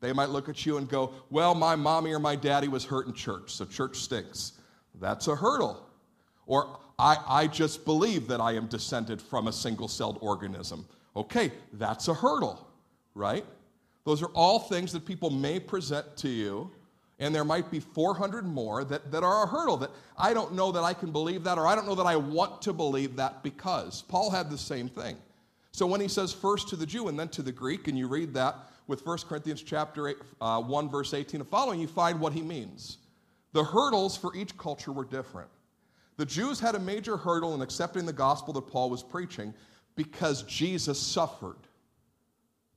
They 0.00 0.12
might 0.14 0.30
look 0.30 0.48
at 0.48 0.64
you 0.64 0.78
and 0.78 0.88
go, 0.88 1.12
well, 1.28 1.54
my 1.54 1.76
mommy 1.76 2.12
or 2.12 2.18
my 2.18 2.36
daddy 2.36 2.68
was 2.68 2.84
hurt 2.84 3.06
in 3.06 3.12
church, 3.12 3.52
so 3.52 3.66
church 3.66 3.98
stinks. 3.98 4.52
That's 4.98 5.28
a 5.28 5.36
hurdle. 5.36 5.86
Or 6.46 6.78
I, 6.98 7.16
I 7.28 7.46
just 7.46 7.84
believe 7.84 8.26
that 8.28 8.40
I 8.40 8.52
am 8.52 8.66
descended 8.66 9.20
from 9.20 9.48
a 9.48 9.52
single 9.52 9.88
celled 9.88 10.18
organism. 10.22 10.86
Okay, 11.16 11.52
that's 11.74 12.08
a 12.08 12.14
hurdle, 12.14 12.66
right? 13.14 13.44
Those 14.04 14.22
are 14.22 14.30
all 14.34 14.58
things 14.58 14.92
that 14.92 15.04
people 15.04 15.30
may 15.30 15.60
present 15.60 16.16
to 16.18 16.28
you, 16.28 16.70
and 17.18 17.34
there 17.34 17.44
might 17.44 17.70
be 17.70 17.80
400 17.80 18.46
more 18.46 18.82
that, 18.84 19.10
that 19.12 19.22
are 19.22 19.44
a 19.44 19.46
hurdle 19.46 19.76
that 19.78 19.90
I 20.16 20.32
don't 20.32 20.54
know 20.54 20.72
that 20.72 20.82
I 20.82 20.94
can 20.94 21.12
believe 21.12 21.44
that, 21.44 21.58
or 21.58 21.66
I 21.66 21.74
don't 21.74 21.86
know 21.86 21.94
that 21.94 22.06
I 22.06 22.16
want 22.16 22.62
to 22.62 22.72
believe 22.72 23.16
that 23.16 23.42
because. 23.42 24.02
Paul 24.02 24.30
had 24.30 24.50
the 24.50 24.58
same 24.58 24.88
thing. 24.88 25.16
So 25.72 25.86
when 25.86 26.00
he 26.00 26.08
says 26.08 26.32
first 26.32 26.68
to 26.68 26.76
the 26.76 26.86
Jew 26.86 27.08
and 27.08 27.18
then 27.18 27.28
to 27.28 27.42
the 27.42 27.52
Greek, 27.52 27.88
and 27.88 27.96
you 27.96 28.08
read 28.08 28.34
that 28.34 28.56
with 28.86 29.06
1 29.06 29.18
Corinthians 29.28 29.62
chapter 29.62 30.08
8, 30.08 30.16
uh, 30.40 30.60
1, 30.62 30.88
verse 30.88 31.14
18 31.14 31.40
and 31.40 31.48
following, 31.48 31.78
you 31.78 31.86
find 31.86 32.18
what 32.18 32.32
he 32.32 32.42
means. 32.42 32.98
The 33.52 33.62
hurdles 33.62 34.16
for 34.16 34.34
each 34.34 34.56
culture 34.56 34.92
were 34.92 35.04
different. 35.04 35.48
The 36.16 36.26
Jews 36.26 36.58
had 36.58 36.74
a 36.74 36.78
major 36.78 37.16
hurdle 37.16 37.54
in 37.54 37.62
accepting 37.62 38.04
the 38.04 38.12
gospel 38.12 38.52
that 38.54 38.66
Paul 38.66 38.90
was 38.90 39.02
preaching 39.02 39.54
because 39.96 40.42
Jesus 40.42 40.98
suffered. 40.98 41.56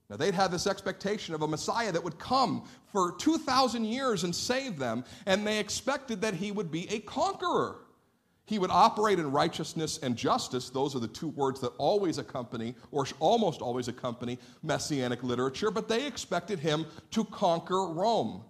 Now, 0.09 0.17
they'd 0.17 0.33
had 0.33 0.51
this 0.51 0.67
expectation 0.67 1.33
of 1.33 1.41
a 1.41 1.47
Messiah 1.47 1.91
that 1.91 2.03
would 2.03 2.19
come 2.19 2.65
for 2.91 3.13
2,000 3.13 3.85
years 3.85 4.23
and 4.23 4.35
save 4.35 4.77
them, 4.77 5.05
and 5.25 5.47
they 5.47 5.59
expected 5.59 6.21
that 6.21 6.33
he 6.33 6.51
would 6.51 6.71
be 6.71 6.89
a 6.93 6.99
conqueror. 6.99 7.79
He 8.45 8.59
would 8.59 8.71
operate 8.71 9.19
in 9.19 9.31
righteousness 9.31 9.99
and 10.03 10.17
justice. 10.17 10.69
Those 10.69 10.95
are 10.95 10.99
the 10.99 11.07
two 11.07 11.29
words 11.29 11.61
that 11.61 11.71
always 11.77 12.17
accompany, 12.17 12.75
or 12.91 13.07
almost 13.19 13.61
always 13.61 13.87
accompany, 13.87 14.37
messianic 14.61 15.23
literature, 15.23 15.71
but 15.71 15.87
they 15.87 16.05
expected 16.05 16.59
him 16.59 16.85
to 17.11 17.23
conquer 17.25 17.87
Rome. 17.87 18.43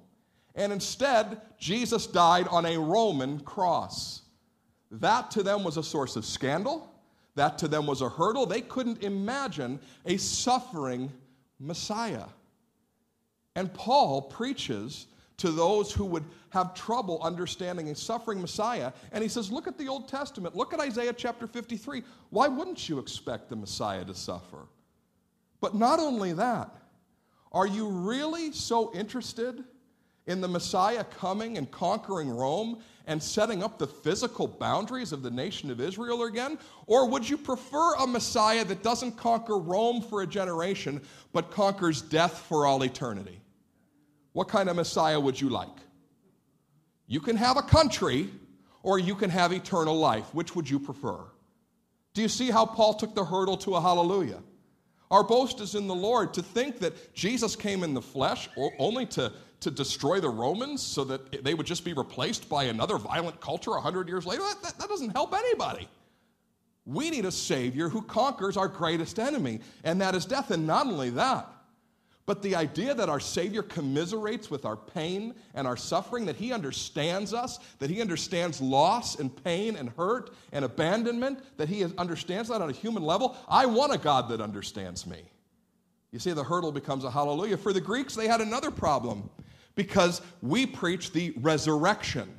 And 0.56 0.74
instead, 0.74 1.42
Jesus 1.60 2.08
died 2.08 2.48
on 2.50 2.66
a 2.66 2.78
Roman 2.78 3.40
cross. 3.42 4.24
That 4.92 5.32
to 5.32 5.44
them 5.44 5.64
was 5.64 5.78
a 5.78 5.84
source 5.84 6.16
of 6.16 6.26
scandal. 6.26 6.90
That 7.36 7.58
to 7.60 7.68
them 7.68 7.88
was 7.88 8.02
a 8.02 8.10
hurdle. 8.10 8.46
They 8.46 8.62
couldn't 8.62 9.04
imagine 9.04 9.80
a 10.06 10.18
suffering 10.18 11.12
Messiah. 11.64 12.26
And 13.56 13.74
Paul 13.74 14.24
preaches 14.24 15.08
to 15.38 15.52
those 15.52 15.92
who 15.92 16.06
would 16.06 16.24
have 16.50 16.74
trouble 16.74 17.20
understanding 17.24 17.90
a 17.90 17.96
suffering 17.96 18.40
Messiah. 18.42 18.92
And 19.12 19.24
he 19.24 19.30
says, 19.30 19.52
Look 19.52 19.68
at 19.68 19.78
the 19.78 19.88
Old 19.88 20.08
Testament. 20.08 20.56
Look 20.56 20.74
at 20.74 20.80
Isaiah 20.80 21.14
chapter 21.14 21.48
53. 21.48 22.04
Why 22.30 22.48
wouldn't 22.48 22.88
you 22.88 23.00
expect 23.00 23.50
the 23.50 23.56
Messiah 23.56 24.06
to 24.06 24.14
suffer? 24.14 24.68
But 25.62 25.76
not 25.76 26.00
only 26.00 26.34
that, 26.34 26.76
are 27.52 27.68
you 27.68 27.88
really 27.88 28.52
so 28.52 28.94
interested 28.94 29.64
in 30.26 30.42
the 30.42 30.48
Messiah 30.48 31.04
coming 31.04 31.58
and 31.58 31.70
conquering 31.70 32.30
Rome 32.30 32.80
and 33.06 33.22
setting 33.22 33.64
up 33.64 33.78
the 33.78 33.88
physical 33.88 34.48
boundaries 34.48 35.12
of 35.12 35.24
the 35.24 35.32
nation 35.32 35.70
of 35.70 35.82
Israel 35.82 36.24
again? 36.24 36.58
Or 36.88 37.08
would 37.10 37.30
you 37.30 37.38
prefer 37.38 37.96
a 37.96 38.08
Messiah 38.08 38.64
that 38.66 38.84
doesn't 38.84 39.18
conquer 39.18 39.58
Rome 39.58 40.02
for 40.02 40.22
a 40.22 40.28
generation, 40.28 41.02
but 41.34 41.52
conquers 41.52 42.02
death 42.02 42.46
for 42.48 42.66
all 42.66 42.84
eternity? 42.84 43.40
What 44.34 44.48
kind 44.48 44.70
of 44.70 44.76
Messiah 44.76 45.20
would 45.20 45.40
you 45.40 45.50
like? 45.50 45.70
You 47.08 47.20
can 47.20 47.36
have 47.36 47.58
a 47.58 47.62
country 47.62 48.30
or 48.82 49.00
you 49.00 49.16
can 49.16 49.30
have 49.30 49.54
eternal 49.54 49.96
life. 49.96 50.34
Which 50.34 50.56
would 50.56 50.70
you 50.70 50.80
prefer? 50.80 51.20
Do 52.14 52.22
you 52.22 52.30
see 52.30 52.52
how 52.52 52.66
Paul 52.66 52.94
took 52.94 53.16
the 53.16 53.26
hurdle 53.26 53.58
to 53.58 53.76
a 53.76 53.82
hallelujah? 53.82 54.42
Our 55.12 55.24
boast 55.24 55.62
is 55.62 55.76
in 55.76 55.88
the 55.88 55.96
Lord. 55.96 56.34
To 56.34 56.42
think 56.42 56.80
that 56.80 57.14
Jesus 57.14 57.56
came 57.56 57.84
in 57.84 57.94
the 57.94 58.02
flesh 58.02 58.50
only 58.80 59.06
to, 59.08 59.32
to 59.64 59.72
destroy 59.72 60.20
the 60.20 60.30
Romans 60.30 60.82
so 60.82 61.04
that 61.06 61.44
they 61.44 61.54
would 61.54 61.66
just 61.66 61.84
be 61.84 61.94
replaced 61.94 62.48
by 62.50 62.66
another 62.66 62.98
violent 62.98 63.40
culture 63.42 63.72
100 63.72 64.08
years 64.08 64.26
later, 64.26 64.44
that, 64.44 64.62
that, 64.62 64.78
that 64.78 64.90
doesn't 64.90 65.12
help 65.12 65.34
anybody. 65.34 65.88
We 66.86 67.10
need 67.10 67.26
a 67.26 67.32
Savior 67.32 67.90
who 67.90 68.02
conquers 68.02 68.58
our 68.58 68.68
greatest 68.68 69.20
enemy, 69.20 69.62
and 69.84 70.02
that 70.02 70.16
is 70.16 70.26
death. 70.26 70.52
And 70.52 70.68
not 70.68 70.88
only 70.88 71.12
that, 71.12 71.50
but 72.26 72.42
the 72.42 72.56
idea 72.56 72.94
that 72.94 73.10
our 73.10 73.20
Savior 73.20 73.64
commiserates 73.64 74.50
with 74.50 74.66
our 74.66 74.78
pain 74.78 75.34
and 75.54 75.68
our 75.68 75.76
suffering, 75.76 76.26
that 76.26 76.36
He 76.36 76.54
understands 76.54 77.34
us, 77.34 77.60
that 77.80 77.90
He 77.90 78.02
understands 78.02 78.62
loss 78.62 79.20
and 79.20 79.44
pain 79.44 79.76
and 79.76 79.90
hurt 79.90 80.30
and 80.52 80.64
abandonment, 80.64 81.40
that 81.58 81.70
He 81.70 81.86
understands 81.98 82.50
that 82.50 82.62
on 82.62 82.70
a 82.70 82.74
human 82.74 83.04
level. 83.04 83.38
I 83.48 83.66
want 83.66 83.94
a 83.94 83.98
God 83.98 84.30
that 84.30 84.40
understands 84.42 85.06
me. 85.06 85.24
You 86.12 86.20
see, 86.20 86.32
the 86.32 86.44
hurdle 86.44 86.72
becomes 86.72 87.04
a 87.04 87.12
hallelujah. 87.12 87.58
For 87.58 87.74
the 87.74 87.82
Greeks, 87.82 88.16
they 88.16 88.28
had 88.28 88.40
another 88.40 88.72
problem 88.72 89.30
because 89.76 90.22
we 90.42 90.66
preach 90.66 91.12
the 91.12 91.34
resurrection. 91.38 92.30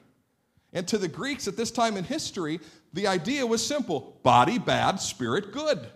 And 0.73 0.87
to 0.89 0.99
the 0.99 1.09
Greeks 1.09 1.47
at 1.47 1.57
this 1.57 1.71
time 1.71 1.97
in 1.97 2.05
history, 2.05 2.61
the 2.93 3.07
idea 3.07 3.47
was 3.47 3.65
simple 3.65 4.19
body 4.23 4.59
bad, 4.59 5.01
spirit 5.01 5.53
good. 5.53 5.87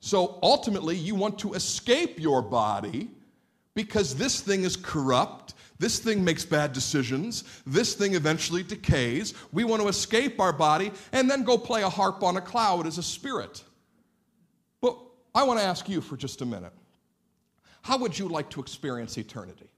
So 0.00 0.38
ultimately, 0.42 0.96
you 0.96 1.14
want 1.14 1.38
to 1.40 1.54
escape 1.54 2.18
your 2.18 2.42
body 2.42 3.08
because 3.74 4.16
this 4.16 4.40
thing 4.40 4.64
is 4.64 4.76
corrupt. 4.76 5.54
This 5.78 5.98
thing 5.98 6.24
makes 6.24 6.44
bad 6.44 6.72
decisions. 6.72 7.44
This 7.66 7.94
thing 7.94 8.14
eventually 8.14 8.62
decays. 8.62 9.34
We 9.52 9.64
want 9.64 9.82
to 9.82 9.88
escape 9.88 10.40
our 10.40 10.52
body 10.52 10.92
and 11.12 11.30
then 11.30 11.42
go 11.42 11.58
play 11.58 11.82
a 11.82 11.88
harp 11.88 12.22
on 12.22 12.36
a 12.36 12.40
cloud 12.40 12.86
as 12.86 12.98
a 12.98 13.02
spirit. 13.02 13.62
But 14.80 14.98
I 15.34 15.42
want 15.44 15.58
to 15.60 15.64
ask 15.64 15.88
you 15.88 16.00
for 16.00 16.16
just 16.16 16.40
a 16.42 16.46
minute 16.46 16.72
how 17.82 17.98
would 17.98 18.16
you 18.16 18.28
like 18.28 18.48
to 18.50 18.60
experience 18.60 19.18
eternity? 19.18 19.71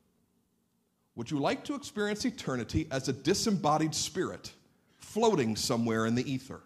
Would 1.16 1.30
you 1.30 1.38
like 1.38 1.64
to 1.64 1.74
experience 1.74 2.24
eternity 2.24 2.86
as 2.90 3.08
a 3.08 3.12
disembodied 3.12 3.94
spirit 3.94 4.52
floating 4.96 5.54
somewhere 5.54 6.06
in 6.06 6.14
the 6.14 6.30
ether? 6.30 6.60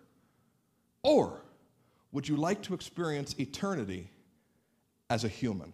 Or 1.03 1.42
would 2.12 2.26
you 2.26 2.36
like 2.36 2.62
to 2.62 2.74
experience 2.74 3.34
eternity 3.38 4.11
as 5.11 5.24
a 5.24 5.28
human 5.28 5.72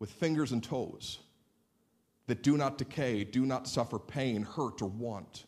with 0.00 0.10
fingers 0.10 0.52
and 0.52 0.62
toes 0.62 1.18
that 2.26 2.42
do 2.42 2.56
not 2.56 2.76
decay, 2.76 3.24
do 3.24 3.46
not 3.46 3.68
suffer 3.68 3.98
pain, 3.98 4.42
hurt, 4.42 4.82
or 4.82 4.88
want? 4.88 5.44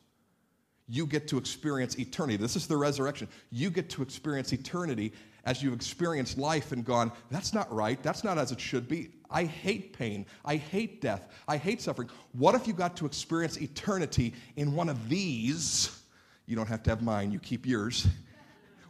You 0.89 1.07
get 1.07 1.29
to 1.29 1.39
experience 1.39 1.99
eternity. 1.99 2.37
This 2.37 2.57
is 2.57 2.67
the 2.67 2.77
resurrection. 2.77 3.29
You 3.51 3.71
get 3.71 3.91
to 3.91 4.03
experience 4.03 4.53
eternity 4.53 5.13
as 5.45 5.63
you've 5.63 5.75
experienced 5.75 6.39
life 6.39 6.73
and 6.73 6.85
gone, 6.85 7.13
that's 7.31 7.55
not 7.55 7.73
right. 7.73 8.03
That's 8.03 8.25
not 8.25 8.39
as 8.39 8.53
it 8.53 8.61
should 8.61 8.89
be. 8.89 9.11
I 9.31 9.45
hate 9.45 9.97
pain. 9.97 10.27
I 10.45 10.57
hate 10.57 11.01
death. 11.01 11.29
I 11.47 11.57
hate 11.57 11.81
suffering. 11.81 12.11
What 12.33 12.55
if 12.55 12.67
you 12.67 12.73
got 12.73 12.97
to 12.97 13.07
experience 13.07 13.61
eternity 13.61 14.35
in 14.57 14.75
one 14.75 14.89
of 14.89 15.09
these? 15.09 16.03
You 16.47 16.57
don't 16.57 16.69
have 16.69 16.83
to 16.85 16.91
have 16.91 17.03
mine, 17.03 17.31
you 17.31 17.39
keep 17.39 17.65
yours 17.65 18.07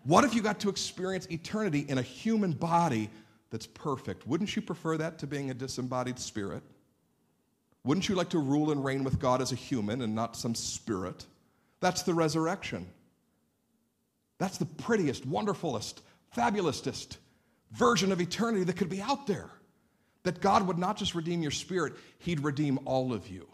what 0.05 0.25
if 0.25 0.35
you 0.35 0.43
got 0.43 0.61
to 0.61 0.69
experience 0.69 1.27
eternity 1.31 1.85
in 1.89 1.99
a 1.99 2.03
human 2.03 2.53
body 2.53 3.11
that's 3.51 3.67
perfect? 3.67 4.27
Wouldn't 4.27 4.55
you 4.57 4.63
prefer 4.63 4.97
that 4.97 5.19
to 5.19 5.27
being 5.27 5.51
a 5.51 5.55
disembodied 5.55 6.19
spirit? 6.19 6.63
Wouldn't 7.85 8.09
you 8.09 8.15
like 8.15 8.31
to 8.31 8.39
rule 8.39 8.73
and 8.73 8.85
reign 8.85 9.05
with 9.05 9.19
God 9.19 9.41
as 9.41 9.53
a 9.53 9.57
human 9.57 10.03
and 10.03 10.15
not 10.15 10.37
some 10.37 10.55
spirit? 10.55 11.27
That's 11.81 12.03
the 12.03 12.15
resurrection. 12.15 12.87
That's 14.39 14.59
the 14.59 14.67
prettiest, 14.67 15.29
wonderfulest, 15.29 16.01
fabulous 16.31 16.83
version 17.73 18.13
of 18.13 18.21
eternity 18.21 18.65
that 18.65 18.77
could 18.77 18.89
be 18.89 19.03
out 19.03 19.27
there. 19.27 19.51
That 20.23 20.41
God 20.41 20.67
would 20.67 20.79
not 20.79 20.97
just 20.97 21.15
redeem 21.15 21.43
your 21.43 21.51
spirit, 21.51 21.95
He'd 22.19 22.41
redeem 22.41 22.79
all 22.85 23.13
of 23.13 23.29
you. 23.29 23.49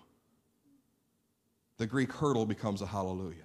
The 1.78 1.86
Greek 1.86 2.12
hurdle 2.12 2.46
becomes 2.46 2.82
a 2.82 2.86
hallelujah. 2.86 3.42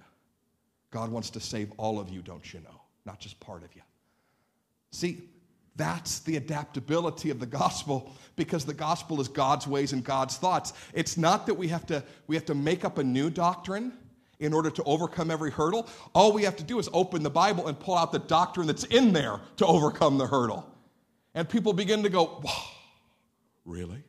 God 0.90 1.10
wants 1.10 1.30
to 1.30 1.40
save 1.40 1.70
all 1.76 2.00
of 2.00 2.08
you, 2.08 2.22
don't 2.22 2.52
you 2.52 2.60
know? 2.60 2.82
not 3.04 3.18
just 3.18 3.38
part 3.40 3.64
of 3.64 3.74
you. 3.74 3.82
See, 4.90 5.22
that's 5.74 6.20
the 6.20 6.36
adaptability 6.36 7.30
of 7.30 7.40
the 7.40 7.46
gospel 7.46 8.12
because 8.36 8.64
the 8.64 8.74
gospel 8.74 9.20
is 9.20 9.28
God's 9.28 9.66
ways 9.66 9.92
and 9.92 10.04
God's 10.04 10.36
thoughts. 10.36 10.72
It's 10.92 11.16
not 11.16 11.46
that 11.46 11.54
we 11.54 11.68
have 11.68 11.86
to, 11.86 12.04
we 12.26 12.36
have 12.36 12.44
to 12.46 12.54
make 12.54 12.84
up 12.84 12.98
a 12.98 13.04
new 13.04 13.30
doctrine 13.30 13.92
in 14.38 14.52
order 14.52 14.70
to 14.70 14.82
overcome 14.84 15.30
every 15.30 15.50
hurdle. 15.50 15.88
All 16.14 16.32
we 16.32 16.42
have 16.42 16.56
to 16.56 16.64
do 16.64 16.78
is 16.78 16.88
open 16.92 17.22
the 17.22 17.30
Bible 17.30 17.68
and 17.68 17.78
pull 17.78 17.96
out 17.96 18.12
the 18.12 18.18
doctrine 18.18 18.66
that's 18.66 18.84
in 18.84 19.12
there 19.12 19.40
to 19.56 19.66
overcome 19.66 20.18
the 20.18 20.26
hurdle. 20.26 20.68
And 21.34 21.48
people 21.48 21.72
begin 21.72 22.02
to 22.02 22.10
go, 22.10 22.42
really? 23.64 24.02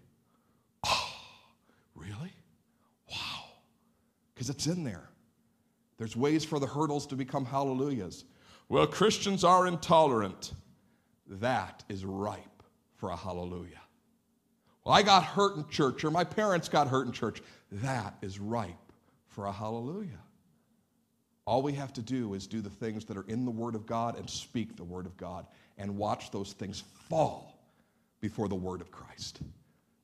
Oh, 0.85 1.13
really? 1.95 2.33
Wow. 3.09 3.45
Because 4.33 4.49
it's 4.49 4.67
in 4.67 4.83
there. 4.83 5.09
There's 5.97 6.15
ways 6.15 6.43
for 6.43 6.59
the 6.59 6.67
hurdles 6.67 7.07
to 7.07 7.15
become 7.15 7.45
hallelujahs. 7.45 8.25
Well, 8.69 8.87
Christians 8.87 9.43
are 9.43 9.67
intolerant. 9.67 10.53
That 11.27 11.83
is 11.89 12.05
ripe 12.05 12.63
for 12.95 13.11
a 13.11 13.15
hallelujah. 13.15 13.81
Well, 14.83 14.95
I 14.95 15.01
got 15.01 15.23
hurt 15.23 15.55
in 15.55 15.67
church, 15.69 16.03
or 16.03 16.11
my 16.11 16.23
parents 16.23 16.67
got 16.67 16.87
hurt 16.87 17.05
in 17.05 17.13
church. 17.13 17.41
That 17.71 18.15
is 18.21 18.39
ripe 18.39 18.73
for 19.27 19.45
a 19.45 19.51
hallelujah. 19.51 20.19
All 21.45 21.61
we 21.61 21.73
have 21.73 21.93
to 21.93 22.01
do 22.01 22.33
is 22.33 22.47
do 22.47 22.61
the 22.61 22.69
things 22.69 23.05
that 23.05 23.17
are 23.17 23.25
in 23.27 23.45
the 23.45 23.51
Word 23.51 23.75
of 23.75 23.85
God 23.85 24.17
and 24.17 24.29
speak 24.29 24.75
the 24.75 24.83
Word 24.83 25.05
of 25.05 25.15
God 25.17 25.45
and 25.77 25.97
watch 25.97 26.31
those 26.31 26.53
things 26.53 26.83
fall 27.09 27.52
before 28.23 28.47
the 28.47 28.55
Word 28.55 28.79
of 28.79 28.89
Christ. 28.89 29.41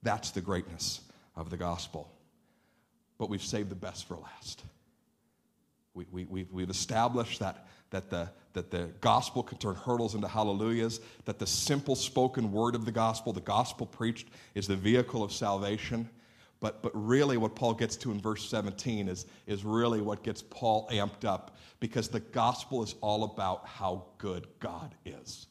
That's 0.03 0.31
the 0.31 0.41
greatness 0.41 0.99
of 1.37 1.49
the 1.49 1.55
gospel. 1.55 2.11
But 3.17 3.29
we've 3.29 3.41
saved 3.41 3.69
the 3.69 3.75
best 3.75 4.09
for 4.09 4.17
last. 4.17 4.65
We, 5.93 6.05
we, 6.11 6.25
we've, 6.25 6.51
we've 6.51 6.69
established 6.69 7.39
that 7.39 7.65
that 7.91 8.09
the, 8.09 8.29
that 8.53 8.71
the 8.71 8.89
gospel 8.99 9.41
can 9.41 9.57
turn 9.57 9.73
hurdles 9.73 10.15
into 10.15 10.27
hallelujahs, 10.27 10.99
that 11.25 11.39
the 11.39 11.47
simple 11.47 11.95
spoken 11.95 12.51
word 12.51 12.75
of 12.75 12.83
the 12.83 12.91
gospel, 12.91 13.31
the 13.31 13.39
gospel 13.39 13.85
preached, 13.85 14.27
is 14.53 14.67
the 14.67 14.75
vehicle 14.75 15.23
of 15.23 15.31
salvation. 15.31 16.09
But, 16.59 16.83
but 16.83 16.91
really, 16.93 17.37
what 17.37 17.55
Paul 17.55 17.73
gets 17.73 17.95
to 17.97 18.11
in 18.11 18.19
verse 18.19 18.47
17 18.49 19.07
is, 19.07 19.27
is 19.47 19.63
really 19.63 20.01
what 20.01 20.23
gets 20.23 20.41
Paul 20.41 20.89
amped 20.91 21.23
up 21.23 21.55
because 21.79 22.09
the 22.09 22.19
gospel 22.19 22.83
is 22.83 22.95
all 22.99 23.23
about 23.23 23.65
how 23.65 24.03
good 24.17 24.45
God 24.59 24.93
is. 25.05 25.47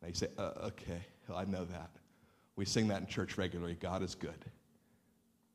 Now 0.00 0.08
you 0.08 0.14
say, 0.14 0.28
uh, 0.38 0.52
okay, 0.64 1.00
I 1.34 1.44
know 1.44 1.64
that. 1.64 1.90
We 2.56 2.64
sing 2.64 2.88
that 2.88 3.00
in 3.00 3.06
church 3.06 3.38
regularly 3.38 3.76
God 3.80 4.02
is 4.02 4.14
good. 4.14 4.44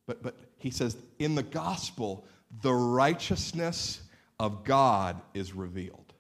But, 0.08 0.22
but 0.24 0.36
he 0.58 0.72
says, 0.72 0.98
in 1.20 1.36
the 1.36 1.44
gospel, 1.44 2.26
the 2.62 2.74
righteousness 2.74 4.02
of 4.40 4.64
God 4.64 5.20
is 5.34 5.54
revealed. 5.54 6.14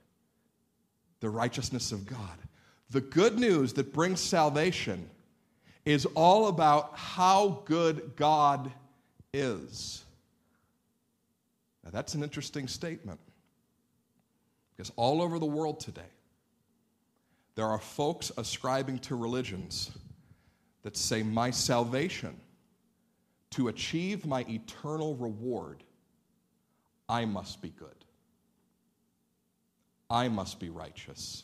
The 1.20 1.30
righteousness 1.30 1.92
of 1.92 2.06
God. 2.06 2.38
The 2.90 3.02
good 3.02 3.40
news 3.40 3.74
that 3.74 3.94
brings 3.94 4.20
salvation 4.20 5.10
is 5.86 6.06
all 6.16 6.48
about 6.48 6.98
how 6.98 7.62
good 7.66 8.14
God 8.16 8.72
is. 9.34 10.04
Now, 11.84 11.92
that's 11.92 12.16
an 12.16 12.24
interesting 12.24 12.68
statement 12.68 13.20
because 14.76 14.92
all 14.96 15.22
over 15.22 15.40
the 15.40 15.46
world 15.46 15.80
today, 15.80 16.02
there 17.56 17.68
are 17.68 17.80
folks 17.80 18.32
ascribing 18.38 18.99
to 18.99 19.16
religions 19.16 19.91
that 20.84 20.97
say, 20.97 21.24
My 21.24 21.51
salvation, 21.51 22.36
to 23.51 23.70
achieve 23.70 24.26
my 24.26 24.45
eternal 24.49 25.16
reward, 25.16 25.84
I 27.08 27.26
must 27.26 27.62
be 27.62 27.70
good. 27.70 28.06
I 30.10 30.28
must 30.28 30.60
be 30.60 30.70
righteous. 30.70 31.43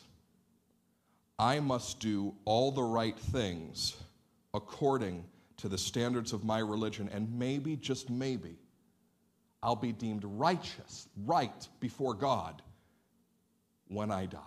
I 1.38 1.60
must 1.60 1.98
do 1.98 2.34
all 2.44 2.70
the 2.70 2.82
right 2.82 3.18
things 3.18 3.96
according 4.54 5.24
to 5.56 5.68
the 5.68 5.78
standards 5.78 6.32
of 6.32 6.44
my 6.44 6.58
religion, 6.58 7.08
and 7.12 7.38
maybe, 7.38 7.76
just 7.76 8.10
maybe, 8.10 8.56
I'll 9.62 9.76
be 9.76 9.92
deemed 9.92 10.24
righteous, 10.24 11.08
right 11.24 11.68
before 11.80 12.14
God 12.14 12.62
when 13.88 14.10
I 14.10 14.26
die. 14.26 14.38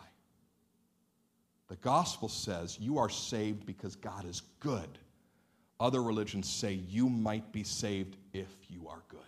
The 1.68 1.76
gospel 1.78 2.30
says 2.30 2.80
you 2.80 2.98
are 3.00 3.10
saved 3.10 3.66
because 3.66 3.96
God 3.96 4.26
is 4.26 4.42
good. 4.60 5.00
Other 5.80 6.02
religions 6.02 6.50
say 6.50 6.74
you 6.74 7.10
might 7.10 7.52
be 7.52 7.64
saved 7.64 8.18
if 8.34 8.54
you 8.70 8.88
are 8.88 9.02
good. 9.10 9.20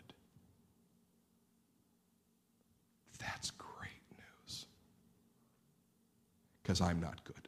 That's 3.19 3.51
great 3.51 4.03
news. 4.17 4.67
Because 6.61 6.79
I'm 6.79 6.99
not 6.99 7.23
good. 7.23 7.47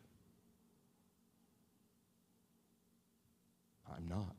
I'm 3.96 4.08
not. 4.08 4.36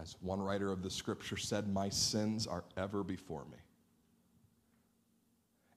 As 0.00 0.16
one 0.20 0.40
writer 0.40 0.70
of 0.70 0.82
the 0.82 0.90
scripture 0.90 1.36
said, 1.38 1.72
my 1.72 1.88
sins 1.88 2.46
are 2.46 2.64
ever 2.76 3.02
before 3.02 3.44
me. 3.46 3.58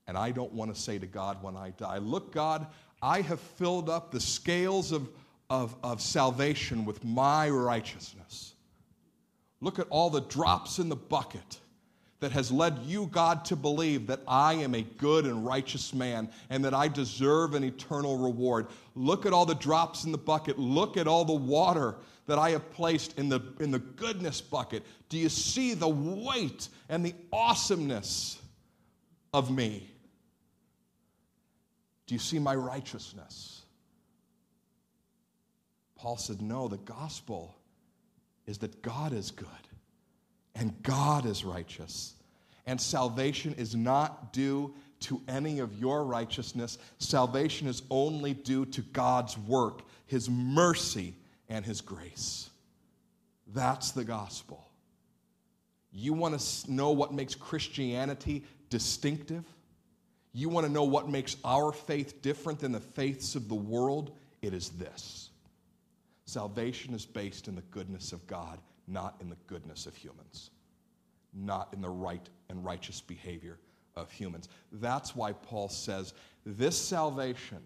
And 0.10 0.18
I 0.18 0.32
don't 0.32 0.51
want 0.53 0.74
to 0.74 0.82
say 0.82 0.97
to 0.97 1.05
God 1.05 1.43
when 1.43 1.55
I 1.55 1.70
die, 1.70 1.99
Look, 1.99 2.32
God, 2.32 2.66
I 2.99 3.22
have 3.22 3.39
filled 3.39 3.91
up 3.91 4.10
the 4.10 4.20
scales 4.20 4.91
of, 4.91 5.07
of, 5.51 5.76
of 5.84 6.01
salvation 6.01 6.84
with 6.84 7.05
my 7.05 7.47
righteousness. 7.47 8.55
Look 9.62 9.78
at 9.78 9.86
all 9.91 10.10
the 10.10 10.22
drops 10.22 10.80
in 10.80 10.89
the 10.89 10.95
bucket 10.95 11.60
that 12.22 12.32
has 12.32 12.51
led 12.51 12.80
you, 12.80 13.05
God, 13.05 13.45
to 13.45 13.55
believe 13.55 14.07
that 14.07 14.22
I 14.28 14.53
am 14.53 14.74
a 14.74 14.82
good 14.82 15.26
and 15.26 15.45
righteous 15.45 15.93
man 15.93 16.28
and 16.49 16.66
that 16.66 16.74
I 16.74 16.88
deserve 16.88 17.53
an 17.53 17.64
eternal 17.64 18.18
reward. 18.18 18.66
Look 18.95 19.28
at 19.28 19.32
all 19.32 19.45
the 19.45 19.53
drops 19.53 20.05
in 20.05 20.12
the 20.12 20.18
bucket. 20.18 20.57
Look 20.57 20.97
at 20.97 21.07
all 21.07 21.24
the 21.24 21.34
water 21.34 21.97
that 22.26 22.39
I 22.39 22.49
have 22.49 22.68
placed 22.72 23.20
in 23.20 23.30
the, 23.30 23.41
in 23.60 23.70
the 23.70 23.78
goodness 23.78 24.41
bucket. 24.41 24.82
Do 25.07 25.20
you 25.20 25.30
see 25.30 25.76
the 25.76 25.88
weight 25.88 26.68
and 26.89 27.05
the 27.05 27.14
awesomeness 27.32 28.41
of 29.36 29.51
me? 29.51 29.88
Do 32.10 32.16
you 32.16 32.20
see 32.20 32.39
my 32.39 32.55
righteousness? 32.55 33.62
Paul 35.95 36.18
said, 36.18 36.41
No, 36.41 36.68
the 36.68 36.78
gospel 36.78 37.55
is 38.47 38.57
that 38.57 38.82
God 38.82 39.14
is 39.14 39.30
good 39.30 39.47
and 40.55 40.74
God 40.82 41.28
is 41.28 41.45
righteous. 41.45 42.16
And 42.66 42.82
salvation 42.82 43.53
is 43.60 43.76
not 43.76 44.34
due 44.34 44.74
to 45.01 45.22
any 45.28 45.60
of 45.60 45.80
your 45.80 46.03
righteousness. 46.03 46.80
Salvation 46.97 47.68
is 47.68 47.84
only 47.91 48.34
due 48.34 48.66
to 48.66 48.82
God's 48.82 49.38
work, 49.38 49.84
His 50.07 50.32
mercy, 50.32 51.14
and 51.47 51.64
His 51.64 51.80
grace. 51.80 52.49
That's 53.53 53.91
the 53.91 54.03
gospel. 54.03 54.68
You 55.93 56.14
want 56.14 56.39
to 56.39 56.72
know 56.72 56.89
what 56.89 57.14
makes 57.14 57.36
Christianity 57.36 58.45
distinctive? 58.72 59.45
You 60.34 60.49
want 60.49 60.67
to 60.67 60.71
know 60.71 60.84
what 60.84 61.09
makes 61.09 61.38
our 61.43 61.71
faith 61.71 62.21
different 62.21 62.59
than 62.59 62.71
the 62.71 62.80
faiths 62.80 63.36
of 63.36 63.47
the 63.47 63.55
world? 63.55 64.11
It 64.41 64.53
is 64.53 64.69
this 64.69 65.30
salvation 66.25 66.93
is 66.93 67.07
based 67.07 67.47
in 67.47 67.55
the 67.55 67.63
goodness 67.63 68.13
of 68.13 68.25
God, 68.27 68.59
not 68.88 69.15
in 69.19 69.30
the 69.30 69.38
goodness 69.47 69.88
of 69.88 69.95
humans, 69.95 70.51
not 71.34 71.69
in 71.73 71.82
the 71.82 71.89
right 71.89 72.30
and 72.49 72.63
righteous 72.63 73.01
behavior 73.01 73.57
of 73.95 74.11
humans. 74.11 74.47
That's 74.73 75.15
why 75.15 75.34
Paul 75.34 75.69
says 75.69 76.13
this 76.45 76.77
salvation 76.77 77.59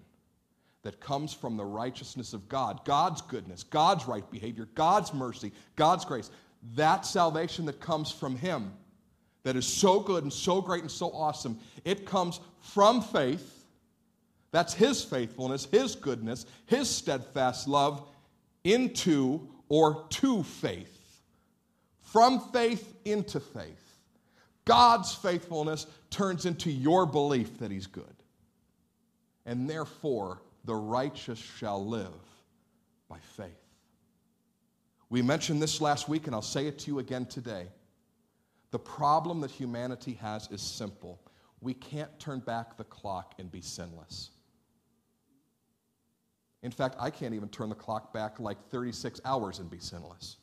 that 0.84 1.00
comes 1.00 1.34
from 1.34 1.58
the 1.58 1.66
righteousness 1.66 2.34
of 2.34 2.48
God, 2.48 2.84
God's 2.86 3.22
goodness, 3.22 3.64
God's 3.64 4.08
right 4.08 4.30
behavior, 4.32 4.68
God's 4.76 5.14
mercy, 5.14 5.52
God's 5.76 6.06
grace, 6.06 6.30
that 6.76 7.06
salvation 7.06 7.66
that 7.66 7.80
comes 7.80 8.12
from 8.12 8.38
Him 8.38 8.74
that 9.44 9.56
is 9.56 9.66
so 9.66 10.00
good 10.00 10.24
and 10.24 10.32
so 10.32 10.62
great 10.62 10.82
and 10.82 10.92
so 10.92 11.12
awesome. 11.12 11.60
It 11.86 12.06
comes 12.06 12.40
from 12.62 13.02
faith. 13.02 13.66
That's 14.52 14.74
His 14.74 15.04
faithfulness, 15.04 15.66
His 15.72 15.96
goodness, 15.96 16.46
His 16.66 16.90
steadfast 16.90 17.68
love 17.68 18.08
into 18.64 19.48
or 19.70 20.06
to 20.10 20.44
faith. 20.44 20.90
From 22.02 22.40
faith 22.52 22.94
into 23.06 23.40
faith. 23.40 23.80
God's 24.66 25.14
faithfulness 25.14 25.88
turns 26.10 26.46
into 26.46 26.72
your 26.72 27.06
belief 27.06 27.58
that 27.60 27.72
He's 27.72 27.88
good. 27.88 28.06
And 29.46 29.70
therefore, 29.70 30.42
the 30.64 30.76
righteous 30.76 31.40
shall 31.40 31.86
live 31.86 32.14
by 33.10 33.18
faith. 33.36 33.50
We 35.10 35.22
mentioned 35.22 35.62
this 35.62 35.82
last 35.82 36.08
week, 36.08 36.28
and 36.28 36.36
I'll 36.36 36.42
say 36.42 36.68
it 36.68 36.80
to 36.80 36.88
you 36.88 37.00
again 37.00 37.26
today. 37.26 37.68
The 38.74 38.80
problem 38.80 39.40
that 39.42 39.52
humanity 39.52 40.14
has 40.14 40.50
is 40.50 40.60
simple 40.60 41.22
we 41.62 41.76
can't 41.76 42.10
turn 42.20 42.40
back 42.40 42.76
the 42.76 42.84
clock 42.84 43.36
and 43.38 43.52
be 43.52 43.62
sinless. 43.62 44.32
In 46.64 46.72
fact, 46.72 46.96
I 47.00 47.12
can't 47.12 47.36
even 47.36 47.50
turn 47.50 47.70
the 47.70 47.76
clock 47.76 48.12
back 48.12 48.40
like 48.40 48.58
36 48.72 49.22
hours 49.26 49.60
and 49.60 49.70
be 49.70 49.78
sinless. 49.78 50.38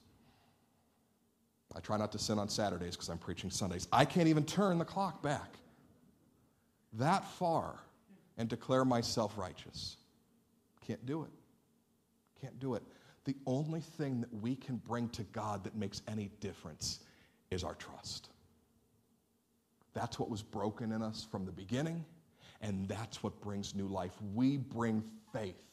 I 1.75 1.81
try 1.81 1.97
not 1.97 2.13
to 2.13 2.21
sin 2.21 2.39
on 2.39 2.49
Saturdays 2.49 2.95
because 2.95 3.09
I'm 3.09 3.19
preaching 3.19 3.51
Sundays. 3.51 3.89
I 3.93 4.05
can't 4.05 4.29
even 4.29 4.45
turn 4.45 4.79
the 4.79 4.85
clock 4.85 5.25
back 5.25 5.57
that 6.93 7.29
far 7.33 7.81
and 8.39 8.49
declare 8.49 8.85
myself 8.85 9.37
righteous. 9.37 9.97
Can't 10.87 11.05
do 11.05 11.25
it. 11.25 11.31
Can't 12.41 12.61
do 12.61 12.75
it. 12.75 12.85
The 13.25 13.35
only 13.45 13.81
thing 13.81 14.21
that 14.21 14.33
we 14.33 14.55
can 14.55 14.77
bring 14.77 15.09
to 15.11 15.25
God 15.25 15.65
that 15.65 15.75
makes 15.75 16.03
any 16.07 16.31
difference 16.39 17.01
is 17.51 17.65
our 17.65 17.75
trust. 17.75 18.31
That's 19.93 20.19
what 20.19 20.31
was 20.31 20.43
broken 20.43 20.93
in 20.93 21.03
us 21.03 21.27
from 21.31 21.45
the 21.45 21.53
beginning, 21.53 22.05
and 22.61 22.87
that's 22.87 23.23
what 23.23 23.41
brings 23.41 23.75
new 23.75 23.89
life. 23.89 24.13
We 24.35 24.57
bring 24.57 25.03
faith. 25.33 25.70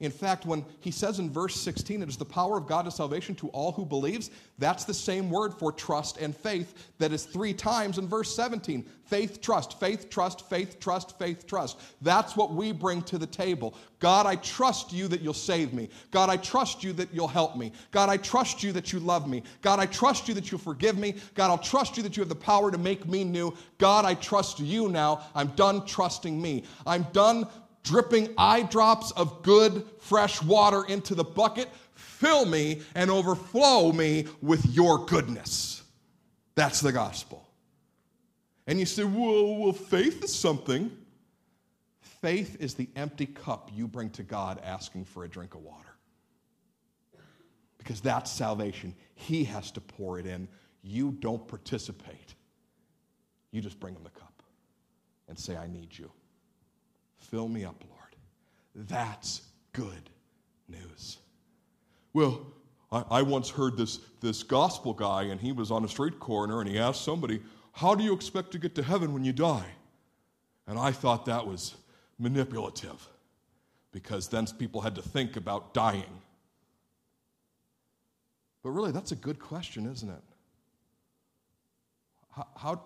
In 0.00 0.12
fact, 0.12 0.46
when 0.46 0.64
he 0.80 0.90
says 0.90 1.18
in 1.18 1.30
verse 1.30 1.56
16, 1.56 2.02
it 2.02 2.08
is 2.08 2.16
the 2.16 2.24
power 2.24 2.56
of 2.56 2.68
God 2.68 2.84
to 2.84 2.90
salvation 2.90 3.34
to 3.36 3.48
all 3.48 3.72
who 3.72 3.84
believes, 3.84 4.30
that's 4.58 4.84
the 4.84 4.94
same 4.94 5.30
word 5.30 5.54
for 5.54 5.72
trust 5.72 6.18
and 6.18 6.36
faith 6.36 6.88
that 6.98 7.12
is 7.12 7.24
three 7.24 7.52
times 7.52 7.98
in 7.98 8.06
verse 8.06 8.34
17. 8.34 8.84
Faith, 9.04 9.40
trust, 9.40 9.80
faith, 9.80 10.10
trust, 10.10 10.48
faith, 10.48 10.78
trust, 10.78 11.18
faith, 11.18 11.46
trust. 11.46 11.80
That's 12.02 12.36
what 12.36 12.52
we 12.52 12.72
bring 12.72 13.02
to 13.02 13.18
the 13.18 13.26
table. 13.26 13.74
God, 14.00 14.26
I 14.26 14.36
trust 14.36 14.92
you 14.92 15.08
that 15.08 15.20
you'll 15.20 15.34
save 15.34 15.72
me. 15.72 15.88
God, 16.10 16.28
I 16.28 16.36
trust 16.36 16.84
you 16.84 16.92
that 16.92 17.12
you'll 17.12 17.26
help 17.26 17.56
me. 17.56 17.72
God, 17.90 18.08
I 18.08 18.18
trust 18.18 18.62
you 18.62 18.70
that 18.72 18.92
you 18.92 19.00
love 19.00 19.28
me. 19.28 19.42
God, 19.62 19.80
I 19.80 19.86
trust 19.86 20.28
you 20.28 20.34
that 20.34 20.52
you'll 20.52 20.60
forgive 20.60 20.98
me. 20.98 21.14
God, 21.34 21.50
I'll 21.50 21.58
trust 21.58 21.96
you 21.96 22.02
that 22.04 22.16
you 22.16 22.20
have 22.20 22.28
the 22.28 22.36
power 22.36 22.70
to 22.70 22.78
make 22.78 23.06
me 23.08 23.24
new. 23.24 23.56
God, 23.78 24.04
I 24.04 24.14
trust 24.14 24.60
you 24.60 24.88
now. 24.88 25.22
I'm 25.34 25.48
done 25.48 25.86
trusting 25.86 26.40
me. 26.40 26.64
I'm 26.86 27.04
done 27.12 27.48
dripping 27.82 28.34
eye 28.36 28.62
drops 28.62 29.10
of 29.12 29.42
good, 29.42 29.84
fresh 30.00 30.42
water 30.42 30.84
into 30.84 31.14
the 31.14 31.24
bucket. 31.24 31.68
Fill 31.94 32.46
me 32.46 32.82
and 32.94 33.10
overflow 33.10 33.92
me 33.92 34.26
with 34.42 34.64
your 34.66 35.04
goodness. 35.06 35.82
That's 36.54 36.80
the 36.80 36.92
gospel. 36.92 37.48
And 38.66 38.78
you 38.78 38.86
say, 38.86 39.04
well, 39.04 39.56
well, 39.56 39.72
faith 39.72 40.24
is 40.24 40.34
something. 40.34 40.90
Faith 42.00 42.56
is 42.60 42.74
the 42.74 42.88
empty 42.96 43.26
cup 43.26 43.70
you 43.72 43.86
bring 43.86 44.10
to 44.10 44.22
God 44.22 44.60
asking 44.64 45.04
for 45.04 45.24
a 45.24 45.28
drink 45.28 45.54
of 45.54 45.62
water. 45.62 45.88
Because 47.78 48.00
that's 48.00 48.30
salvation. 48.30 48.94
He 49.14 49.44
has 49.44 49.70
to 49.70 49.80
pour 49.80 50.18
it 50.18 50.26
in. 50.26 50.48
You 50.82 51.12
don't 51.20 51.46
participate. 51.46 52.34
You 53.52 53.60
just 53.60 53.80
bring 53.80 53.94
him 53.94 54.02
the 54.02 54.10
cup 54.10 54.42
and 55.28 55.38
say, 55.38 55.56
I 55.56 55.66
need 55.68 55.96
you. 55.96 56.10
Fill 57.30 57.48
me 57.48 57.64
up, 57.64 57.82
Lord. 57.88 58.88
That's 58.88 59.42
good 59.72 60.10
news. 60.68 61.18
Well, 62.12 62.46
I, 62.90 63.04
I, 63.10 63.22
once 63.22 63.50
heard 63.50 63.76
this, 63.76 63.98
this 64.20 64.42
gospel 64.42 64.94
guy, 64.94 65.24
and 65.24 65.40
he 65.40 65.52
was 65.52 65.70
on 65.70 65.84
a 65.84 65.88
street 65.88 66.18
corner, 66.18 66.60
and 66.60 66.68
he 66.68 66.78
asked 66.78 67.04
somebody, 67.04 67.40
How 67.72 67.94
do 67.94 68.02
you 68.02 68.14
expect 68.14 68.50
to 68.52 68.58
get 68.58 68.74
to 68.76 68.82
heaven 68.82 69.12
when 69.12 69.24
you 69.24 69.32
die? 69.32 69.66
And 70.66 70.78
I 70.78 70.90
thought 70.90 71.26
that 71.26 71.46
was 71.46 71.74
manipulative 72.18 73.06
because 73.92 74.28
then 74.28 74.46
people 74.58 74.80
had 74.80 74.94
to 74.94 75.02
think 75.02 75.36
about 75.36 75.74
dying. 75.74 76.22
But 78.62 78.70
really, 78.70 78.92
that's 78.92 79.12
a 79.12 79.16
good 79.16 79.38
question, 79.38 79.86
isn't 79.90 80.08
it? 80.08 80.22
How, 82.30 82.46
how, 82.56 82.82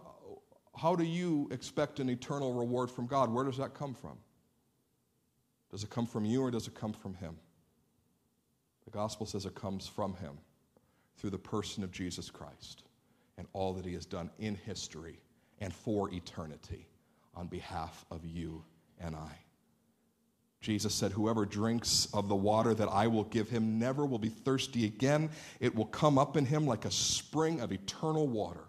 how 0.76 0.96
do 0.96 1.04
you 1.04 1.48
expect 1.50 1.98
an 2.00 2.08
eternal 2.08 2.54
reward 2.54 2.90
from 2.90 3.06
God? 3.06 3.32
Where 3.32 3.44
does 3.44 3.56
that 3.58 3.74
come 3.74 3.94
from? 3.94 4.16
Does 5.72 5.82
it 5.82 5.90
come 5.90 6.06
from 6.06 6.24
you 6.24 6.42
or 6.42 6.50
does 6.50 6.68
it 6.68 6.74
come 6.74 6.92
from 6.92 7.14
Him? 7.14 7.36
The 8.84 8.90
gospel 8.90 9.26
says 9.26 9.46
it 9.46 9.54
comes 9.54 9.88
from 9.88 10.14
Him 10.14 10.38
through 11.16 11.30
the 11.30 11.38
person 11.38 11.82
of 11.82 11.90
Jesus 11.90 12.30
Christ 12.30 12.84
and 13.38 13.48
all 13.52 13.72
that 13.72 13.84
He 13.86 13.94
has 13.94 14.06
done 14.06 14.30
in 14.38 14.54
history 14.54 15.18
and 15.60 15.72
for 15.72 16.12
eternity 16.12 16.86
on 17.34 17.46
behalf 17.46 18.04
of 18.10 18.24
you 18.24 18.62
and 19.00 19.16
I. 19.16 19.38
Jesus 20.60 20.94
said, 20.94 21.10
Whoever 21.12 21.44
drinks 21.44 22.06
of 22.14 22.28
the 22.28 22.36
water 22.36 22.72
that 22.74 22.88
I 22.88 23.08
will 23.08 23.24
give 23.24 23.48
him 23.48 23.78
never 23.78 24.06
will 24.06 24.18
be 24.18 24.28
thirsty 24.28 24.84
again. 24.84 25.28
It 25.58 25.74
will 25.74 25.86
come 25.86 26.18
up 26.18 26.36
in 26.36 26.46
him 26.46 26.66
like 26.66 26.84
a 26.84 26.90
spring 26.90 27.60
of 27.60 27.72
eternal 27.72 28.28
water, 28.28 28.64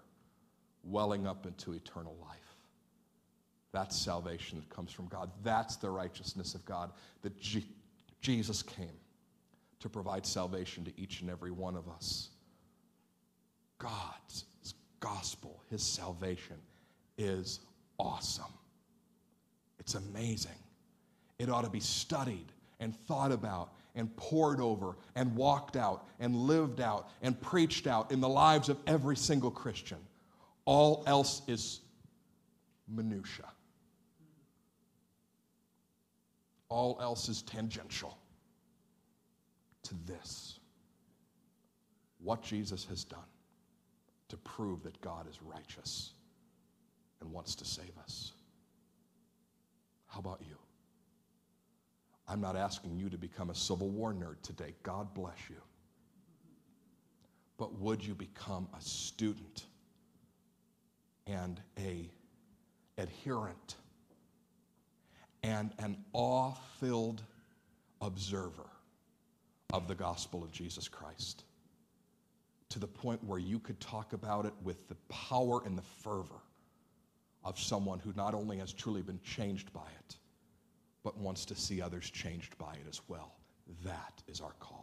welling 0.83 1.27
up 1.27 1.45
into 1.45 1.73
eternal 1.73 2.17
life. 2.19 2.42
That's 3.73 3.97
salvation 3.97 4.59
that 4.59 4.73
comes 4.73 4.91
from 4.91 5.07
God. 5.07 5.31
That's 5.43 5.75
the 5.75 5.89
righteousness 5.89 6.53
of 6.53 6.63
God 6.63 6.91
that 7.23 7.37
G- 7.39 7.67
Jesus 8.21 8.61
came 8.61 8.99
to 9.79 9.89
provide 9.89 10.25
salvation 10.25 10.85
to 10.85 10.91
each 10.95 11.21
and 11.21 11.29
every 11.29 11.51
one 11.51 11.75
of 11.75 11.89
us. 11.89 12.29
God's 13.79 14.45
gospel, 14.99 15.61
his 15.69 15.83
salvation, 15.83 16.55
is 17.17 17.59
awesome. 17.99 18.53
It's 19.79 19.95
amazing. 19.95 20.51
It 21.39 21.49
ought 21.49 21.65
to 21.65 21.69
be 21.69 21.81
studied 21.81 22.45
and 22.79 22.95
thought 23.07 23.31
about 23.31 23.73
and 23.95 24.15
pored 24.15 24.61
over 24.61 24.95
and 25.15 25.35
walked 25.35 25.75
out 25.75 26.07
and 26.19 26.35
lived 26.35 26.79
out 26.79 27.09
and 27.21 27.39
preached 27.41 27.87
out 27.87 28.11
in 28.11 28.21
the 28.21 28.29
lives 28.29 28.69
of 28.69 28.77
every 28.87 29.17
single 29.17 29.51
Christian. 29.51 29.97
All 30.65 31.03
else 31.07 31.41
is 31.47 31.81
minutia. 32.87 33.45
All 36.73 36.97
else 36.99 37.29
is 37.29 37.43
tangential 37.43 38.17
to 39.83 39.93
this. 40.07 40.59
What 42.17 42.41
Jesus 42.41 42.83
has 42.85 43.03
done 43.03 43.19
to 44.29 44.37
prove 44.37 44.81
that 44.81 44.99
God 44.99 45.29
is 45.29 45.39
righteous 45.43 46.13
and 47.21 47.31
wants 47.31 47.53
to 47.53 47.65
save 47.65 47.95
us. 48.01 48.31
How 50.07 50.19
about 50.19 50.41
you? 50.41 50.55
I'm 52.27 52.41
not 52.41 52.55
asking 52.55 52.97
you 52.97 53.07
to 53.07 53.19
become 53.19 53.51
a 53.51 53.55
Civil 53.55 53.89
War 53.89 54.11
nerd 54.11 54.41
today. 54.41 54.73
God 54.81 55.13
bless 55.13 55.37
you. 55.51 55.61
But 57.57 57.79
would 57.79 58.03
you 58.03 58.15
become 58.15 58.67
a 58.75 58.81
student 58.81 59.65
and 61.27 61.61
a 61.77 62.09
adherent 62.97 63.75
and 65.43 65.71
an 65.79 65.97
awe-filled 66.13 67.21
observer 68.01 68.69
of 69.73 69.87
the 69.87 69.95
gospel 69.95 70.43
of 70.43 70.51
Jesus 70.51 70.87
Christ 70.87 71.43
to 72.69 72.79
the 72.79 72.87
point 72.87 73.23
where 73.23 73.39
you 73.39 73.59
could 73.59 73.79
talk 73.79 74.13
about 74.13 74.45
it 74.45 74.53
with 74.63 74.87
the 74.87 74.95
power 75.09 75.61
and 75.65 75.77
the 75.77 75.83
fervor 76.01 76.41
of 77.43 77.59
someone 77.59 77.99
who 77.99 78.13
not 78.15 78.33
only 78.33 78.57
has 78.57 78.73
truly 78.73 79.01
been 79.01 79.19
changed 79.23 79.71
by 79.73 79.87
it, 79.99 80.17
but 81.03 81.17
wants 81.17 81.45
to 81.45 81.55
see 81.55 81.81
others 81.81 82.09
changed 82.09 82.57
by 82.57 82.73
it 82.73 82.87
as 82.89 83.01
well. 83.07 83.35
That 83.83 84.23
is 84.27 84.41
our 84.41 84.53
call. 84.59 84.82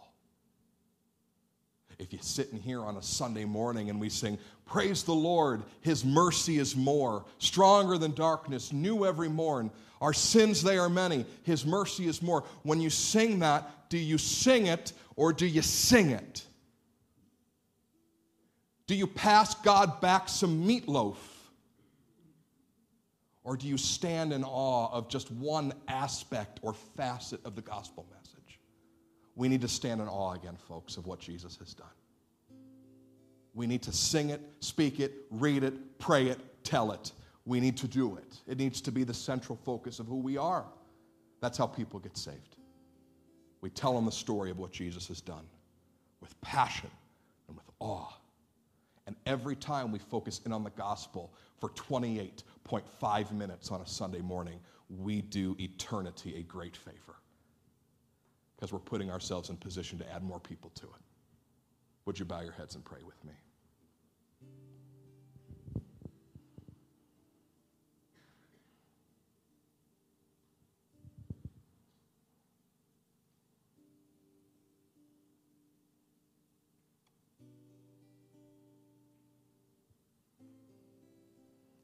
If 2.01 2.15
you're 2.15 2.23
sitting 2.23 2.59
here 2.59 2.81
on 2.81 2.97
a 2.97 3.03
Sunday 3.03 3.45
morning 3.45 3.91
and 3.91 4.01
we 4.01 4.09
sing, 4.09 4.39
Praise 4.65 5.03
the 5.03 5.15
Lord, 5.15 5.63
His 5.83 6.03
mercy 6.03 6.59
is 6.59 6.75
more, 6.75 7.27
stronger 7.39 7.99
than 7.99 8.13
darkness, 8.13 8.73
new 8.73 9.05
every 9.05 9.29
morn, 9.29 9.71
our 10.01 10.15
sins 10.15 10.63
they 10.63 10.79
are 10.79 10.89
many, 10.89 11.27
His 11.43 11.67
mercy 11.67 12.07
is 12.07 12.23
more. 12.23 12.45
When 12.63 12.81
you 12.81 12.89
sing 12.89 13.41
that, 13.41 13.91
do 13.91 13.99
you 13.99 14.17
sing 14.17 14.67
it 14.67 14.95
or 15.15 15.35
do 15.35 15.47
you 15.47 15.61
sing 15.61 16.11
it? 16.11 16.43
Do 18.87 18.95
you 18.95 19.07
pass 19.07 19.55
God 19.57 20.01
back 20.01 20.29
some 20.31 20.67
meatloaf? 20.67 21.17
Or 23.45 23.57
do 23.57 23.69
you 23.69 23.77
stand 23.77 24.33
in 24.33 24.43
awe 24.43 24.91
of 24.91 25.09
just 25.09 25.31
one 25.31 25.75
aspect 25.87 26.61
or 26.63 26.73
facet 26.97 27.45
of 27.45 27.57
the 27.57 27.63
gospel 27.63 28.07
message? 28.11 28.20
We 29.37 29.49
need 29.49 29.61
to 29.63 29.69
stand 29.69 30.01
in 30.01 30.09
awe 30.09 30.35
again, 30.35 30.57
folks, 30.69 30.97
of 30.97 31.07
what 31.07 31.21
Jesus 31.21 31.57
has 31.57 31.75
done. 31.75 31.87
We 33.55 33.67
need 33.67 33.83
to 33.83 33.93
sing 33.93 34.31
it, 34.31 34.41
speak 34.61 35.01
it, 35.01 35.13
read 35.31 35.65
it, 35.65 35.99
pray 35.99 36.29
it, 36.29 36.39
tell 36.65 36.93
it. 36.93 37.13
We 37.45 37.59
need 37.61 37.77
to 37.79 37.89
do 37.89 38.17
it. 38.17 38.37
It 38.47 38.59
needs 38.59 38.81
to 38.83 38.93
be 38.93 39.05
the 39.05 39.15
central 39.15 39.59
focus 39.65 39.99
of 39.99 40.07
who 40.07 40.17
we 40.17 40.37
are. 40.37 40.67
That's 41.41 41.59
how 41.59 41.67
people 41.67 41.99
get 41.99 42.17
saved. 42.17 42.57
We 43.61 43.71
tell 43.71 43.95
them 43.95 44.05
the 44.05 44.13
story 44.13 44.51
of 44.51 44.59
what 44.59 44.73
Jesus 44.73 45.09
has 45.09 45.21
done 45.21 45.47
with 46.21 46.39
passion 46.41 46.91
and 47.49 47.57
with 47.57 47.67
awe. 47.79 48.13
And 49.07 49.17
every 49.27 49.57
time 49.57 49.91
we 49.91 49.99
focus 49.99 50.41
in 50.47 50.53
on 50.53 50.63
the 50.63 50.71
gospel 50.71 51.33
for 51.59 51.71
28.5 51.71 53.33
minutes 53.33 53.71
on 53.71 53.81
a 53.81 53.87
Sunday 53.87 54.21
morning, 54.21 54.61
we 54.89 55.23
do 55.23 55.57
eternity 55.59 56.37
a 56.37 56.43
great 56.43 56.77
favor 56.77 57.20
because 58.61 58.75
we're 58.75 58.79
putting 58.79 59.11
ourselves 59.11 59.49
in 59.49 59.57
position 59.57 59.99
to 59.99 60.13
add 60.13 60.23
more 60.23 60.39
people 60.39 60.71
to 60.75 60.85
it. 60.85 61.03
Would 62.05 62.19
you 62.19 62.27
bow 62.27 62.43
your 62.43 62.53
heads 62.53 62.75
and 62.75 62.85
pray 62.85 62.99
with 63.03 63.25
me? 63.25 63.33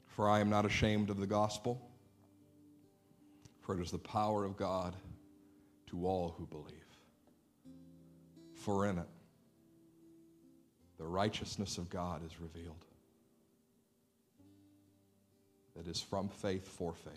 For 0.09 0.29
I 0.29 0.41
am 0.41 0.51
not 0.51 0.67
ashamed 0.67 1.09
of 1.09 1.19
the 1.19 1.27
gospel, 1.27 1.91
for 3.63 3.79
it 3.79 3.83
is 3.83 3.91
the 3.91 3.99
power 3.99 4.45
of 4.45 4.59
God 4.59 4.95
to 5.91 6.07
all 6.07 6.35
who 6.37 6.47
believe. 6.47 6.75
For 8.55 8.87
in 8.87 8.99
it, 8.99 9.09
the 10.99 11.07
righteousness 11.07 11.79
of 11.79 11.91
God 11.91 12.25
is 12.25 12.41
revealed. 12.41 12.85
That 15.77 15.87
is 15.87 16.01
from 16.01 16.29
faith 16.29 16.67
for 16.67 16.95
faith. 16.95 17.13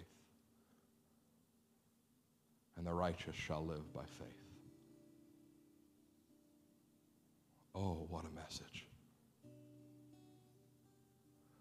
And 2.78 2.86
the 2.86 2.94
righteous 2.94 3.36
shall 3.36 3.66
live 3.66 3.94
by 3.94 4.04
faith. 4.04 4.28
Oh, 7.74 8.06
what 8.10 8.26
a 8.26 8.36
message. 8.36 8.86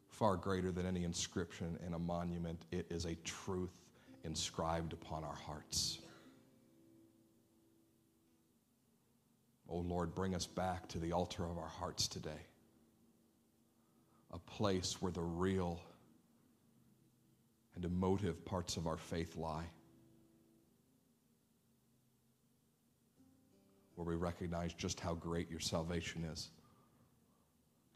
Far 0.08 0.36
greater 0.36 0.72
than 0.72 0.84
any 0.84 1.04
inscription 1.04 1.78
in 1.86 1.94
a 1.94 1.98
monument, 1.98 2.66
it 2.72 2.86
is 2.90 3.04
a 3.04 3.14
truth 3.24 3.84
inscribed 4.24 4.92
upon 4.92 5.22
our 5.22 5.36
hearts. 5.36 6.00
Oh 9.68 9.78
Lord, 9.78 10.14
bring 10.14 10.34
us 10.34 10.46
back 10.46 10.88
to 10.88 10.98
the 10.98 11.12
altar 11.12 11.44
of 11.44 11.58
our 11.58 11.68
hearts 11.68 12.08
today. 12.08 12.46
A 14.32 14.38
place 14.38 15.00
where 15.00 15.12
the 15.12 15.22
real 15.22 15.80
and 17.74 17.84
emotive 17.84 18.44
parts 18.44 18.76
of 18.76 18.86
our 18.86 18.96
faith 18.96 19.36
lie. 19.36 19.66
Where 23.94 24.06
we 24.06 24.14
recognize 24.14 24.72
just 24.72 25.00
how 25.00 25.14
great 25.14 25.50
your 25.50 25.60
salvation 25.60 26.24
is 26.24 26.50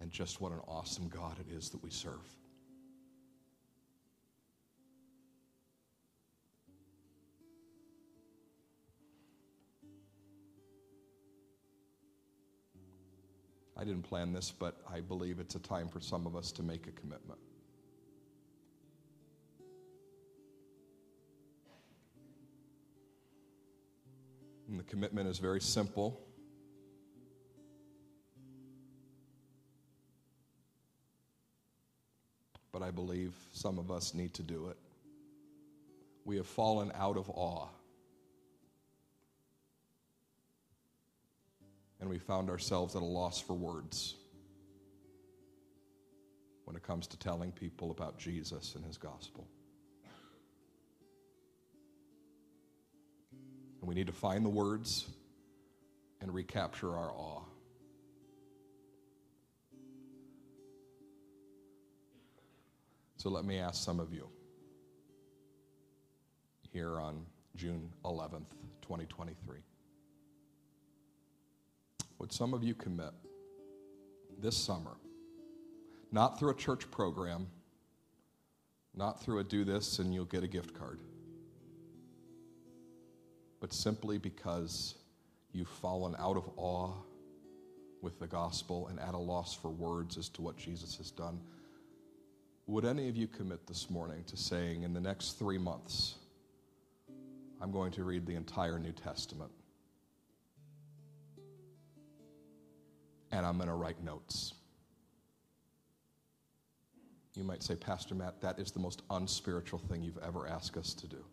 and 0.01 0.11
just 0.11 0.41
what 0.41 0.53
an 0.53 0.61
awesome 0.67 1.09
God 1.09 1.37
it 1.39 1.53
is 1.53 1.71
that 1.71 1.83
we 1.83 1.91
serve. 1.91 2.37
I 13.77 13.85
didn't 13.85 14.03
plan 14.03 14.33
this, 14.33 14.51
but 14.51 14.77
I 14.93 15.01
believe 15.01 15.39
it's 15.41 15.55
a 15.55 15.59
time 15.59 15.89
for 15.89 16.01
some 16.01 16.27
of 16.27 16.37
us 16.37 16.53
to 16.53 16.63
make 16.63 16.87
a 16.87 16.93
commitment. 16.93 17.39
And 24.69 24.79
the 24.79 24.85
commitment 24.85 25.29
is 25.29 25.39
very 25.39 25.61
simple. 25.61 26.21
But 32.73 32.83
I 32.83 32.91
believe 32.91 33.35
some 33.53 33.79
of 33.79 33.91
us 33.91 34.15
need 34.15 34.33
to 34.35 34.43
do 34.43 34.69
it. 34.69 34.79
We 36.25 36.37
have 36.37 36.47
fallen 36.47 36.93
out 36.95 37.17
of 37.17 37.29
awe. 37.29 37.69
And 42.03 42.11
we 42.11 42.19
found 42.19 42.51
ourselves 42.51 42.97
at 42.97 43.01
a 43.01 43.05
loss 43.05 43.41
for 43.41 43.55
words 43.55 44.17
when 46.65 46.75
it 46.75 46.83
comes 46.83 47.07
to 47.07 47.17
telling 47.17 47.53
people 47.53 47.93
about 47.93 48.19
Jesus 48.19 48.75
and 48.75 48.85
his 48.85 48.99
gospel. 48.99 49.47
And 53.81 53.89
we 53.89 53.95
need 53.95 54.09
to 54.09 54.13
find 54.13 54.45
the 54.45 54.49
words 54.49 55.07
and 56.21 56.35
recapture 56.35 56.93
our 56.97 57.13
awe. 57.13 57.43
So 63.17 63.31
let 63.31 63.45
me 63.45 63.61
ask 63.61 63.85
some 63.85 64.01
of 64.01 64.13
you 64.13 64.29
here 66.73 67.01
on 67.01 67.25
June 67.55 67.93
11th, 68.05 68.51
2023. 68.83 69.61
Would 72.23 72.33
some 72.33 72.55
of 72.55 72.63
you 72.63 72.73
commit 72.73 73.11
this 74.39 74.57
summer, 74.57 74.97
not 76.13 76.39
through 76.39 76.51
a 76.51 76.55
church 76.55 76.89
program, 76.89 77.49
not 78.95 79.21
through 79.21 79.41
a 79.41 79.45
do 79.45 79.65
this 79.65 79.99
and 79.99 80.15
you'll 80.15 80.27
get 80.27 80.45
a 80.45 80.47
gift 80.47 80.73
card, 80.73 81.01
but 83.61 83.73
simply 83.73 84.19
because 84.19 84.95
you've 85.51 85.67
fallen 85.67 86.15
out 86.17 86.37
of 86.37 86.49
awe 86.57 86.93
with 88.03 88.21
the 88.21 88.29
gospel 88.29 88.87
and 88.87 89.01
at 89.01 89.15
a 89.15 89.19
loss 89.19 89.53
for 89.53 89.73
words 89.73 90.17
as 90.17 90.29
to 90.29 90.43
what 90.43 90.57
Jesus 90.57 90.97
has 90.99 91.11
done? 91.11 91.41
Would 92.69 92.85
any 92.85 93.09
of 93.09 93.17
you 93.17 93.27
commit 93.27 93.67
this 93.67 93.91
morning 93.91 94.23
to 94.29 94.37
saying, 94.37 94.85
in 94.85 94.95
the 94.95 95.01
next 95.01 95.41
three 95.41 95.59
months, 95.59 96.15
I'm 97.61 97.73
going 97.73 97.91
to 97.93 98.05
read 98.05 98.27
the 98.27 98.37
entire 98.37 98.79
New 98.79 98.93
Testament? 98.93 99.51
And 103.33 103.45
I'm 103.47 103.57
going 103.57 103.69
to 103.69 103.75
write 103.75 104.03
notes. 104.05 104.55
You 107.35 107.45
might 107.45 107.63
say, 107.63 107.75
Pastor 107.75 108.15
Matt, 108.15 108.43
that 108.43 108.59
is 108.59 108.71
the 108.71 108.79
most 108.79 109.03
unspiritual 109.11 109.79
thing 109.79 110.03
you've 110.03 110.19
ever 110.19 110.47
asked 110.47 110.77
us 110.77 110.93
to 110.95 111.09
do. 111.09 111.25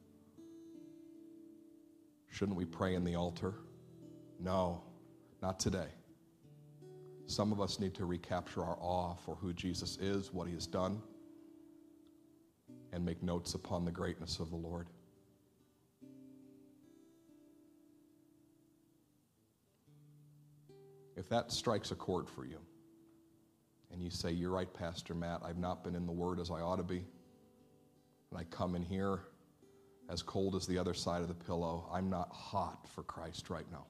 Shouldn't 2.32 2.58
we 2.58 2.64
pray 2.64 2.96
in 2.96 3.04
the 3.04 3.16
altar? 3.16 3.56
No, 4.40 4.82
not 5.42 5.60
today. 5.60 5.88
Some 7.28 7.52
of 7.52 7.60
us 7.60 7.80
need 7.80 7.94
to 7.96 8.06
recapture 8.06 8.64
our 8.64 8.78
awe 8.80 9.16
for 9.16 9.36
who 9.36 9.52
Jesus 9.52 9.98
is, 9.98 10.34
what 10.34 10.48
he 10.48 10.54
has 10.54 10.66
done, 10.66 11.02
and 12.94 13.06
make 13.06 13.22
notes 13.22 13.54
upon 13.54 13.84
the 13.84 13.92
greatness 13.92 14.40
of 14.40 14.50
the 14.50 14.56
Lord. 14.56 14.88
If 21.20 21.28
that 21.28 21.52
strikes 21.52 21.92
a 21.92 21.96
chord 21.96 22.30
for 22.30 22.46
you, 22.46 22.60
and 23.92 24.02
you 24.02 24.10
say, 24.10 24.32
You're 24.32 24.52
right, 24.52 24.74
Pastor 24.74 25.14
Matt, 25.14 25.42
I've 25.44 25.58
not 25.58 25.84
been 25.84 25.94
in 25.94 26.06
the 26.06 26.14
Word 26.14 26.40
as 26.40 26.50
I 26.50 26.62
ought 26.62 26.78
to 26.78 26.84
be, 26.84 27.04
and 28.32 28.40
I 28.40 28.46
come 28.46 28.74
in 28.74 28.84
here 28.84 29.20
as 30.10 30.24
cold 30.24 30.56
as 30.56 30.66
the 30.66 30.78
other 30.78 30.94
side 30.94 31.22
of 31.22 31.28
the 31.28 31.34
pillow, 31.34 31.90
I'm 31.94 32.10
not 32.10 32.30
hot 32.32 32.88
for 32.88 33.04
Christ 33.04 33.50
right 33.50 33.66
now. 33.70 33.86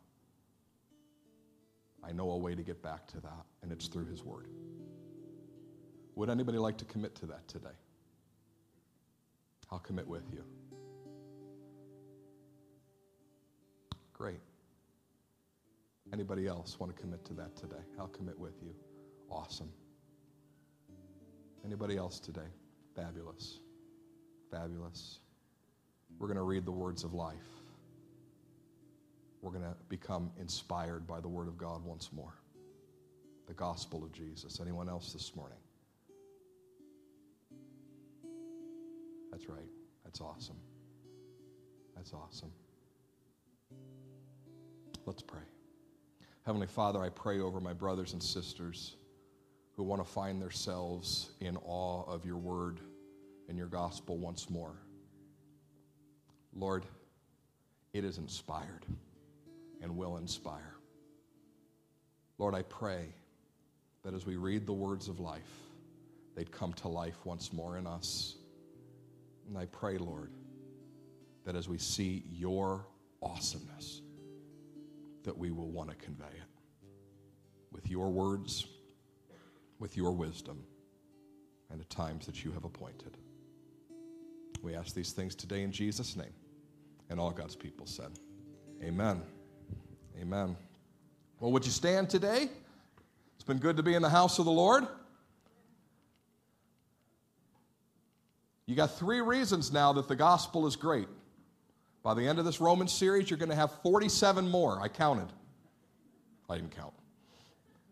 I 2.04 2.14
know 2.14 2.32
a 2.32 2.38
way 2.38 2.56
to 2.56 2.64
get 2.64 2.82
back 2.82 3.06
to 3.10 3.22
that, 3.22 3.46
and 3.62 3.72
it's 3.72 3.88
through 3.88 4.08
His 4.08 4.24
Word. 4.24 4.48
Would 6.16 6.32
anybody 6.32 6.58
like 6.58 6.78
to 6.78 6.86
commit 6.86 7.14
to 7.18 7.28
that 7.28 7.48
today? 7.48 7.78
I'll 9.72 9.78
commit 9.78 10.08
with 10.08 10.24
you. 10.34 10.44
Great. 14.14 14.40
Anybody 16.12 16.48
else 16.48 16.80
want 16.80 16.96
to 16.96 17.00
commit 17.00 17.24
to 17.26 17.34
that 17.36 17.56
today? 17.56 17.84
I'll 18.00 18.08
commit 18.08 18.38
with 18.38 18.56
you. 18.64 18.74
Awesome. 19.30 19.72
Anybody 21.64 21.98
else 21.98 22.20
today? 22.20 22.50
Fabulous. 22.96 23.60
Fabulous. 24.52 25.20
We're 26.18 26.28
going 26.28 26.38
to 26.38 26.44
read 26.44 26.66
the 26.66 26.72
words 26.72 27.04
of 27.04 27.14
life. 27.14 27.36
We're 29.42 29.52
going 29.52 29.64
to 29.64 29.76
become 29.88 30.32
inspired 30.40 31.06
by 31.06 31.22
the 31.22 31.28
Word 31.28 31.48
of 31.48 31.58
God 31.58 31.86
once 31.86 32.10
more. 32.12 32.34
The 33.48 33.54
gospel 33.54 34.04
of 34.04 34.12
Jesus. 34.12 34.60
Anyone 34.60 34.90
else 34.90 35.14
this 35.14 35.36
morning? 35.36 35.58
That's 39.32 39.48
right. 39.48 39.70
That's 40.04 40.22
awesome. 40.22 40.58
That's 41.96 42.14
awesome. 42.14 42.52
Let's 45.06 45.22
pray. 45.22 45.42
Heavenly 46.50 46.66
Father, 46.66 47.00
I 47.00 47.10
pray 47.10 47.42
over 47.42 47.60
my 47.60 47.74
brothers 47.74 48.14
and 48.14 48.24
sisters 48.24 48.96
who 49.76 49.84
want 49.84 50.04
to 50.04 50.12
find 50.12 50.42
themselves 50.42 51.30
in 51.42 51.56
awe 51.58 52.04
of 52.12 52.26
your 52.26 52.38
word 52.38 52.80
and 53.48 53.56
your 53.56 53.68
gospel 53.68 54.18
once 54.18 54.50
more. 54.50 54.74
Lord, 56.52 56.88
it 57.94 58.04
is 58.04 58.18
inspired 58.18 58.84
and 59.84 59.96
will 59.96 60.18
inspire. 60.18 60.74
Lord, 62.40 62.56
I 62.56 62.64
pray 62.64 63.14
that 64.04 64.16
as 64.16 64.26
we 64.26 64.36
read 64.36 64.66
the 64.66 64.74
words 64.74 65.08
of 65.08 65.20
life, 65.20 65.54
they'd 66.36 66.52
come 66.52 66.74
to 66.74 66.88
life 66.88 67.18
once 67.26 67.54
more 67.54 67.78
in 67.78 67.86
us. 67.86 68.38
And 69.48 69.56
I 69.56 69.66
pray, 69.66 70.00
Lord, 70.00 70.32
that 71.46 71.56
as 71.56 71.70
we 71.70 71.78
see 71.78 72.24
your 72.28 72.88
awesomeness, 73.22 74.02
that 75.24 75.38
we 75.38 75.52
will 75.52 75.70
want 75.70 75.90
to 75.90 75.96
convey 75.96 76.26
it 76.26 76.50
with 77.72 77.90
your 77.90 78.10
words, 78.10 78.66
with 79.80 79.96
your 79.96 80.12
wisdom, 80.12 80.64
and 81.70 81.80
the 81.80 81.86
times 81.86 82.26
that 82.26 82.44
you 82.44 82.52
have 82.52 82.64
appointed. 82.64 83.18
We 84.62 84.76
ask 84.76 84.94
these 84.94 85.12
things 85.12 85.36
today 85.36 85.64
in 85.64 85.72
Jesus' 85.72 86.16
name. 86.16 86.34
And 87.10 87.20
all 87.20 87.32
God's 87.32 87.56
people 87.56 87.86
said, 87.86 88.12
Amen. 88.84 89.22
Amen. 90.20 90.56
Well, 91.40 91.52
would 91.52 91.66
you 91.66 91.72
stand 91.72 92.10
today? 92.10 92.50
It's 93.36 93.44
been 93.44 93.58
good 93.58 93.78
to 93.78 93.84
be 93.84 93.96
in 93.96 94.02
the 94.02 94.10
house 94.10 94.40
of 94.40 94.46
the 94.46 94.52
Lord. 94.52 94.86
You 98.66 98.76
got 98.76 98.98
three 98.98 99.22
reasons 99.22 99.72
now 99.72 99.94
that 99.94 100.08
the 100.08 100.16
gospel 100.16 100.68
is 100.68 100.76
great. 100.76 101.08
By 102.04 102.14
the 102.14 102.26
end 102.26 102.40
of 102.40 102.46
this 102.46 102.62
Roman 102.62 102.88
series, 102.88 103.30
you're 103.30 103.40
going 103.40 103.50
to 103.50 103.56
have 103.56 103.72
47 103.84 104.50
more. 104.50 104.82
I 104.82 104.88
counted. 104.88 105.28
I 106.50 106.56
didn't 106.56 106.76
count. 106.76 106.94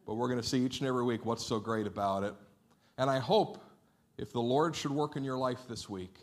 But 0.06 0.16
we're 0.16 0.30
going 0.30 0.42
to 0.42 0.48
see 0.48 0.64
each 0.64 0.80
and 0.80 0.88
every 0.88 1.04
week 1.04 1.26
what's 1.26 1.46
so 1.46 1.60
great 1.60 1.86
about 1.86 2.24
it. 2.24 2.34
And 2.98 3.10
I 3.10 3.20
hope 3.20 3.62
if 4.18 4.32
the 4.32 4.42
Lord 4.42 4.76
should 4.76 4.92
work 4.92 5.16
in 5.16 5.24
your 5.24 5.38
life 5.38 5.60
this 5.68 5.90
week, 5.90 6.16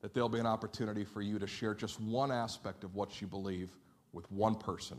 that 0.00 0.14
there'll 0.14 0.30
be 0.30 0.38
an 0.38 0.46
opportunity 0.46 1.04
for 1.04 1.20
you 1.20 1.38
to 1.38 1.46
share 1.46 1.74
just 1.74 2.00
one 2.00 2.32
aspect 2.32 2.84
of 2.84 2.94
what 2.94 3.20
you 3.20 3.26
believe 3.26 3.70
with 4.12 4.30
one 4.32 4.54
person 4.54 4.96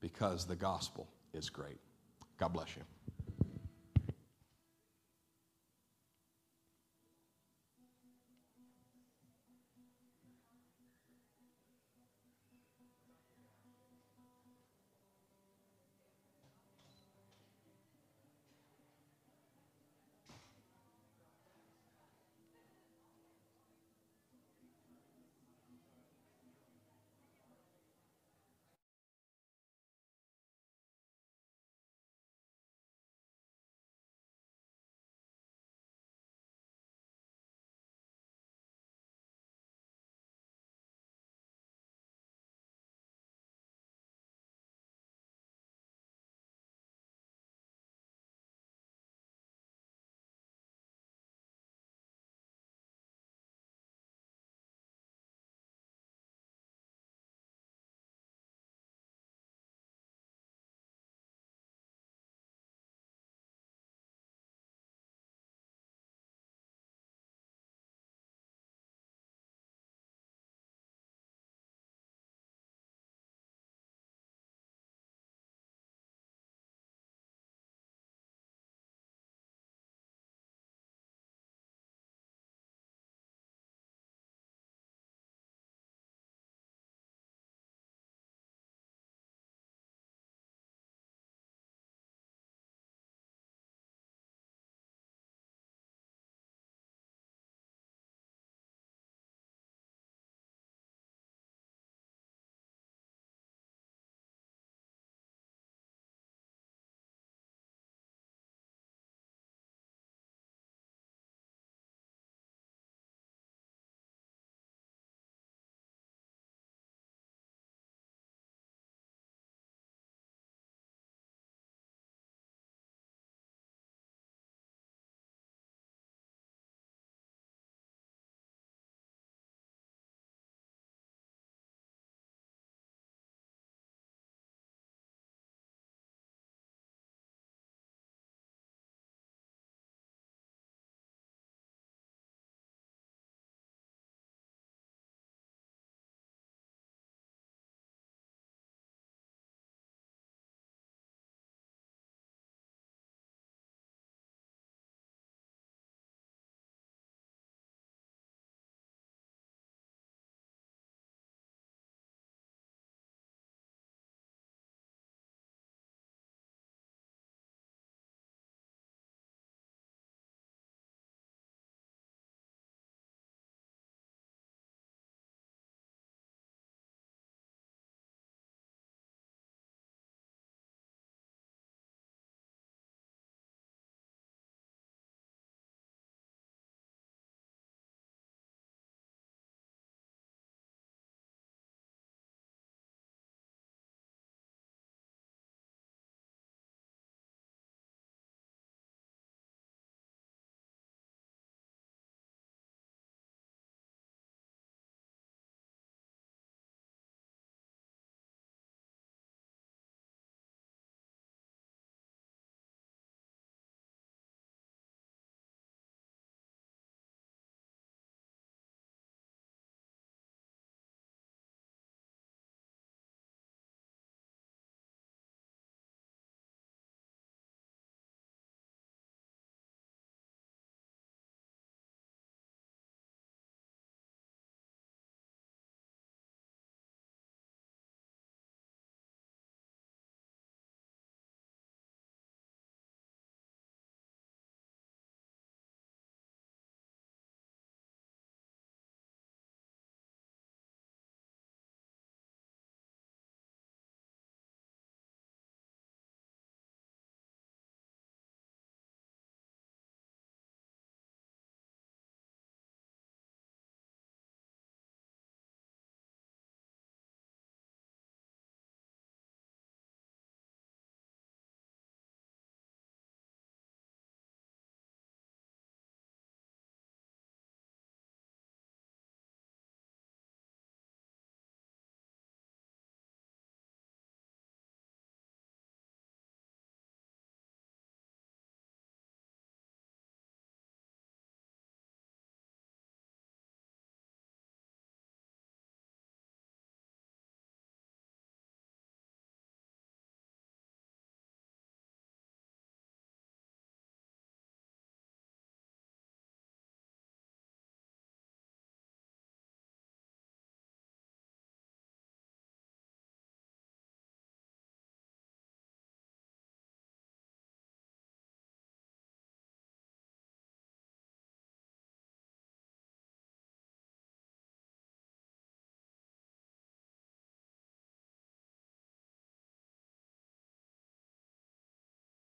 because 0.00 0.44
the 0.44 0.56
gospel 0.56 1.08
is 1.32 1.48
great. 1.48 1.78
God 2.38 2.52
bless 2.52 2.76
you. 2.76 2.82